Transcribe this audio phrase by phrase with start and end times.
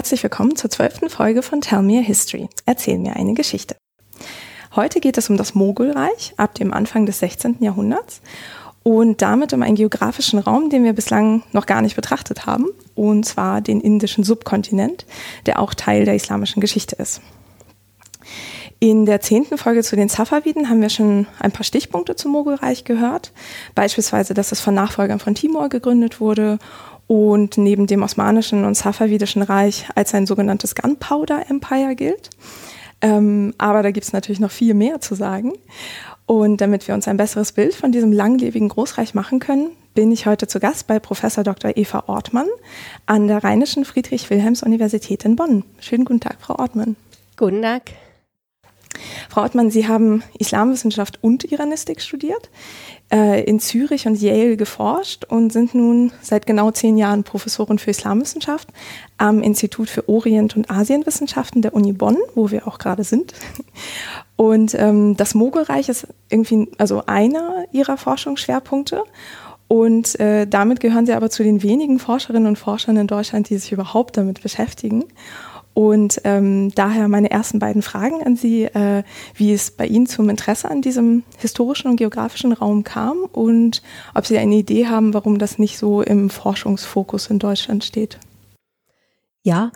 [0.00, 2.48] Herzlich willkommen zur zwölften Folge von Tell Me a History.
[2.64, 3.76] Erzähl mir eine Geschichte.
[4.74, 7.58] Heute geht es um das Mogulreich ab dem Anfang des 16.
[7.60, 8.22] Jahrhunderts
[8.82, 12.64] und damit um einen geografischen Raum, den wir bislang noch gar nicht betrachtet haben,
[12.94, 15.04] und zwar den indischen Subkontinent,
[15.44, 17.20] der auch Teil der islamischen Geschichte ist.
[18.82, 22.84] In der zehnten Folge zu den Safaviden haben wir schon ein paar Stichpunkte zum Mogulreich
[22.84, 23.32] gehört.
[23.74, 26.58] Beispielsweise, dass es von Nachfolgern von Timur gegründet wurde
[27.10, 32.30] und neben dem Osmanischen und Safavidischen Reich als ein sogenanntes Gunpowder Empire gilt.
[33.00, 35.54] Ähm, aber da gibt es natürlich noch viel mehr zu sagen.
[36.26, 40.26] Und damit wir uns ein besseres Bild von diesem langlebigen Großreich machen können, bin ich
[40.26, 41.72] heute zu Gast bei Professor Dr.
[41.74, 42.46] Eva Ortmann
[43.06, 45.64] an der Rheinischen Friedrich-Wilhelms-Universität in Bonn.
[45.80, 46.94] Schönen guten Tag, Frau Ortmann.
[47.36, 47.90] Guten Tag.
[49.28, 52.50] Frau Ottmann, Sie haben Islamwissenschaft und Iranistik studiert,
[53.12, 57.90] äh, in Zürich und Yale geforscht und sind nun seit genau zehn Jahren Professorin für
[57.90, 58.68] Islamwissenschaft
[59.18, 63.34] am Institut für Orient- und Asienwissenschaften der Uni Bonn, wo wir auch gerade sind.
[64.36, 69.02] Und ähm, das Mogulreich ist irgendwie also einer Ihrer Forschungsschwerpunkte.
[69.68, 73.58] Und äh, damit gehören Sie aber zu den wenigen Forscherinnen und Forschern in Deutschland, die
[73.58, 75.04] sich überhaupt damit beschäftigen.
[75.72, 79.04] Und ähm, daher meine ersten beiden Fragen an Sie, äh,
[79.34, 83.82] wie es bei Ihnen zum Interesse an diesem historischen und geografischen Raum kam und
[84.14, 88.18] ob Sie eine Idee haben, warum das nicht so im Forschungsfokus in Deutschland steht.
[89.42, 89.70] Ja,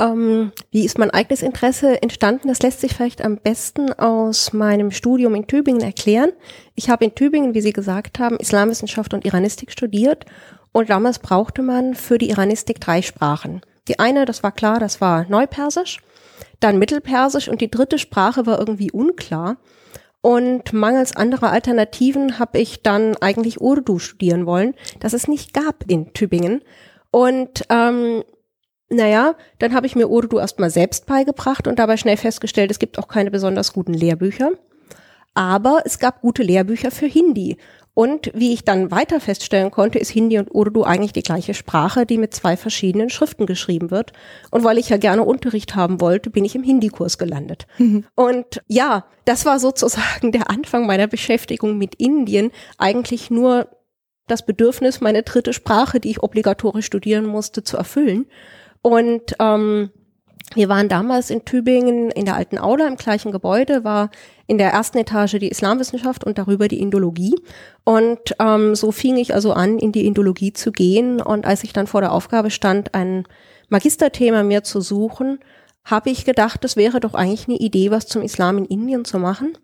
[0.00, 2.48] ähm, wie ist mein eigenes Interesse entstanden?
[2.48, 6.32] Das lässt sich vielleicht am besten aus meinem Studium in Tübingen erklären.
[6.74, 10.24] Ich habe in Tübingen, wie Sie gesagt haben, Islamwissenschaft und Iranistik studiert
[10.72, 13.60] und damals brauchte man für die Iranistik drei Sprachen.
[13.90, 15.98] Die eine, das war klar, das war Neupersisch,
[16.60, 19.56] dann Mittelpersisch und die dritte Sprache war irgendwie unklar.
[20.20, 25.82] Und mangels anderer Alternativen habe ich dann eigentlich Urdu studieren wollen, das es nicht gab
[25.88, 26.62] in Tübingen.
[27.10, 28.22] Und ähm,
[28.90, 32.96] naja, dann habe ich mir Urdu erstmal selbst beigebracht und dabei schnell festgestellt, es gibt
[32.96, 34.52] auch keine besonders guten Lehrbücher.
[35.34, 37.56] Aber es gab gute Lehrbücher für Hindi.
[38.00, 42.06] Und wie ich dann weiter feststellen konnte, ist Hindi und Urdu eigentlich die gleiche Sprache,
[42.06, 44.14] die mit zwei verschiedenen Schriften geschrieben wird.
[44.50, 47.66] Und weil ich ja gerne Unterricht haben wollte, bin ich im Hindi-Kurs gelandet.
[47.76, 48.06] Mhm.
[48.14, 52.52] Und ja, das war sozusagen der Anfang meiner Beschäftigung mit Indien.
[52.78, 53.68] Eigentlich nur
[54.26, 58.24] das Bedürfnis, meine dritte Sprache, die ich obligatorisch studieren musste, zu erfüllen.
[58.80, 59.90] Und ähm,
[60.54, 64.10] wir waren damals in Tübingen in der alten Aula im gleichen Gebäude, war
[64.48, 67.36] in der ersten Etage die Islamwissenschaft und darüber die Indologie.
[67.84, 71.20] Und ähm, so fing ich also an, in die Indologie zu gehen.
[71.20, 73.26] Und als ich dann vor der Aufgabe stand, ein
[73.68, 75.38] Magisterthema mir zu suchen,
[75.84, 79.18] habe ich gedacht, das wäre doch eigentlich eine Idee, was zum Islam in Indien zu
[79.20, 79.56] machen.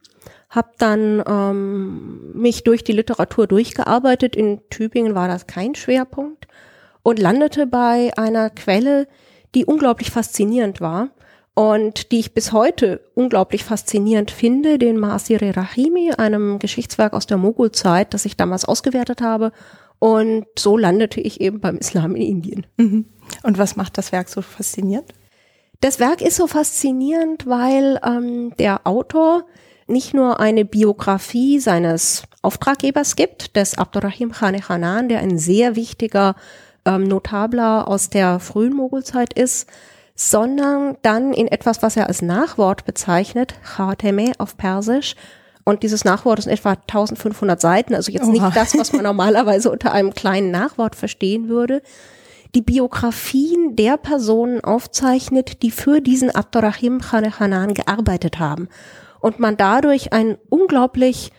[0.50, 4.36] Hab dann ähm, mich durch die Literatur durchgearbeitet.
[4.36, 6.46] In Tübingen war das kein Schwerpunkt
[7.02, 9.08] und landete bei einer Quelle,
[9.56, 11.09] die unglaublich faszinierend war
[11.55, 17.39] und die ich bis heute unglaublich faszinierend finde, den Masire Rahimi, einem Geschichtswerk aus der
[17.39, 19.53] Mogulzeit, das ich damals ausgewertet habe.
[19.99, 22.67] Und so landete ich eben beim Islam in Indien.
[22.77, 23.06] Mhm.
[23.43, 25.11] Und was macht das Werk so faszinierend?
[25.81, 29.47] Das Werk ist so faszinierend, weil ähm, der Autor
[29.87, 36.34] nicht nur eine Biografie seines Auftraggebers gibt, des Abdurrahim Khane Hanan, der ein sehr wichtiger
[36.86, 39.69] ähm, Notabler aus der frühen Mogulzeit ist,
[40.14, 45.14] sondern dann in etwas, was er als Nachwort bezeichnet, Khateme auf Persisch.
[45.64, 48.30] Und dieses Nachwort ist etwa 1500 Seiten, also jetzt Oha.
[48.30, 51.82] nicht das, was man normalerweise unter einem kleinen Nachwort verstehen würde.
[52.54, 58.69] Die Biografien der Personen aufzeichnet, die für diesen Abdurrahim Hanan gearbeitet haben.
[59.20, 61.32] Und man dadurch einen unglaublich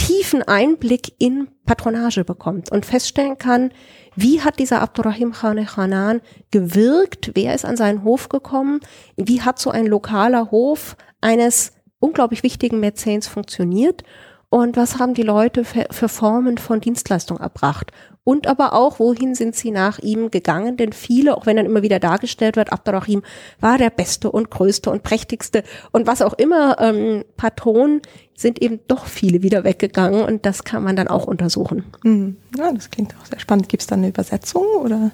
[0.00, 3.70] tiefen Einblick in Patronage bekommt und feststellen kann,
[4.16, 7.32] wie hat dieser Abdurrahim Khane Khanan gewirkt?
[7.34, 8.80] Wer ist an seinen Hof gekommen?
[9.16, 14.02] Wie hat so ein lokaler Hof eines unglaublich wichtigen Mäzens funktioniert?
[14.48, 17.92] Und was haben die Leute für Formen von Dienstleistung erbracht?
[18.24, 20.76] Und aber auch, wohin sind sie nach ihm gegangen?
[20.76, 23.22] Denn viele, auch wenn dann immer wieder dargestellt wird, Abdurrahim
[23.60, 28.02] war der beste und größte und prächtigste und was auch immer ähm, Patron,
[28.40, 31.84] sind eben doch viele wieder weggegangen und das kann man dann auch untersuchen.
[32.02, 32.36] Mhm.
[32.56, 33.68] Ja, das klingt auch sehr spannend.
[33.68, 35.10] Gibt es da eine Übersetzung oder?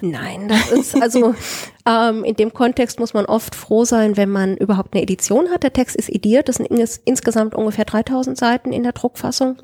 [0.00, 1.34] Nein, das ist also
[1.86, 5.62] ähm, in dem Kontext muss man oft froh sein, wenn man überhaupt eine Edition hat.
[5.62, 6.68] Der Text ist ediert, das sind
[7.04, 9.56] insgesamt ungefähr 3000 Seiten in der Druckfassung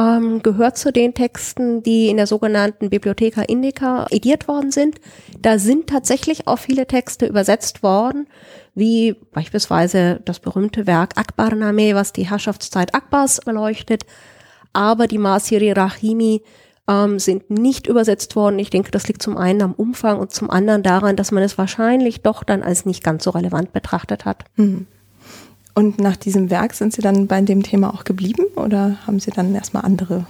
[0.00, 4.98] ähm, gehört zu den Texten, die in der sogenannten Bibliotheca Indica ediert worden sind.
[5.38, 8.26] Da sind tatsächlich auch viele Texte übersetzt worden,
[8.74, 14.06] wie beispielsweise das berühmte Werk Akbarname, was die Herrschaftszeit Akbars beleuchtet.
[14.72, 16.42] Aber die Masiri Rahimi
[16.88, 18.58] ähm, sind nicht übersetzt worden.
[18.58, 21.58] Ich denke, das liegt zum einen am Umfang und zum anderen daran, dass man es
[21.58, 24.44] wahrscheinlich doch dann als nicht ganz so relevant betrachtet hat.
[24.56, 24.86] Mhm.
[25.80, 29.30] Und nach diesem Werk sind Sie dann bei dem Thema auch geblieben oder haben Sie
[29.30, 30.26] dann erstmal andere?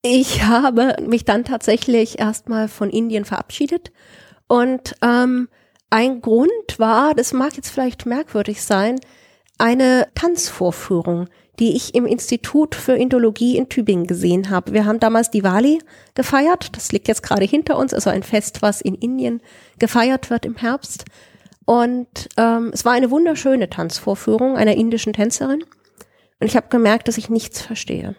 [0.00, 3.92] Ich habe mich dann tatsächlich erstmal von Indien verabschiedet
[4.48, 5.50] und ähm,
[5.90, 8.98] ein Grund war, das mag jetzt vielleicht merkwürdig sein,
[9.58, 11.28] eine Tanzvorführung,
[11.58, 14.72] die ich im Institut für Indologie in Tübingen gesehen habe.
[14.72, 15.80] Wir haben damals Diwali
[16.14, 19.42] gefeiert, das liegt jetzt gerade hinter uns, also ein Fest, was in Indien
[19.78, 21.04] gefeiert wird im Herbst.
[21.64, 25.62] Und ähm, es war eine wunderschöne Tanzvorführung einer indischen Tänzerin.
[26.40, 28.16] Und ich habe gemerkt, dass ich nichts verstehe.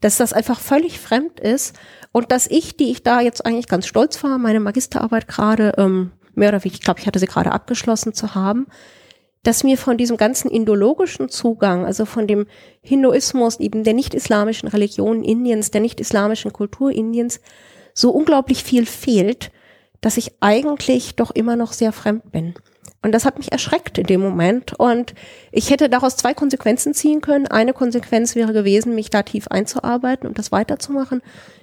[0.00, 1.78] Dass das einfach völlig fremd ist
[2.10, 6.12] und dass ich, die ich da jetzt eigentlich ganz stolz war, meine Magisterarbeit gerade ähm,
[6.34, 8.66] mehr oder weniger, ich glaube, ich hatte sie gerade abgeschlossen zu haben,
[9.42, 12.46] dass mir von diesem ganzen indologischen Zugang, also von dem
[12.80, 17.40] Hinduismus, eben der nicht-islamischen Religion Indiens, der nicht-islamischen Kultur Indiens,
[17.94, 19.50] so unglaublich viel fehlt,
[20.00, 22.54] dass ich eigentlich doch immer noch sehr fremd bin.
[23.02, 24.78] Und das hat mich erschreckt in dem Moment.
[24.78, 25.14] Und
[25.50, 27.48] ich hätte daraus zwei Konsequenzen ziehen können.
[27.48, 31.20] Eine Konsequenz wäre gewesen, mich da tief einzuarbeiten und das weiterzumachen.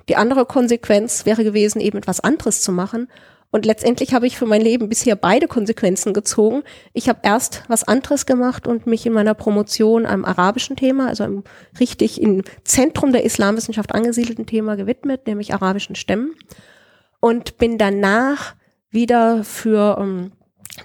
[0.09, 3.07] Die andere Konsequenz wäre gewesen, eben etwas anderes zu machen.
[3.51, 6.61] Und letztendlich habe ich für mein Leben bisher beide Konsequenzen gezogen.
[6.93, 11.23] Ich habe erst was anderes gemacht und mich in meiner Promotion einem arabischen Thema, also
[11.23, 11.43] einem
[11.79, 16.35] richtig im Zentrum der Islamwissenschaft angesiedelten Thema gewidmet, nämlich arabischen Stämmen.
[17.21, 18.55] Und bin danach
[18.91, 20.31] wieder für um, ähm,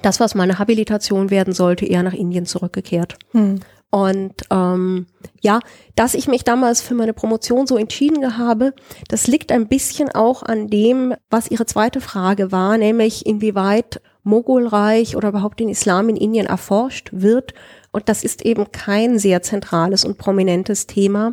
[0.03, 3.17] das, was meine Habilitation werden sollte, eher nach Indien zurückgekehrt.
[3.33, 3.61] Hm.
[3.91, 5.07] Und ähm,
[5.41, 5.61] ja,
[5.95, 8.73] dass ich mich damals für meine Promotion so entschieden habe,
[9.07, 15.15] das liegt ein bisschen auch an dem, was Ihre zweite Frage war, nämlich inwieweit Mogulreich
[15.15, 17.55] oder überhaupt den Islam in Indien erforscht wird.
[17.93, 21.33] Und das ist eben kein sehr zentrales und prominentes Thema.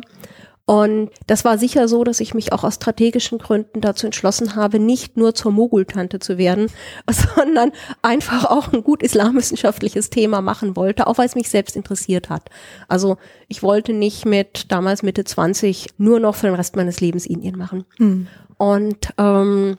[0.64, 4.78] Und das war sicher so, dass ich mich auch aus strategischen Gründen dazu entschlossen habe,
[4.78, 6.68] nicht nur zur Mogultante zu werden,
[7.10, 12.30] sondern einfach auch ein gut islamwissenschaftliches Thema machen wollte, auch weil es mich selbst interessiert
[12.30, 12.48] hat.
[12.88, 13.16] Also
[13.48, 17.58] ich wollte nicht mit damals Mitte 20 nur noch für den Rest meines Lebens Indien
[17.58, 17.84] machen.
[17.98, 18.28] Hm.
[18.56, 19.78] Und ähm,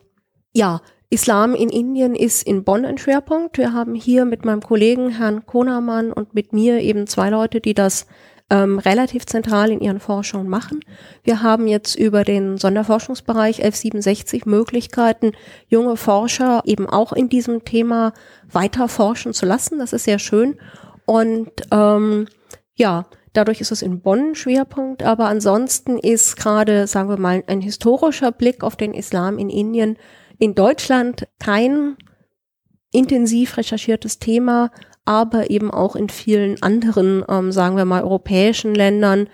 [0.51, 3.57] ja, Islam in Indien ist in Bonn ein Schwerpunkt.
[3.57, 7.74] Wir haben hier mit meinem Kollegen Herrn Konamann und mit mir eben zwei Leute, die
[7.74, 8.07] das
[8.53, 10.81] ähm, relativ zentral in ihren Forschungen machen.
[11.23, 15.31] Wir haben jetzt über den Sonderforschungsbereich 1167 Möglichkeiten,
[15.67, 18.13] junge Forscher eben auch in diesem Thema
[18.51, 19.79] weiter forschen zu lassen.
[19.79, 20.59] Das ist sehr schön.
[21.05, 22.27] Und ähm,
[22.75, 23.05] ja,
[23.35, 27.61] Dadurch ist es in Bonn ein Schwerpunkt, aber ansonsten ist gerade, sagen wir mal, ein
[27.61, 29.97] historischer Blick auf den Islam in Indien
[30.38, 31.97] in Deutschland kein
[32.91, 34.69] intensiv recherchiertes Thema,
[35.05, 39.27] aber eben auch in vielen anderen, ähm, sagen wir mal, europäischen Ländern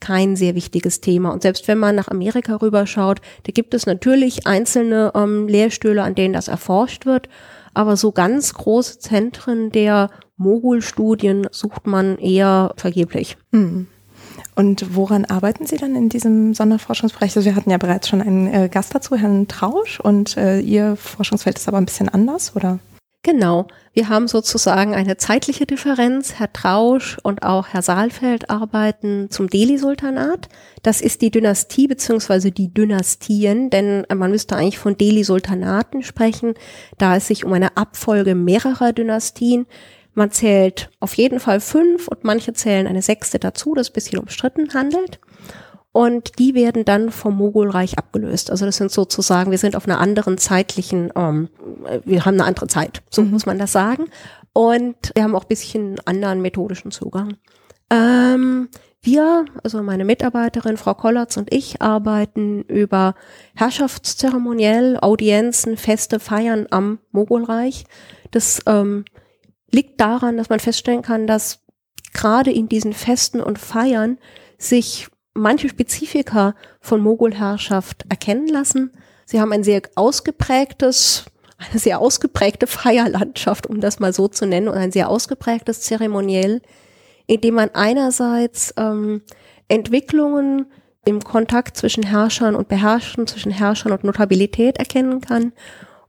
[0.00, 1.32] kein sehr wichtiges Thema.
[1.32, 6.14] Und selbst wenn man nach Amerika rüberschaut, da gibt es natürlich einzelne ähm, Lehrstühle, an
[6.14, 7.28] denen das erforscht wird,
[7.72, 13.36] aber so ganz große Zentren der Mogul-Studien sucht man eher vergeblich.
[13.50, 13.86] Mhm.
[14.56, 17.36] Und woran arbeiten Sie dann in diesem Sonderforschungsbereich?
[17.36, 20.96] Also wir hatten ja bereits schon einen äh, Gast dazu, Herrn Trausch, und äh, Ihr
[20.96, 22.78] Forschungsfeld ist aber ein bisschen anders, oder?
[23.24, 23.68] Genau.
[23.94, 26.34] Wir haben sozusagen eine zeitliche Differenz.
[26.34, 30.50] Herr Trausch und auch Herr Saalfeld arbeiten zum Delhi-Sultanat.
[30.82, 36.52] Das ist die Dynastie beziehungsweise die Dynastien, denn man müsste eigentlich von Delhi-Sultanaten sprechen,
[36.98, 39.64] da es sich um eine Abfolge mehrerer Dynastien.
[40.12, 44.18] Man zählt auf jeden Fall fünf und manche zählen eine sechste dazu, das ein bisschen
[44.18, 45.18] umstritten handelt
[45.94, 48.50] und die werden dann vom Mogulreich abgelöst.
[48.50, 51.48] Also das sind sozusagen, wir sind auf einer anderen zeitlichen, ähm,
[52.04, 53.30] wir haben eine andere Zeit, so mhm.
[53.30, 54.06] muss man das sagen.
[54.52, 57.36] Und wir haben auch bisschen anderen methodischen Zugang.
[57.90, 58.70] Ähm,
[59.02, 63.14] wir, also meine Mitarbeiterin Frau Kollatz und ich, arbeiten über
[63.54, 67.84] Herrschaftszeremoniell, Audienzen, Feste, Feiern am Mogulreich.
[68.32, 69.04] Das ähm,
[69.70, 71.60] liegt daran, dass man feststellen kann, dass
[72.12, 74.18] gerade in diesen Festen und Feiern
[74.58, 78.92] sich manche Spezifika von Mogulherrschaft erkennen lassen.
[79.26, 81.24] Sie haben ein sehr ausgeprägtes,
[81.58, 86.62] eine sehr ausgeprägte Feierlandschaft, um das mal so zu nennen, und ein sehr ausgeprägtes Zeremoniell,
[87.26, 89.22] in dem man einerseits ähm,
[89.68, 90.66] Entwicklungen
[91.04, 95.52] im Kontakt zwischen Herrschern und Beherrschten, zwischen Herrschern und Notabilität erkennen kann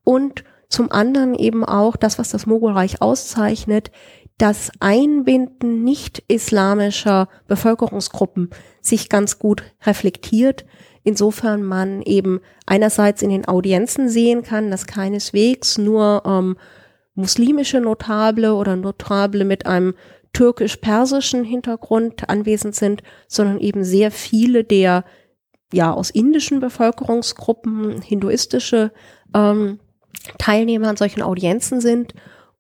[0.04, 3.92] und zum anderen eben auch das, was das Mogulreich auszeichnet,
[4.38, 8.50] das Einbinden nicht-islamischer Bevölkerungsgruppen
[8.82, 10.66] sich ganz gut reflektiert.
[11.04, 16.58] Insofern man eben einerseits in den Audienzen sehen kann, dass keineswegs nur ähm,
[17.14, 19.94] muslimische Notable oder Notable mit einem
[20.34, 25.06] türkisch-persischen Hintergrund anwesend sind, sondern eben sehr viele der
[25.72, 28.92] ja aus indischen Bevölkerungsgruppen, hinduistische
[29.34, 29.80] ähm,
[30.38, 32.14] Teilnehmer an solchen Audienzen sind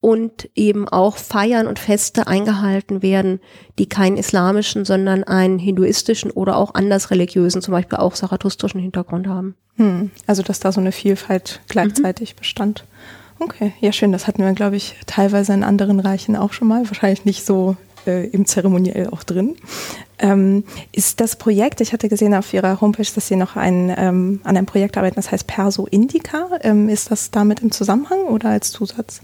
[0.05, 3.39] und eben auch Feiern und Feste eingehalten werden,
[3.79, 9.25] die keinen islamischen, sondern einen hinduistischen oder auch anders religiösen, zum Beispiel auch zarathustrischen Hintergrund
[9.25, 9.55] haben.
[9.77, 12.38] Hm, also dass da so eine Vielfalt gleichzeitig mhm.
[12.38, 12.85] bestand.
[13.39, 16.85] Okay, ja schön, das hatten wir, glaube ich, teilweise in anderen Reichen auch schon mal,
[16.85, 19.55] wahrscheinlich nicht so äh, im Zeremoniell auch drin.
[20.19, 24.39] Ähm, ist das Projekt, ich hatte gesehen auf Ihrer Homepage, dass Sie noch ein, ähm,
[24.43, 26.47] an einem Projekt arbeiten, das heißt Perso Indica.
[26.62, 29.21] Ähm, ist das damit im Zusammenhang oder als Zusatz?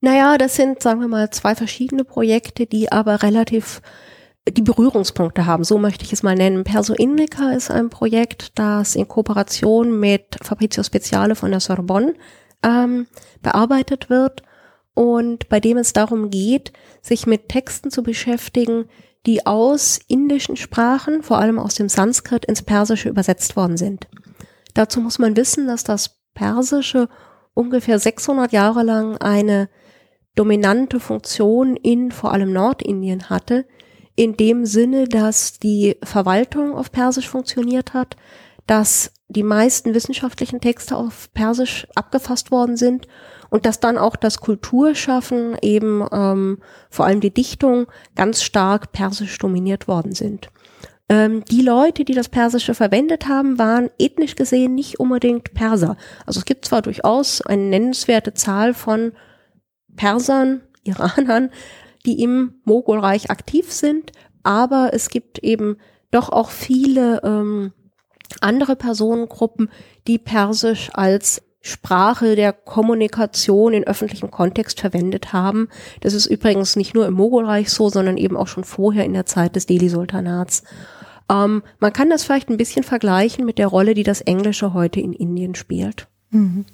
[0.00, 3.82] Naja, das sind, sagen wir mal, zwei verschiedene Projekte, die aber relativ
[4.48, 6.64] die Berührungspunkte haben, so möchte ich es mal nennen.
[6.64, 12.14] Perso Indica ist ein Projekt, das in Kooperation mit Fabrizio Speziale von der Sorbonne
[12.62, 13.06] ähm,
[13.42, 14.42] bearbeitet wird
[14.94, 18.86] und bei dem es darum geht, sich mit Texten zu beschäftigen,
[19.26, 24.08] die aus indischen Sprachen, vor allem aus dem Sanskrit, ins Persische übersetzt worden sind.
[24.74, 27.08] Dazu muss man wissen, dass das Persische
[27.52, 29.68] ungefähr 600 Jahre lang eine
[30.34, 33.66] dominante Funktion in vor allem Nordindien hatte,
[34.16, 38.16] in dem Sinne, dass die Verwaltung auf Persisch funktioniert hat,
[38.66, 43.06] dass die meisten wissenschaftlichen Texte auf Persisch abgefasst worden sind
[43.48, 46.58] und dass dann auch das Kulturschaffen eben ähm,
[46.88, 50.50] vor allem die Dichtung ganz stark persisch dominiert worden sind.
[51.08, 55.96] Ähm, die Leute, die das Persische verwendet haben, waren ethnisch gesehen nicht unbedingt Perser.
[56.24, 59.12] Also es gibt zwar durchaus eine nennenswerte Zahl von
[59.96, 61.50] Persern, Iranern,
[62.06, 65.76] die im Mogulreich aktiv sind, aber es gibt eben
[66.10, 67.72] doch auch viele ähm,
[68.40, 69.70] andere Personengruppen,
[70.06, 75.68] die Persisch als Sprache der Kommunikation in öffentlichem Kontext verwendet haben.
[76.00, 79.26] Das ist übrigens nicht nur im Mogulreich so, sondern eben auch schon vorher in der
[79.26, 80.62] Zeit des Delhi-Sultanats.
[81.30, 85.00] Ähm, man kann das vielleicht ein bisschen vergleichen mit der Rolle, die das Englische heute
[85.00, 86.08] in Indien spielt.
[86.30, 86.64] Mhm.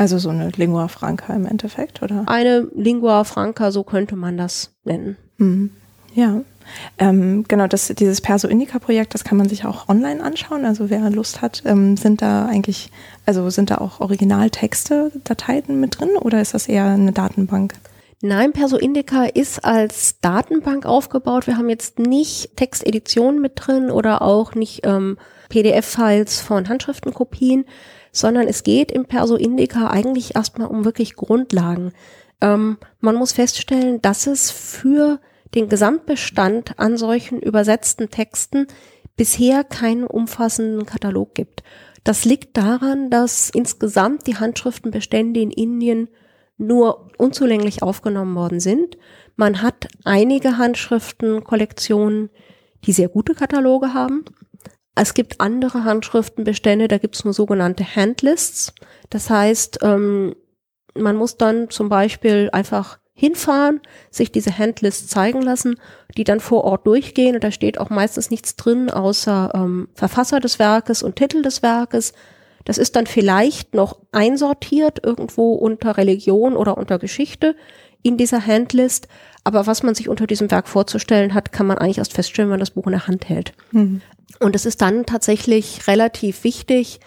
[0.00, 2.24] Also so eine Lingua Franca im Endeffekt, oder?
[2.24, 5.18] Eine Lingua Franca, so könnte man das nennen.
[5.36, 5.72] Mhm.
[6.14, 6.40] Ja.
[6.96, 10.64] Ähm, genau, das, dieses Perso Indica Projekt, das kann man sich auch online anschauen.
[10.64, 12.90] Also wer Lust hat, ähm, sind da eigentlich,
[13.26, 17.74] also sind da auch Originaltexte, Dateien mit drin oder ist das eher eine Datenbank?
[18.22, 21.46] Nein, Perso Indica ist als Datenbank aufgebaut.
[21.46, 25.18] Wir haben jetzt nicht Texteditionen mit drin oder auch nicht ähm,
[25.50, 27.66] PDF-Files von Handschriftenkopien,
[28.12, 31.92] sondern es geht im Perso Indica eigentlich erstmal um wirklich Grundlagen.
[32.40, 35.20] Ähm, man muss feststellen, dass es für
[35.54, 38.66] den Gesamtbestand an solchen übersetzten Texten
[39.16, 41.62] bisher keinen umfassenden Katalog gibt.
[42.04, 46.08] Das liegt daran, dass insgesamt die Handschriftenbestände in Indien
[46.56, 48.96] nur unzulänglich aufgenommen worden sind.
[49.36, 52.30] Man hat einige Handschriftenkollektionen,
[52.84, 54.24] die sehr gute Kataloge haben.
[55.02, 58.74] Es gibt andere Handschriftenbestände, da gibt es nur sogenannte Handlists.
[59.08, 60.36] Das heißt, ähm,
[60.94, 63.80] man muss dann zum Beispiel einfach hinfahren,
[64.10, 65.76] sich diese Handlists zeigen lassen,
[66.18, 70.38] die dann vor Ort durchgehen und da steht auch meistens nichts drin außer ähm, Verfasser
[70.38, 72.12] des Werkes und Titel des Werkes.
[72.66, 77.56] Das ist dann vielleicht noch einsortiert irgendwo unter Religion oder unter Geschichte
[78.02, 79.08] in dieser Handlist.
[79.44, 82.54] Aber was man sich unter diesem Werk vorzustellen hat, kann man eigentlich erst feststellen, wenn
[82.54, 83.52] man das Buch in der Hand hält.
[83.72, 84.02] Mhm.
[84.38, 87.00] Und es ist dann tatsächlich relativ wichtig,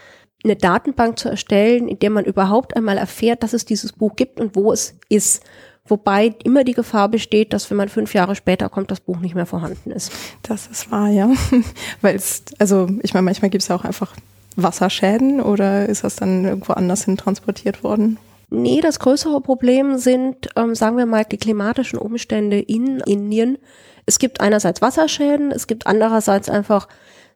[0.43, 4.39] eine Datenbank zu erstellen, in der man überhaupt einmal erfährt, dass es dieses Buch gibt
[4.39, 5.43] und wo es ist.
[5.85, 9.35] Wobei immer die Gefahr besteht, dass wenn man fünf Jahre später kommt, das Buch nicht
[9.35, 10.11] mehr vorhanden ist.
[10.41, 11.29] Das ist wahr, ja.
[12.01, 14.13] Weil es, also ich meine, manchmal gibt es ja auch einfach
[14.55, 18.17] Wasserschäden oder ist das dann irgendwo anders hin transportiert worden?
[18.55, 23.57] Nee, das größere Problem sind, ähm, sagen wir mal, die klimatischen Umstände in Indien.
[24.05, 26.87] Es gibt einerseits Wasserschäden, es gibt andererseits einfach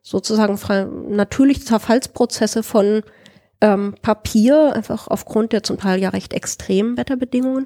[0.04, 0.60] sozusagen
[1.10, 3.02] natürliche Zerfallsprozesse von
[3.62, 7.66] ähm, Papier, einfach aufgrund der zum Teil ja recht extremen Wetterbedingungen.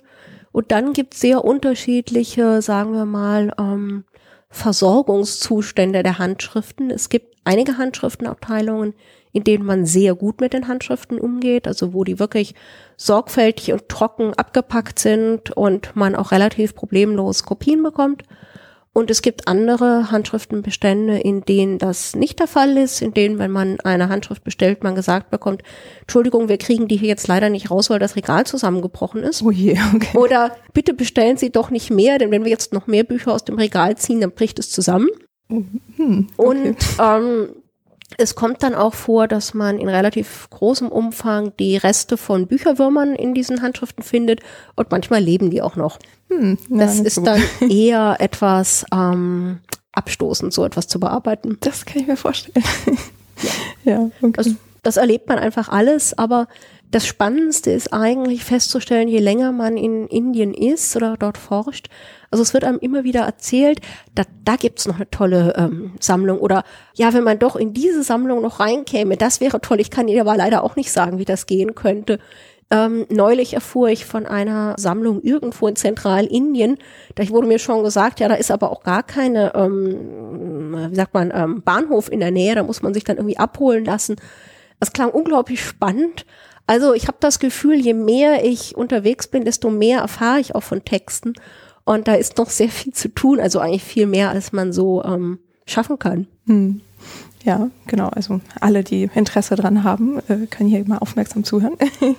[0.53, 4.05] Und dann gibt es sehr unterschiedliche, sagen wir mal, ähm,
[4.49, 6.89] Versorgungszustände der Handschriften.
[6.89, 8.93] Es gibt einige Handschriftenabteilungen,
[9.33, 12.55] in denen man sehr gut mit den Handschriften umgeht, also wo die wirklich
[12.97, 18.23] sorgfältig und trocken abgepackt sind und man auch relativ problemlos Kopien bekommt.
[18.93, 23.51] Und es gibt andere Handschriftenbestände, in denen das nicht der Fall ist, in denen, wenn
[23.51, 25.63] man eine Handschrift bestellt, man gesagt bekommt,
[26.01, 29.43] Entschuldigung, wir kriegen die hier jetzt leider nicht raus, weil das Regal zusammengebrochen ist.
[29.43, 30.17] Oh je, okay.
[30.17, 33.45] Oder bitte bestellen Sie doch nicht mehr, denn wenn wir jetzt noch mehr Bücher aus
[33.45, 35.07] dem Regal ziehen, dann bricht es zusammen.
[35.47, 36.49] Hm, okay.
[36.49, 37.49] Und ähm,
[38.17, 43.15] es kommt dann auch vor, dass man in relativ großem Umfang die Reste von Bücherwürmern
[43.15, 44.41] in diesen Handschriften findet
[44.75, 45.99] und manchmal leben die auch noch.
[46.29, 49.59] Hm, ja, das ist so dann eher etwas ähm,
[49.91, 51.57] abstoßend, so etwas zu bearbeiten.
[51.61, 52.63] Das kann ich mir vorstellen.
[53.83, 54.33] Ja, okay.
[54.33, 54.49] das,
[54.83, 56.47] das erlebt man einfach alles, aber
[56.91, 61.89] das Spannendste ist eigentlich festzustellen, je länger man in Indien ist oder dort forscht,
[62.31, 63.81] also es wird einem immer wieder erzählt,
[64.15, 66.63] da, da gibt's noch eine tolle ähm, Sammlung oder
[66.95, 69.81] ja, wenn man doch in diese Sammlung noch reinkäme, das wäre toll.
[69.81, 72.19] Ich kann Ihnen aber leider auch nicht sagen, wie das gehen könnte.
[72.71, 76.77] Ähm, neulich erfuhr ich von einer Sammlung irgendwo in Zentralindien.
[77.15, 81.13] Da wurde mir schon gesagt, ja, da ist aber auch gar keine, ähm, wie sagt
[81.13, 82.55] man, ähm, Bahnhof in der Nähe.
[82.55, 84.15] Da muss man sich dann irgendwie abholen lassen.
[84.79, 86.25] Das klang unglaublich spannend.
[86.65, 90.63] Also ich habe das Gefühl, je mehr ich unterwegs bin, desto mehr erfahre ich auch
[90.63, 91.33] von Texten.
[91.83, 95.03] Und da ist noch sehr viel zu tun, also eigentlich viel mehr, als man so
[95.03, 96.27] ähm, schaffen kann.
[96.45, 96.81] Hm.
[97.43, 98.09] Ja, genau.
[98.09, 101.75] Also alle, die Interesse dran haben, äh, können hier mal aufmerksam zuhören.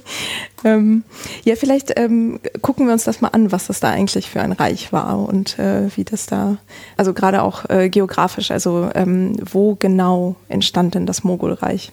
[0.65, 1.05] ähm,
[1.45, 4.53] ja, vielleicht ähm, gucken wir uns das mal an, was das da eigentlich für ein
[4.53, 6.59] Reich war und äh, wie das da,
[6.97, 11.93] also gerade auch äh, geografisch, also ähm, wo genau entstand denn das Mogulreich?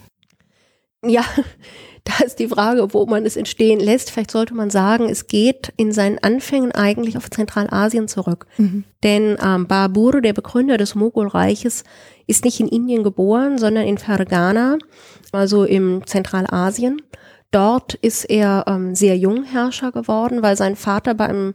[1.05, 1.23] Ja,
[2.09, 4.11] da ist die Frage, wo man es entstehen lässt.
[4.11, 8.47] Vielleicht sollte man sagen, es geht in seinen Anfängen eigentlich auf Zentralasien zurück.
[8.57, 8.83] Mhm.
[9.03, 11.83] Denn ähm, Babur, der Begründer des Mogulreiches,
[12.27, 14.77] ist nicht in Indien geboren, sondern in Fergana,
[15.31, 17.01] also im Zentralasien.
[17.51, 21.53] Dort ist er ähm, sehr jung Herrscher geworden, weil sein Vater bei einem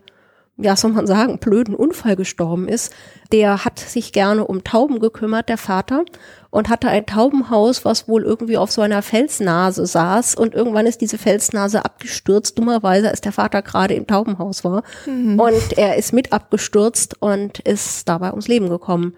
[0.56, 2.92] ja, soll man sagen, blöden Unfall gestorben ist.
[3.32, 6.04] Der hat sich gerne um Tauben gekümmert, der Vater,
[6.50, 10.36] und hatte ein Taubenhaus, was wohl irgendwie auf so einer Felsnase saß.
[10.36, 14.84] Und irgendwann ist diese Felsnase abgestürzt, dummerweise, als der Vater gerade im Taubenhaus war.
[15.06, 15.40] Mhm.
[15.40, 19.16] Und er ist mit abgestürzt und ist dabei ums Leben gekommen.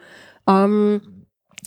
[0.48, 1.02] Ähm,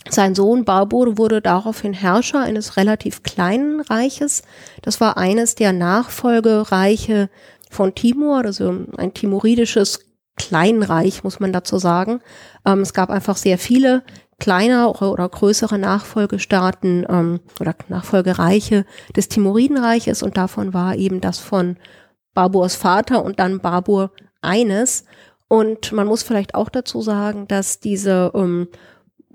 [0.08, 4.42] sein Sohn Babur wurde daraufhin Herrscher eines relativ kleinen Reiches.
[4.82, 7.28] Das war eines der Nachfolgereiche
[7.70, 10.00] von Timor, also ein timoridisches
[10.36, 12.20] Kleinreich, muss man dazu sagen.
[12.66, 14.02] Ähm, es gab einfach sehr viele
[14.38, 21.76] kleinere oder größere Nachfolgestaaten ähm, oder Nachfolgereiche des Timuridenreiches und davon war eben das von
[22.34, 25.04] Baburs Vater und dann Babur eines.
[25.48, 28.68] Und man muss vielleicht auch dazu sagen, dass diese ähm,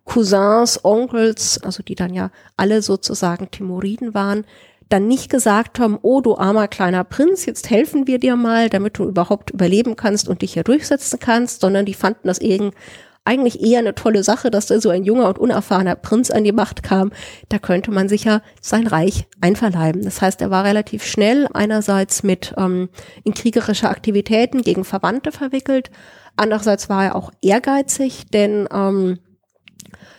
[0.05, 4.45] Cousins, Onkels, also die dann ja alle sozusagen Timuriden waren,
[4.89, 8.97] dann nicht gesagt haben, oh du armer kleiner Prinz, jetzt helfen wir dir mal, damit
[8.97, 12.75] du überhaupt überleben kannst und dich hier durchsetzen kannst, sondern die fanden das irgendwie
[13.25, 16.51] eigentlich eher eine tolle Sache, dass da so ein junger und unerfahrener Prinz an die
[16.51, 17.11] Macht kam.
[17.49, 20.03] Da könnte man sich ja sein Reich einverleiben.
[20.03, 22.89] Das heißt, er war relativ schnell einerseits mit ähm,
[23.23, 25.89] in kriegerische Aktivitäten gegen Verwandte verwickelt,
[26.37, 29.19] andererseits war er auch ehrgeizig, denn ähm,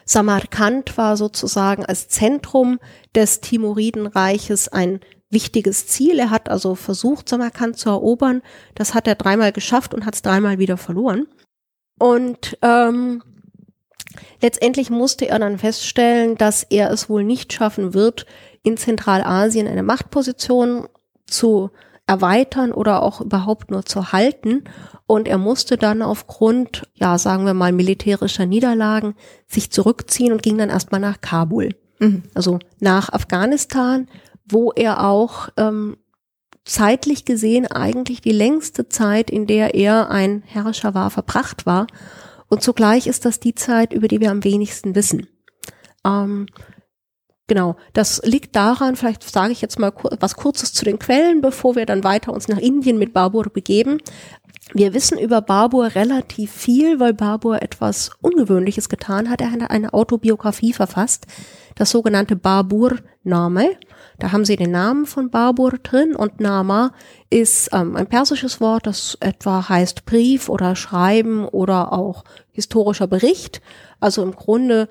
[0.07, 2.79] Samarkand war sozusagen als Zentrum
[3.15, 6.19] des Timuridenreiches ein wichtiges Ziel.
[6.21, 8.41] Er hat also versucht, Samarkand zu erobern.
[8.77, 11.27] Das hat er dreimal geschafft und hat es dreimal wieder verloren.
[11.99, 13.23] Und ähm,
[14.41, 18.27] letztendlich musste er dann feststellen, dass er es wohl nicht schaffen wird,
[18.63, 20.89] in Zentralasien eine Machtposition
[21.27, 21.71] zu
[22.07, 24.65] erweitern oder auch überhaupt nur zu halten.
[25.07, 29.15] Und er musste dann aufgrund, ja, sagen wir mal, militärischer Niederlagen
[29.47, 31.75] sich zurückziehen und ging dann erstmal nach Kabul.
[31.99, 32.25] Mhm.
[32.35, 34.09] Also nach Afghanistan,
[34.49, 35.97] wo er auch ähm,
[36.65, 41.87] zeitlich gesehen eigentlich die längste Zeit, in der er ein Herrscher war, verbracht war.
[42.49, 45.27] Und zugleich ist das die Zeit, über die wir am wenigsten wissen.
[46.05, 46.47] Ähm,
[47.49, 51.77] Genau, das liegt daran, vielleicht sage ich jetzt mal was Kurzes zu den Quellen, bevor
[51.77, 53.99] wir dann weiter uns nach Indien mit Babur begeben.
[54.73, 59.41] Wir wissen über Babur relativ viel, weil Babur etwas Ungewöhnliches getan hat.
[59.41, 61.27] Er hat eine Autobiografie verfasst,
[61.77, 63.77] das sogenannte Babur-Name.
[64.19, 66.93] Da haben Sie den Namen von Babur drin und Nama
[67.31, 73.61] ist ähm, ein persisches Wort, das etwa heißt Brief oder Schreiben oder auch historischer Bericht.
[74.01, 74.89] Also im Grunde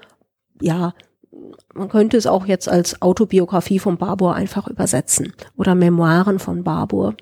[0.62, 0.94] ja
[1.74, 7.16] man könnte es auch jetzt als Autobiografie von Babur einfach übersetzen oder Memoiren von Babur.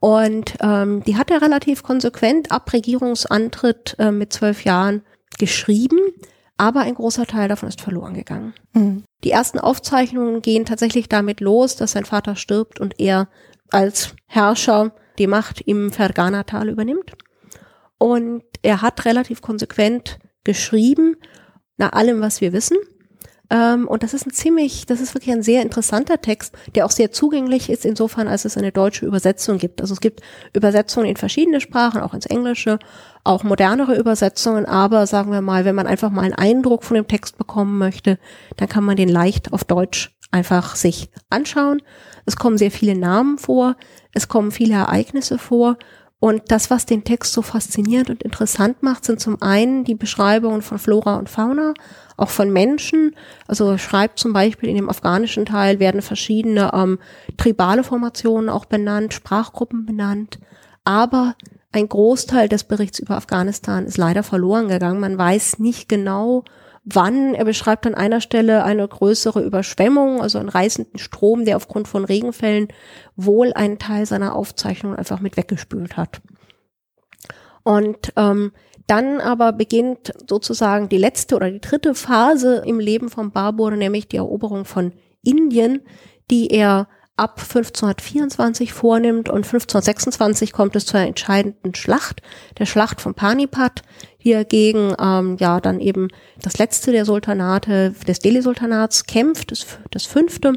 [0.00, 5.02] Und ähm, die hat er relativ konsequent ab Regierungsantritt äh, mit zwölf Jahren
[5.38, 5.98] geschrieben,
[6.56, 8.54] aber ein großer Teil davon ist verloren gegangen.
[8.72, 9.04] Mhm.
[9.24, 13.28] Die ersten Aufzeichnungen gehen tatsächlich damit los, dass sein Vater stirbt und er
[13.70, 17.12] als Herrscher die Macht im Fergana-Tal übernimmt.
[17.98, 21.16] Und er hat relativ konsequent geschrieben,
[21.76, 22.76] nach allem, was wir wissen.
[23.50, 26.90] Ähm, und das ist ein ziemlich, das ist wirklich ein sehr interessanter Text, der auch
[26.90, 29.80] sehr zugänglich ist, insofern, als es eine deutsche Übersetzung gibt.
[29.80, 30.20] Also es gibt
[30.52, 32.78] Übersetzungen in verschiedene Sprachen, auch ins Englische,
[33.24, 37.08] auch modernere Übersetzungen, aber sagen wir mal, wenn man einfach mal einen Eindruck von dem
[37.08, 38.18] Text bekommen möchte,
[38.56, 41.82] dann kann man den leicht auf Deutsch einfach sich anschauen.
[42.24, 43.76] Es kommen sehr viele Namen vor,
[44.14, 45.76] es kommen viele Ereignisse vor
[46.20, 50.60] Und das, was den Text so faszinierend und interessant macht, sind zum einen die Beschreibungen
[50.60, 51.72] von Flora und Fauna,
[52.18, 53.16] auch von Menschen.
[53.46, 56.98] Also schreibt zum Beispiel in dem afghanischen Teil werden verschiedene ähm,
[57.38, 60.38] tribale Formationen auch benannt, Sprachgruppen benannt.
[60.84, 61.36] Aber
[61.72, 65.00] ein Großteil des Berichts über Afghanistan ist leider verloren gegangen.
[65.00, 66.44] Man weiß nicht genau,
[66.94, 67.34] wann.
[67.34, 72.04] Er beschreibt an einer Stelle eine größere Überschwemmung, also einen reißenden Strom, der aufgrund von
[72.04, 72.68] Regenfällen
[73.16, 76.20] wohl einen Teil seiner Aufzeichnungen einfach mit weggespült hat.
[77.62, 78.52] Und ähm,
[78.86, 84.08] dann aber beginnt sozusagen die letzte oder die dritte Phase im Leben von Babur, nämlich
[84.08, 85.82] die Eroberung von Indien,
[86.30, 86.88] die er
[87.20, 92.22] ab 1524 vornimmt und 1526 kommt es zu einer entscheidenden Schlacht,
[92.58, 93.82] der Schlacht von Panipat,
[94.24, 96.08] die er gegen ähm, ja dann eben
[96.40, 100.54] das letzte der Sultanate des Delhi-Sultanats kämpft, das, das fünfte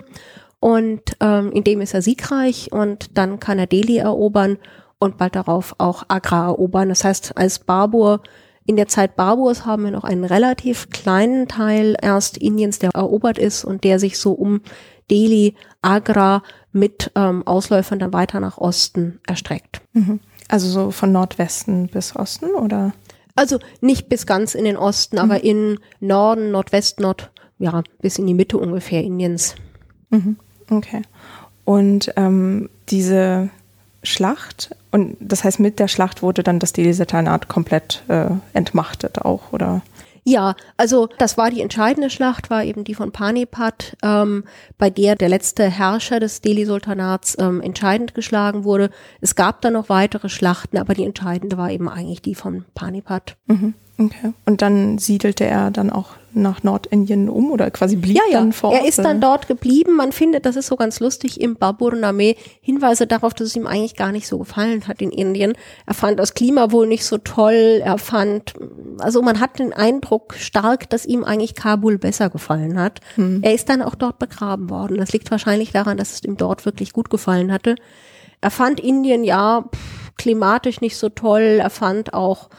[0.61, 4.57] und ähm, in dem ist er siegreich und dann kann er Delhi erobern
[4.99, 6.87] und bald darauf auch Agra erobern.
[6.87, 8.21] Das heißt, als Babur
[8.65, 13.37] in der Zeit Baburs haben wir noch einen relativ kleinen Teil erst Indiens, der erobert
[13.37, 14.61] ist und der sich so um
[15.11, 19.81] Delhi, Agra mit ähm, Ausläufern dann weiter nach Osten erstreckt.
[19.93, 20.19] Mhm.
[20.47, 22.93] Also so von Nordwesten bis Osten oder?
[23.35, 25.21] Also nicht bis ganz in den Osten, mhm.
[25.21, 29.55] aber in Norden, Nordwest, Nord, ja, bis in die Mitte ungefähr Indiens.
[30.09, 30.37] Mhm.
[30.69, 31.01] Okay.
[31.65, 33.49] Und ähm, diese
[34.03, 39.53] Schlacht, und das heißt, mit der Schlacht wurde dann das Delhi-Sultanat komplett äh, entmachtet auch,
[39.53, 39.81] oder?
[40.23, 44.45] Ja, also das war die entscheidende Schlacht, war eben die von Panipat, ähm,
[44.77, 48.89] bei der der letzte Herrscher des Delhi-Sultanats ähm, entscheidend geschlagen wurde.
[49.19, 53.35] Es gab dann noch weitere Schlachten, aber die entscheidende war eben eigentlich die von Panipat.
[53.47, 53.73] Mhm.
[53.97, 54.33] Okay.
[54.45, 58.39] Und dann siedelte er dann auch nach Nordindien um oder quasi blieb ja, ja.
[58.39, 58.81] dann vor Ort?
[58.81, 59.95] Er ist dann dort geblieben.
[59.95, 63.95] Man findet, das ist so ganz lustig, im Baburname Hinweise darauf, dass es ihm eigentlich
[63.95, 65.53] gar nicht so gefallen hat in Indien.
[65.85, 67.81] Er fand das Klima wohl nicht so toll.
[67.83, 68.53] Er fand,
[68.97, 72.99] also man hat den Eindruck stark, dass ihm eigentlich Kabul besser gefallen hat.
[73.15, 73.41] Hm.
[73.43, 74.97] Er ist dann auch dort begraben worden.
[74.97, 77.75] Das liegt wahrscheinlich daran, dass es ihm dort wirklich gut gefallen hatte.
[78.41, 81.59] Er fand Indien ja pff, klimatisch nicht so toll.
[81.61, 82.49] Er fand auch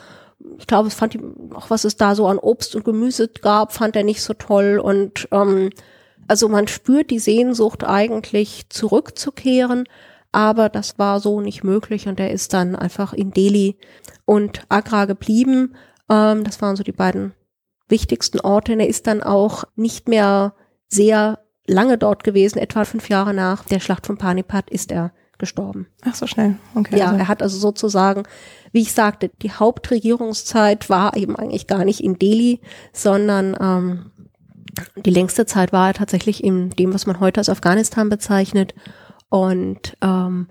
[0.59, 3.73] ich glaube, es fand ihm auch, was es da so an Obst und Gemüse gab,
[3.73, 4.79] fand er nicht so toll.
[4.83, 5.71] Und ähm,
[6.29, 9.85] also man spürt die Sehnsucht eigentlich zurückzukehren,
[10.33, 13.79] aber das war so nicht möglich und er ist dann einfach in Delhi
[14.25, 15.75] und Agra geblieben.
[16.11, 17.35] Ähm, das waren so die beiden
[17.89, 18.73] wichtigsten Orte.
[18.73, 20.55] Und er ist dann auch nicht mehr
[20.89, 25.89] sehr lange dort gewesen, etwa fünf Jahre nach der Schlacht von Panipat ist er gestorben.
[26.03, 26.57] Ach so schnell.
[26.75, 26.99] Okay.
[26.99, 27.19] Ja, also.
[27.19, 28.25] er hat also sozusagen,
[28.75, 32.61] wie ich sagte, die Hauptregierungszeit war eben eigentlich gar nicht in Delhi,
[32.93, 34.11] sondern ähm,
[34.97, 38.75] die längste Zeit war er tatsächlich in dem, was man heute als Afghanistan bezeichnet.
[39.29, 40.49] Und ähm,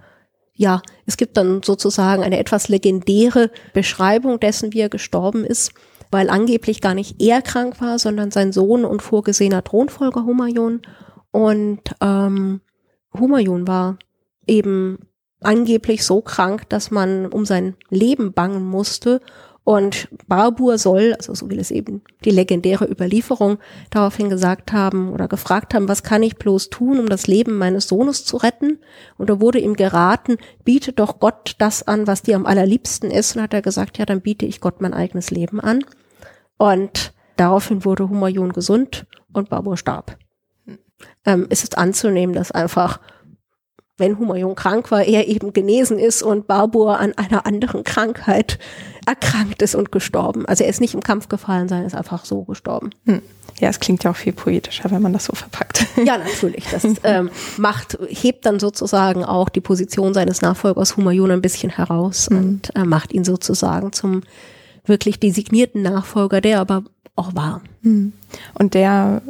[0.54, 5.74] ja, es gibt dann sozusagen eine etwas legendäre Beschreibung dessen, wie er gestorben ist,
[6.10, 10.82] weil angeblich gar nicht er krank war, sondern sein Sohn und vorgesehener Thronfolger Humayun.
[11.32, 12.62] Und ähm,
[13.20, 13.98] Humayun war
[14.48, 15.00] eben
[15.46, 19.22] angeblich so krank, dass man um sein Leben bangen musste.
[19.66, 23.60] Und Barbur soll, also so will es eben die legendäre Überlieferung,
[23.92, 27.88] daraufhin gesagt haben oder gefragt haben, was kann ich bloß tun, um das Leben meines
[27.88, 28.80] Sohnes zu retten?
[29.18, 33.38] Und da wurde ihm geraten, biete doch Gott das an, was dir am allerliebsten ist.
[33.38, 35.86] Und hat er gesagt, ja, dann biete ich Gott mein eigenes Leben an.
[36.58, 40.18] Und daraufhin wurde Humayun gesund und Barbur starb.
[41.26, 43.00] Ähm, es ist anzunehmen, dass einfach
[43.98, 48.58] wenn Humayun krank war, er eben genesen ist und Barbour an einer anderen Krankheit
[49.06, 50.46] erkrankt ist und gestorben.
[50.46, 52.92] Also er ist nicht im Kampf gefallen, sondern ist einfach so gestorben.
[53.06, 53.22] Hm.
[53.60, 55.86] Ja, es klingt ja auch viel poetischer, wenn man das so verpackt.
[56.06, 56.66] Ja, natürlich.
[56.72, 62.28] Das ähm, macht, hebt dann sozusagen auch die Position seines Nachfolgers Humayun ein bisschen heraus
[62.30, 62.38] hm.
[62.38, 64.22] und äh, macht ihn sozusagen zum
[64.86, 66.84] wirklich designierten Nachfolger, der aber
[67.16, 67.62] auch war.
[67.84, 68.14] Hm.
[68.56, 69.22] Und der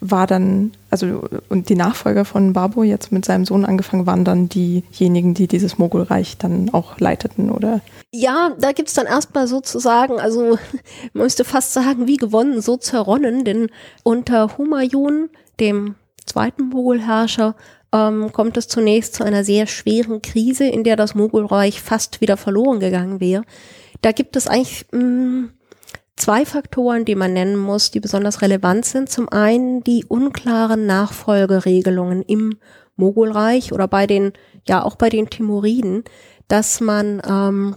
[0.00, 4.48] war dann, also und die Nachfolger von Babu jetzt mit seinem Sohn angefangen, waren dann
[4.48, 7.80] diejenigen, die dieses Mogulreich dann auch leiteten, oder?
[8.12, 10.58] Ja, da gibt's dann erstmal sozusagen, also
[11.12, 13.68] man müsste fast sagen, wie gewonnen, so zerronnen, denn
[14.02, 15.30] unter Humayun,
[15.60, 17.54] dem zweiten Mogulherrscher,
[17.92, 22.36] ähm, kommt es zunächst zu einer sehr schweren Krise, in der das Mogulreich fast wieder
[22.36, 23.42] verloren gegangen wäre.
[24.02, 25.50] Da gibt es eigentlich mh, mm,
[26.18, 29.08] zwei Faktoren, die man nennen muss, die besonders relevant sind.
[29.08, 32.58] Zum einen die unklaren Nachfolgeregelungen im
[32.96, 34.32] Mogulreich oder bei den,
[34.66, 36.04] ja auch bei den Timuriden,
[36.48, 37.76] dass man ähm,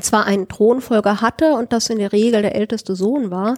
[0.00, 3.54] zwar einen Thronfolger hatte und das in der Regel der älteste Sohn war,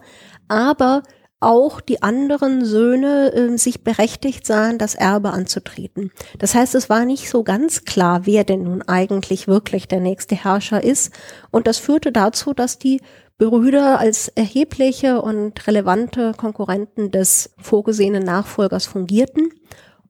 [0.48, 1.02] aber
[1.38, 6.10] auch die anderen Söhne äh, sich berechtigt sahen, das Erbe anzutreten.
[6.38, 10.34] Das heißt, es war nicht so ganz klar, wer denn nun eigentlich wirklich der nächste
[10.34, 11.12] Herrscher ist.
[11.50, 13.00] Und das führte dazu, dass die
[13.38, 19.50] Brüder als erhebliche und relevante Konkurrenten des vorgesehenen Nachfolgers fungierten.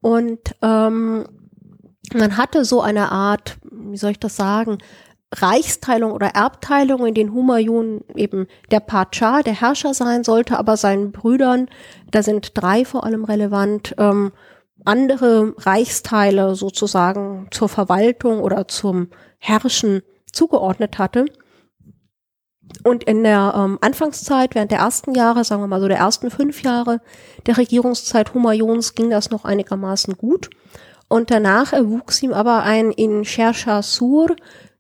[0.01, 1.27] Und ähm,
[2.15, 4.79] man hatte so eine Art, wie soll ich das sagen,
[5.35, 11.11] Reichsteilung oder Erbteilung, in den Humayun eben der Pacha, der Herrscher sein sollte, aber seinen
[11.11, 11.69] Brüdern,
[12.13, 14.33] da sind drei vor allem relevant, ähm,
[14.85, 19.09] andere Reichsteile sozusagen zur Verwaltung oder zum
[19.39, 21.25] Herrschen zugeordnet hatte.
[22.85, 26.31] Und in der ähm, Anfangszeit, während der ersten Jahre, sagen wir mal so der ersten
[26.31, 27.01] fünf Jahre
[27.47, 30.51] der Regierungszeit Humayuns, ging das noch einigermaßen gut.
[31.09, 34.35] Und danach erwuchs ihm aber ein in Shershah Sur,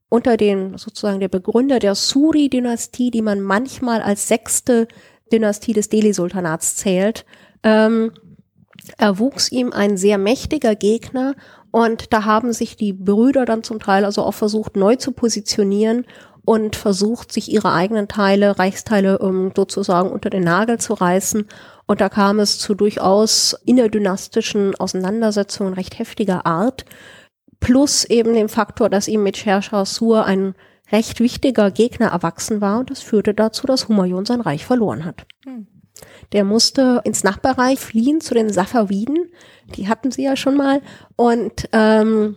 [0.08, 4.86] unter den sozusagen der Begründer der Suri-Dynastie, die man manchmal als sechste
[5.32, 7.24] Dynastie des Delhi-Sultanats zählt,
[7.62, 8.12] ähm,
[8.98, 11.34] erwuchs ihm ein sehr mächtiger Gegner
[11.72, 16.06] und da haben sich die Brüder dann zum Teil also auch versucht neu zu positionieren
[16.46, 21.46] und versucht, sich ihre eigenen Teile, Reichsteile um, sozusagen unter den Nagel zu reißen.
[21.86, 26.86] Und da kam es zu durchaus innerdynastischen Auseinandersetzungen recht heftiger Art
[27.60, 30.54] plus eben dem Faktor, dass ihm mit Sher Sur ein
[30.92, 35.26] recht wichtiger Gegner erwachsen war und das führte dazu, dass Humayun sein Reich verloren hat.
[35.44, 35.66] Hm.
[36.32, 39.30] Der musste ins Nachbarreich fliehen zu den Safawiden,
[39.76, 40.82] die hatten sie ja schon mal,
[41.16, 42.36] und ähm,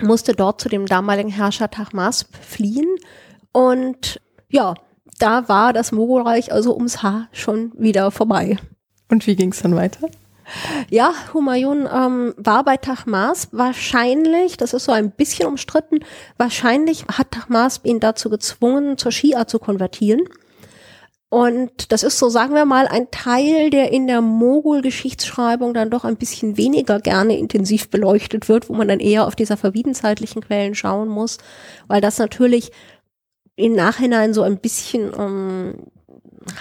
[0.00, 2.96] musste dort zu dem damaligen Herrscher Tahmasp fliehen.
[3.52, 4.74] Und ja,
[5.18, 8.58] da war das Mogulreich also ums Haar schon wieder vorbei.
[9.08, 10.08] Und wie ging es dann weiter?
[10.90, 16.00] Ja, Humayun ähm, war bei Tahmasp wahrscheinlich, das ist so ein bisschen umstritten,
[16.36, 20.22] wahrscheinlich hat Tahmasp ihn dazu gezwungen, zur Schia zu konvertieren.
[21.28, 26.04] Und das ist so, sagen wir mal, ein Teil, der in der Mogul-Geschichtsschreibung dann doch
[26.04, 30.76] ein bisschen weniger gerne intensiv beleuchtet wird, wo man dann eher auf dieser verwiedenzeitlichen Quellen
[30.76, 31.38] schauen muss,
[31.88, 32.70] weil das natürlich
[33.56, 35.74] im Nachhinein so ein bisschen ähm,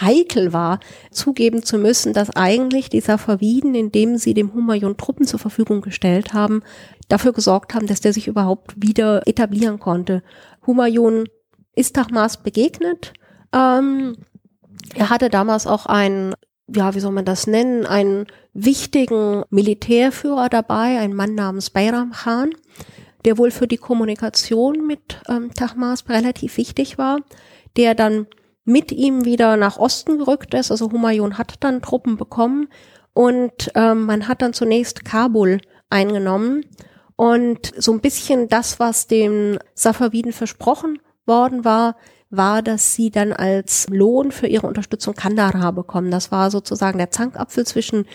[0.01, 0.79] heikel war,
[1.11, 6.33] zugeben zu müssen, dass eigentlich die Safaviden, indem sie dem Humayun Truppen zur Verfügung gestellt
[6.33, 6.63] haben,
[7.07, 10.23] dafür gesorgt haben, dass der sich überhaupt wieder etablieren konnte.
[10.65, 11.25] Humayun
[11.75, 13.13] ist Tahmas begegnet.
[13.53, 14.15] Ähm,
[14.93, 16.33] er hatte damals auch einen,
[16.67, 22.51] ja, wie soll man das nennen, einen wichtigen Militärführer dabei, ein Mann namens Bayram Khan,
[23.25, 27.19] der wohl für die Kommunikation mit ähm, Tahmas relativ wichtig war,
[27.75, 28.27] der dann
[28.63, 30.71] mit ihm wieder nach Osten gerückt ist.
[30.71, 32.67] Also Humayun hat dann Truppen bekommen
[33.13, 36.65] und ähm, man hat dann zunächst Kabul eingenommen
[37.15, 41.95] und so ein bisschen das, was den Safaviden versprochen worden war,
[42.29, 46.11] war, dass sie dann als Lohn für ihre Unterstützung Kandahar bekommen.
[46.11, 48.05] Das war sozusagen der Zankapfel zwischen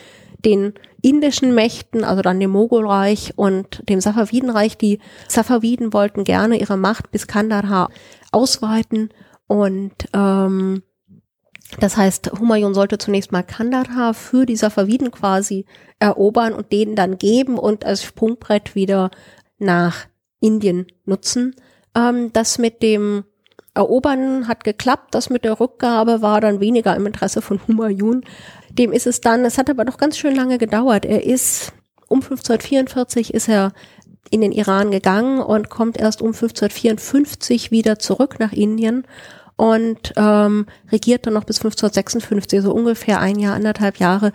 [0.45, 4.77] den indischen Mächten, also dann dem Mogulreich und dem Safavidenreich.
[4.79, 7.91] Die Safaviden wollten gerne ihre Macht bis Kandahar
[8.33, 9.11] ausweiten
[9.47, 10.83] und ähm,
[11.79, 15.67] das heißt, Humayun sollte zunächst mal Kandahar für die Safaviden quasi
[16.01, 19.11] erobern und denen dann geben und als Sprungbrett wieder
[19.59, 20.07] nach
[20.41, 21.55] Indien nutzen.
[21.95, 23.25] Ähm, das mit dem
[23.75, 28.25] Erobern hat geklappt, das mit der Rückgabe war dann weniger im Interesse von Humayun.
[28.71, 31.05] Dem ist es dann, es hat aber noch ganz schön lange gedauert.
[31.05, 31.73] Er ist
[32.09, 33.73] um 1544 ist er
[34.31, 39.07] in den Iran gegangen und kommt erst um 1554 wieder zurück nach Indien
[39.57, 44.33] und ähm, regiert dann noch bis 1556, so ungefähr ein Jahr, anderthalb Jahre,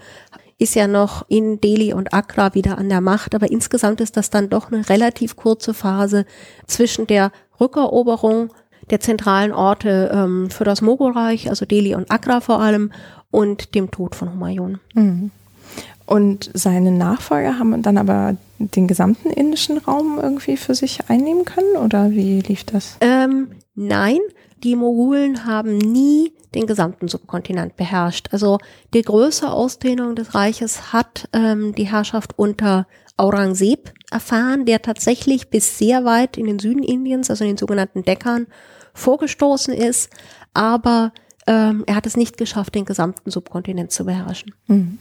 [0.57, 4.29] ist ja noch in Delhi und Agra wieder an der Macht, aber insgesamt ist das
[4.29, 6.25] dann doch eine relativ kurze Phase
[6.65, 8.53] zwischen der Rückeroberung
[8.89, 12.91] der zentralen Orte ähm, für das Mogulreich, also Delhi und Agra vor allem,
[13.31, 14.79] und dem Tod von Humayun.
[14.93, 15.31] Mhm.
[16.05, 21.75] Und seine Nachfolger haben dann aber den gesamten indischen Raum irgendwie für sich einnehmen können
[21.77, 22.97] oder wie lief das?
[23.01, 24.19] Ähm, nein,
[24.63, 28.29] die Mogulen haben nie den gesamten Subkontinent beherrscht.
[28.31, 28.59] Also
[28.93, 35.77] die größere Ausdehnung des Reiches hat ähm, die Herrschaft unter Aurangzeb erfahren, der tatsächlich bis
[35.77, 38.47] sehr weit in den Süden Indiens, also in den sogenannten Deckern,
[38.95, 40.09] vorgestoßen ist,
[40.53, 41.11] aber
[41.47, 44.55] ähm, er hat es nicht geschafft, den gesamten Subkontinent zu beherrschen.
[44.67, 44.99] Mhm.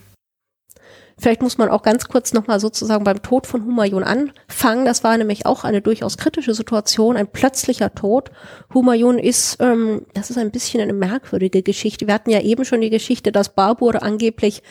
[1.17, 4.83] Vielleicht muss man auch ganz kurz nochmal sozusagen beim Tod von Humayun anfangen.
[4.83, 8.31] Das war nämlich auch eine durchaus kritische Situation, ein plötzlicher Tod.
[8.73, 12.07] Humayun ist, ähm, das ist ein bisschen eine merkwürdige Geschichte.
[12.07, 14.61] Wir hatten ja eben schon die Geschichte, dass Babur angeblich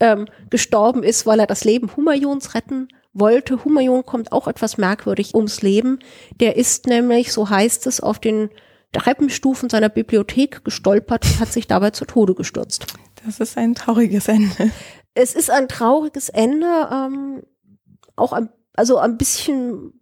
[0.00, 3.64] ähm, gestorben ist, weil er das Leben Humayuns retten wollte.
[3.64, 6.00] Humayun kommt auch etwas merkwürdig ums Leben.
[6.40, 8.50] Der ist nämlich, so heißt es, auf den
[8.92, 12.86] Treppenstufen seiner Bibliothek gestolpert und hat sich dabei zu Tode gestürzt.
[13.24, 14.70] Das ist ein trauriges Ende.
[15.14, 17.42] Es ist ein trauriges Ende, ähm,
[18.16, 19.92] auch ein, also ein bisschen,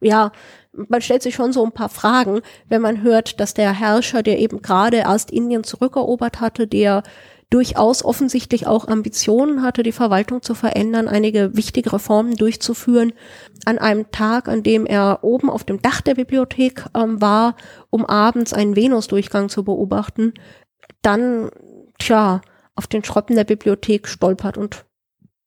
[0.00, 0.32] ja,
[0.72, 4.38] man stellt sich schon so ein paar Fragen, wenn man hört, dass der Herrscher, der
[4.38, 7.02] eben gerade erst Indien zurückerobert hatte, der
[7.52, 13.12] durchaus offensichtlich auch Ambitionen hatte, die Verwaltung zu verändern, einige wichtige Reformen durchzuführen,
[13.66, 17.56] an einem Tag, an dem er oben auf dem Dach der Bibliothek ähm, war,
[17.90, 20.32] um abends einen Venusdurchgang zu beobachten,
[21.02, 21.50] dann,
[21.98, 22.40] tja,
[22.74, 24.86] auf den Schroppen der Bibliothek stolpert und,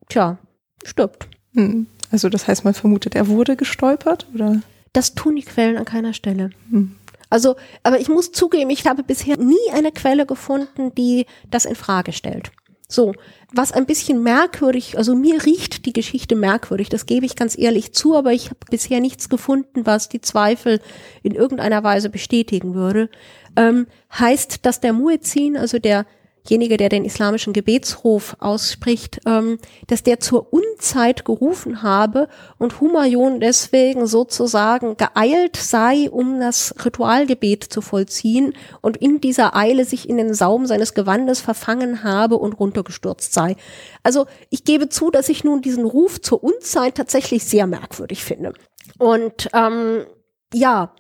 [0.08, 0.38] tja,
[0.84, 1.28] stirbt.
[1.54, 1.88] Hm.
[2.12, 4.62] Also das heißt, man vermutet, er wurde gestolpert, oder?
[4.94, 6.52] Das tun die Quellen an keiner Stelle.
[6.70, 6.96] Hm.
[7.30, 11.76] Also, aber ich muss zugeben, ich habe bisher nie eine Quelle gefunden, die das in
[11.76, 12.52] Frage stellt.
[12.88, 13.14] So,
[13.52, 17.94] was ein bisschen merkwürdig, also mir riecht die Geschichte merkwürdig, das gebe ich ganz ehrlich
[17.94, 20.80] zu, aber ich habe bisher nichts gefunden, was die Zweifel
[21.24, 23.10] in irgendeiner Weise bestätigen würde,
[23.56, 26.06] ähm, heißt, dass der Muezzin, also der
[26.46, 32.28] derjenige, der den islamischen Gebetsruf ausspricht, ähm, dass der zur Unzeit gerufen habe
[32.58, 39.86] und Humayun deswegen sozusagen geeilt sei, um das Ritualgebet zu vollziehen und in dieser Eile
[39.86, 43.56] sich in den Saum seines Gewandes verfangen habe und runtergestürzt sei.
[44.04, 48.54] Also ich gebe zu, dass ich nun diesen Ruf zur Unzeit tatsächlich sehr merkwürdig finde.
[49.00, 50.06] Und ähm,
[50.54, 50.94] ja,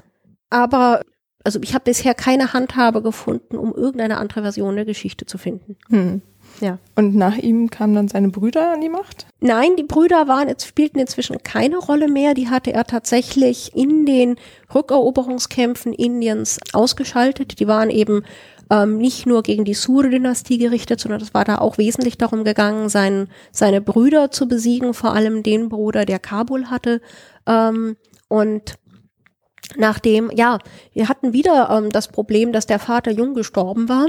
[0.50, 1.02] aber
[1.46, 5.78] also ich habe bisher keine Handhabe gefunden, um irgendeine andere Version der Geschichte zu finden.
[5.90, 6.22] Hm.
[6.62, 6.80] Ja.
[6.96, 9.28] Und nach ihm kamen dann seine Brüder an die Macht?
[9.42, 12.34] Nein, die Brüder waren jetzt, spielten inzwischen keine Rolle mehr.
[12.34, 14.38] Die hatte er tatsächlich in den
[14.74, 17.60] Rückeroberungskämpfen Indiens ausgeschaltet.
[17.60, 18.24] Die waren eben
[18.72, 22.90] ähm, nicht nur gegen die Sure-Dynastie gerichtet, sondern es war da auch wesentlich darum gegangen,
[22.90, 27.02] sein, seine Brüder zu besiegen, vor allem den Bruder, der Kabul hatte.
[27.46, 28.76] Ähm, und
[29.78, 30.60] Nachdem, ja,
[30.94, 34.08] wir hatten wieder ähm, das Problem, dass der Vater jung gestorben war.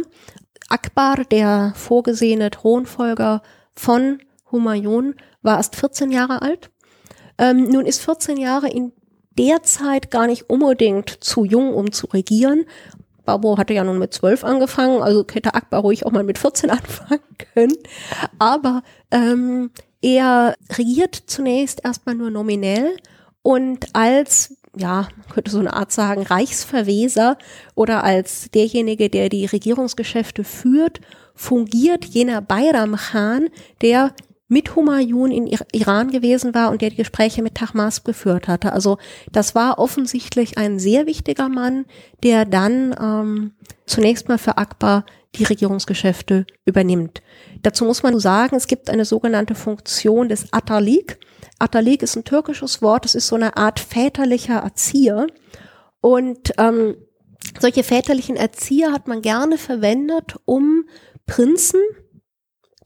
[0.69, 3.43] Akbar, der vorgesehene Thronfolger
[3.75, 4.19] von
[4.51, 6.71] Humayun, war erst 14 Jahre alt.
[7.39, 8.93] Ähm, nun ist 14 Jahre in
[9.39, 12.65] der Zeit gar nicht unbedingt zu jung, um zu regieren.
[13.25, 16.71] Babur hatte ja nun mit 12 angefangen, also hätte Akbar ruhig auch mal mit 14
[16.71, 17.21] anfangen
[17.55, 17.77] können.
[18.39, 22.97] Aber ähm, er regiert zunächst erstmal nur nominell
[23.43, 27.39] und als ja, könnte so eine Art sagen, Reichsverweser
[27.75, 31.01] oder als derjenige, der die Regierungsgeschäfte führt,
[31.35, 33.49] fungiert jener Bayram Khan,
[33.83, 34.13] der
[34.49, 38.73] mit Humayun in Iran gewesen war und der die Gespräche mit Tahmasp geführt hatte.
[38.73, 38.99] Also
[39.33, 41.85] das war offensichtlich ein sehr wichtiger Mann,
[42.23, 43.53] der dann ähm,
[43.87, 45.05] zunächst mal für Akbar
[45.39, 47.23] die Regierungsgeschäfte übernimmt.
[47.63, 51.19] Dazu muss man sagen, es gibt eine sogenannte Funktion des Atalik.
[51.59, 55.27] Atalik ist ein türkisches Wort, es ist so eine Art väterlicher Erzieher.
[56.01, 56.97] Und ähm,
[57.61, 60.85] solche väterlichen Erzieher hat man gerne verwendet, um
[61.27, 61.81] Prinzen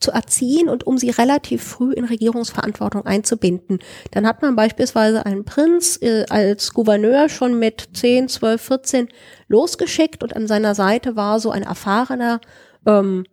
[0.00, 3.78] zu erziehen und um sie relativ früh in Regierungsverantwortung einzubinden.
[4.10, 9.08] Dann hat man beispielsweise einen Prinz äh, als Gouverneur schon mit 10, 12, 14
[9.48, 12.40] losgeschickt und an seiner Seite war so ein erfahrener
[12.86, 13.24] ähm,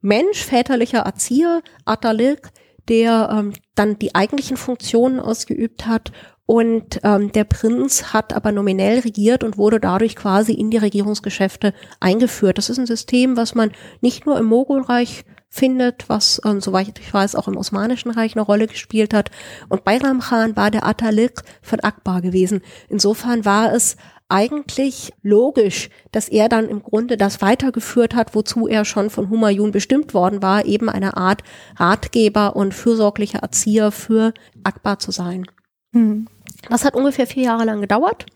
[0.00, 2.50] Mensch, väterlicher Erzieher, Atalik,
[2.88, 6.12] der ähm, dann die eigentlichen Funktionen ausgeübt hat
[6.50, 11.74] und ähm, der Prinz hat aber nominell regiert und wurde dadurch quasi in die Regierungsgeschäfte
[12.00, 12.56] eingeführt.
[12.56, 13.70] Das ist ein System, was man
[14.00, 18.42] nicht nur im Mogulreich findet, was, ähm, soweit ich weiß, auch im Osmanischen Reich eine
[18.42, 19.30] Rolle gespielt hat.
[19.68, 22.60] Und Bayram Khan war der Atalik von Akbar gewesen.
[22.88, 23.96] Insofern war es
[24.28, 29.72] eigentlich logisch, dass er dann im Grunde das weitergeführt hat, wozu er schon von Humayun
[29.72, 31.42] bestimmt worden war, eben eine Art
[31.76, 34.34] Ratgeber und fürsorglicher Erzieher für
[34.64, 35.46] Akbar zu sein.
[35.92, 36.28] Mhm.
[36.68, 38.26] Das hat ungefähr vier Jahre lang gedauert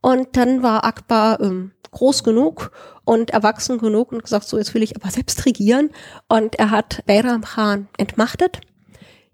[0.00, 2.72] und dann war Akbar ähm, groß genug
[3.04, 5.90] und erwachsen genug und gesagt, so jetzt will ich aber selbst regieren
[6.28, 8.60] und er hat Bayram Khan entmachtet.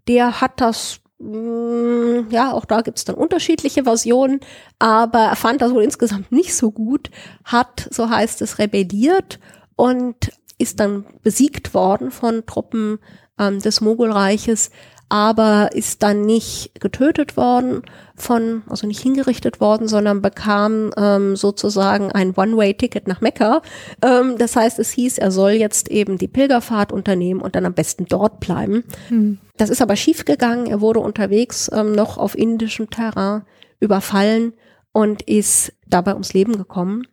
[0.06, 4.40] Der hat das Mm, ja, auch da gibt es dann unterschiedliche Versionen,
[4.78, 7.10] aber er fand das wohl insgesamt nicht so gut,
[7.44, 9.40] hat, so heißt es, rebelliert
[9.74, 13.00] und ist dann besiegt worden von Truppen
[13.38, 14.70] ähm, des Mogulreiches,
[15.08, 17.82] aber ist dann nicht getötet worden
[18.14, 23.62] von, also nicht hingerichtet worden, sondern bekam ähm, sozusagen ein One-Way-Ticket nach Mekka.
[24.02, 27.74] Ähm, das heißt, es hieß, er soll jetzt eben die Pilgerfahrt unternehmen und dann am
[27.74, 28.84] besten dort bleiben.
[29.08, 29.38] Hm.
[29.56, 30.66] Das ist aber schiefgegangen.
[30.66, 33.42] Er wurde unterwegs ähm, noch auf indischem Terrain
[33.80, 34.52] überfallen
[34.92, 37.06] und ist dabei ums Leben gekommen.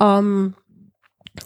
[0.00, 0.54] Ähm,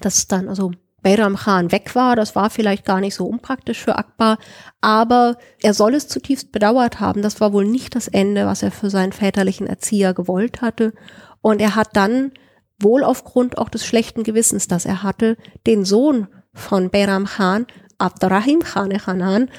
[0.01, 0.72] das ist dann also
[1.07, 2.16] Bayram Khan weg war.
[2.16, 4.38] Das war vielleicht gar nicht so unpraktisch für Akbar,
[4.80, 7.22] aber er soll es zutiefst bedauert haben.
[7.22, 10.94] Das war wohl nicht das Ende, was er für seinen väterlichen Erzieher gewollt hatte.
[11.40, 12.32] Und er hat dann
[12.80, 17.66] wohl aufgrund auch des schlechten Gewissens, das er hatte, den Sohn von Behram Khan
[17.99, 19.51] Abdurrahim Khan Khanan,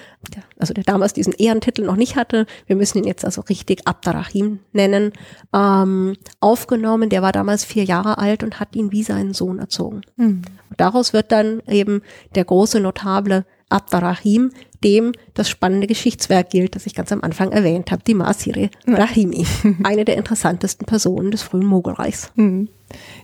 [0.57, 4.59] also der damals diesen Ehrentitel noch nicht hatte, wir müssen ihn jetzt also richtig Abdurrahim
[4.73, 5.13] nennen,
[5.53, 7.09] ähm, aufgenommen.
[7.09, 10.01] Der war damals vier Jahre alt und hat ihn wie seinen Sohn erzogen.
[10.17, 10.41] Mhm.
[10.69, 12.01] Und daraus wird dann eben
[12.35, 14.51] der große Notable Abdurrahim,
[14.83, 19.45] dem das spannende Geschichtswerk gilt, das ich ganz am Anfang erwähnt habe, die Masire Rahimi,
[19.83, 22.31] eine der interessantesten Personen des frühen Mogulreichs.
[22.35, 22.69] Mhm.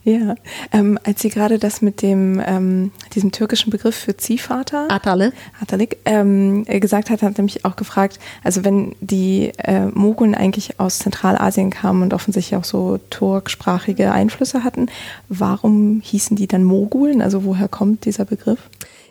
[0.03, 0.35] Ja,
[0.73, 5.97] ähm, als Sie gerade das mit dem ähm, diesem türkischen Begriff für Ziehvater Atale Atalik
[6.03, 10.79] ähm, äh, gesagt hat, hat er mich auch gefragt, also wenn die äh, Mogulen eigentlich
[10.79, 14.87] aus Zentralasien kamen und offensichtlich auch so turksprachige Einflüsse hatten,
[15.29, 17.21] warum hießen die dann Mogulen?
[17.21, 18.69] Also woher kommt dieser Begriff?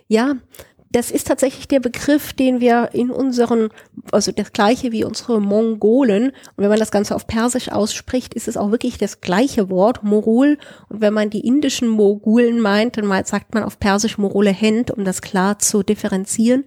[0.09, 0.34] Ja,
[0.93, 3.70] das ist tatsächlich der Begriff, den wir in unseren,
[4.12, 6.26] also das gleiche wie unsere Mongolen.
[6.26, 10.05] Und wenn man das Ganze auf Persisch ausspricht, ist es auch wirklich das gleiche Wort,
[10.05, 10.59] Morul.
[10.90, 15.05] Und wenn man die indischen Mogulen meint, dann sagt man auf Persisch Morole Hend, um
[15.05, 16.64] das klar zu differenzieren.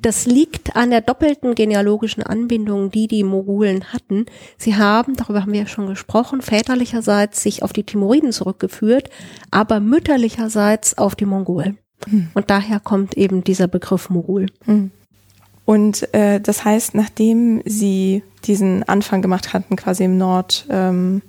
[0.00, 4.26] Das liegt an der doppelten genealogischen Anbindung, die die Mogulen hatten.
[4.56, 9.10] Sie haben, darüber haben wir ja schon gesprochen, väterlicherseits sich auf die Timuriden zurückgeführt,
[9.50, 11.78] aber mütterlicherseits auf die Mongolen.
[12.34, 14.46] Und daher kommt eben dieser Begriff Mogul.
[15.64, 21.20] Und äh, das heißt, nachdem sie diesen Anfang gemacht hatten, quasi im Nordwesten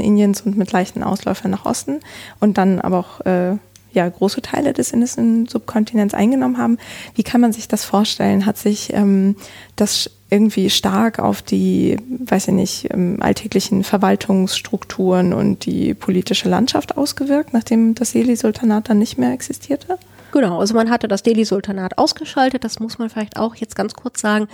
[0.00, 2.00] Indiens und mit leichten Ausläufern nach Osten
[2.40, 3.56] und dann aber auch äh,
[3.92, 6.78] ja, große Teile des indischen Subkontinents eingenommen haben,
[7.14, 8.46] wie kann man sich das vorstellen?
[8.46, 9.36] Hat sich ähm,
[9.76, 16.96] das irgendwie stark auf die, weiß ich nicht, ähm, alltäglichen Verwaltungsstrukturen und die politische Landschaft
[16.96, 19.96] ausgewirkt, nachdem das Delhi-Sultanat dann nicht mehr existierte?
[20.32, 24.20] Genau, also man hatte das Delhi-Sultanat ausgeschaltet, das muss man vielleicht auch jetzt ganz kurz
[24.20, 24.48] sagen.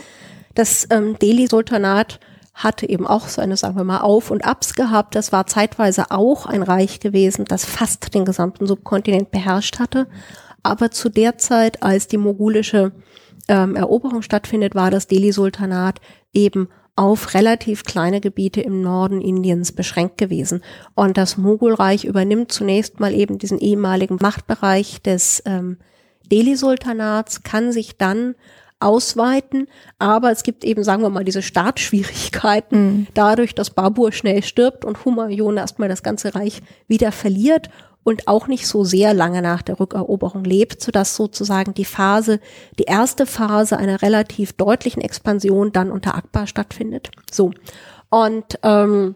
[0.55, 2.21] Das ähm, Delhi-Sultanat
[2.53, 5.15] hatte eben auch seine, sagen wir mal, Auf- und Abs gehabt.
[5.15, 10.07] Das war zeitweise auch ein Reich gewesen, das fast den gesamten Subkontinent beherrscht hatte.
[10.63, 12.93] Aber zu der Zeit, als die mogulische
[13.49, 16.01] ähm, Eroberung stattfindet, war das Delhi-Sultanat
[16.33, 20.63] eben auf relativ kleine Gebiete im Norden Indiens beschränkt gewesen.
[20.95, 25.79] Und das Mogulreich übernimmt zunächst mal eben diesen ehemaligen Machtbereich des ähm,
[26.31, 28.35] Delhi-Sultanats, kann sich dann
[28.81, 29.69] ausweiten,
[29.99, 33.07] aber es gibt eben, sagen wir mal, diese Startschwierigkeiten, mhm.
[33.13, 37.69] dadurch, dass Babur schnell stirbt und Humayun erstmal das ganze Reich wieder verliert
[38.11, 42.41] und auch nicht so sehr lange nach der Rückeroberung lebt, sodass sozusagen die Phase,
[42.77, 47.13] die erste Phase einer relativ deutlichen Expansion dann unter Akbar stattfindet.
[47.31, 47.53] So.
[48.11, 49.15] Und ähm,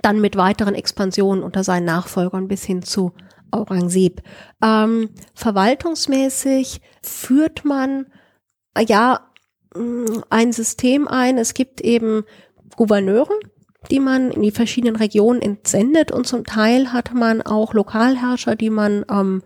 [0.00, 3.12] dann mit weiteren Expansionen unter seinen Nachfolgern bis hin zu
[3.50, 4.22] Aurangzeb.
[4.62, 8.06] Ähm, verwaltungsmäßig führt man
[8.88, 9.20] ja
[9.76, 11.36] mm, ein System ein.
[11.36, 12.24] Es gibt eben
[12.74, 13.38] Gouverneure,
[13.90, 18.70] die man in die verschiedenen Regionen entsendet und zum Teil hat man auch Lokalherrscher, die
[18.70, 19.42] man ähm,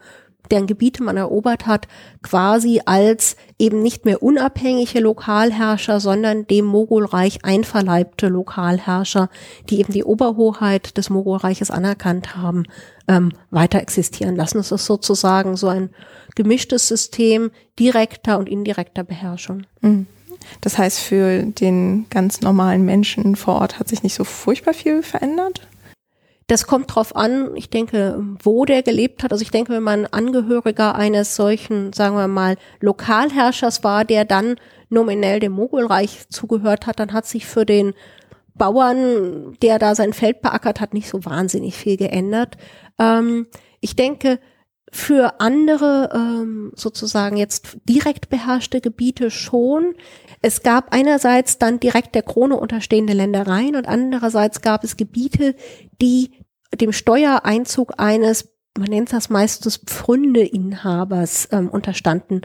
[0.51, 1.89] deren Gebiete man erobert hat,
[2.23, 9.29] quasi als eben nicht mehr unabhängige Lokalherrscher, sondern dem Mogulreich einverleibte Lokalherrscher,
[9.69, 12.65] die eben die Oberhoheit des Mogulreiches anerkannt haben,
[13.09, 14.59] ähm, weiter existieren lassen.
[14.59, 15.91] Es ist sozusagen so ein
[16.35, 19.65] gemischtes System direkter und indirekter Beherrschung.
[19.81, 20.07] Mhm.
[20.61, 25.03] Das heißt, für den ganz normalen Menschen vor Ort hat sich nicht so furchtbar viel
[25.03, 25.67] verändert?
[26.49, 29.33] Das kommt drauf an, ich denke, wo der gelebt hat.
[29.33, 34.57] Also ich denke, wenn man Angehöriger eines solchen, sagen wir mal, Lokalherrschers war, der dann
[34.89, 37.93] nominell dem Mogulreich zugehört hat, dann hat sich für den
[38.55, 42.57] Bauern, der da sein Feld beackert hat, nicht so wahnsinnig viel geändert.
[42.99, 43.47] Ähm,
[43.81, 44.41] ich denke,
[44.93, 49.95] für andere ähm, sozusagen jetzt direkt beherrschte Gebiete schon.
[50.41, 55.55] Es gab einerseits dann direkt der Krone unterstehende Ländereien und andererseits gab es Gebiete,
[56.01, 56.31] die
[56.75, 62.43] dem Steuereinzug eines, man nennt das meistens Pfründeinhabers ähm, unterstanden.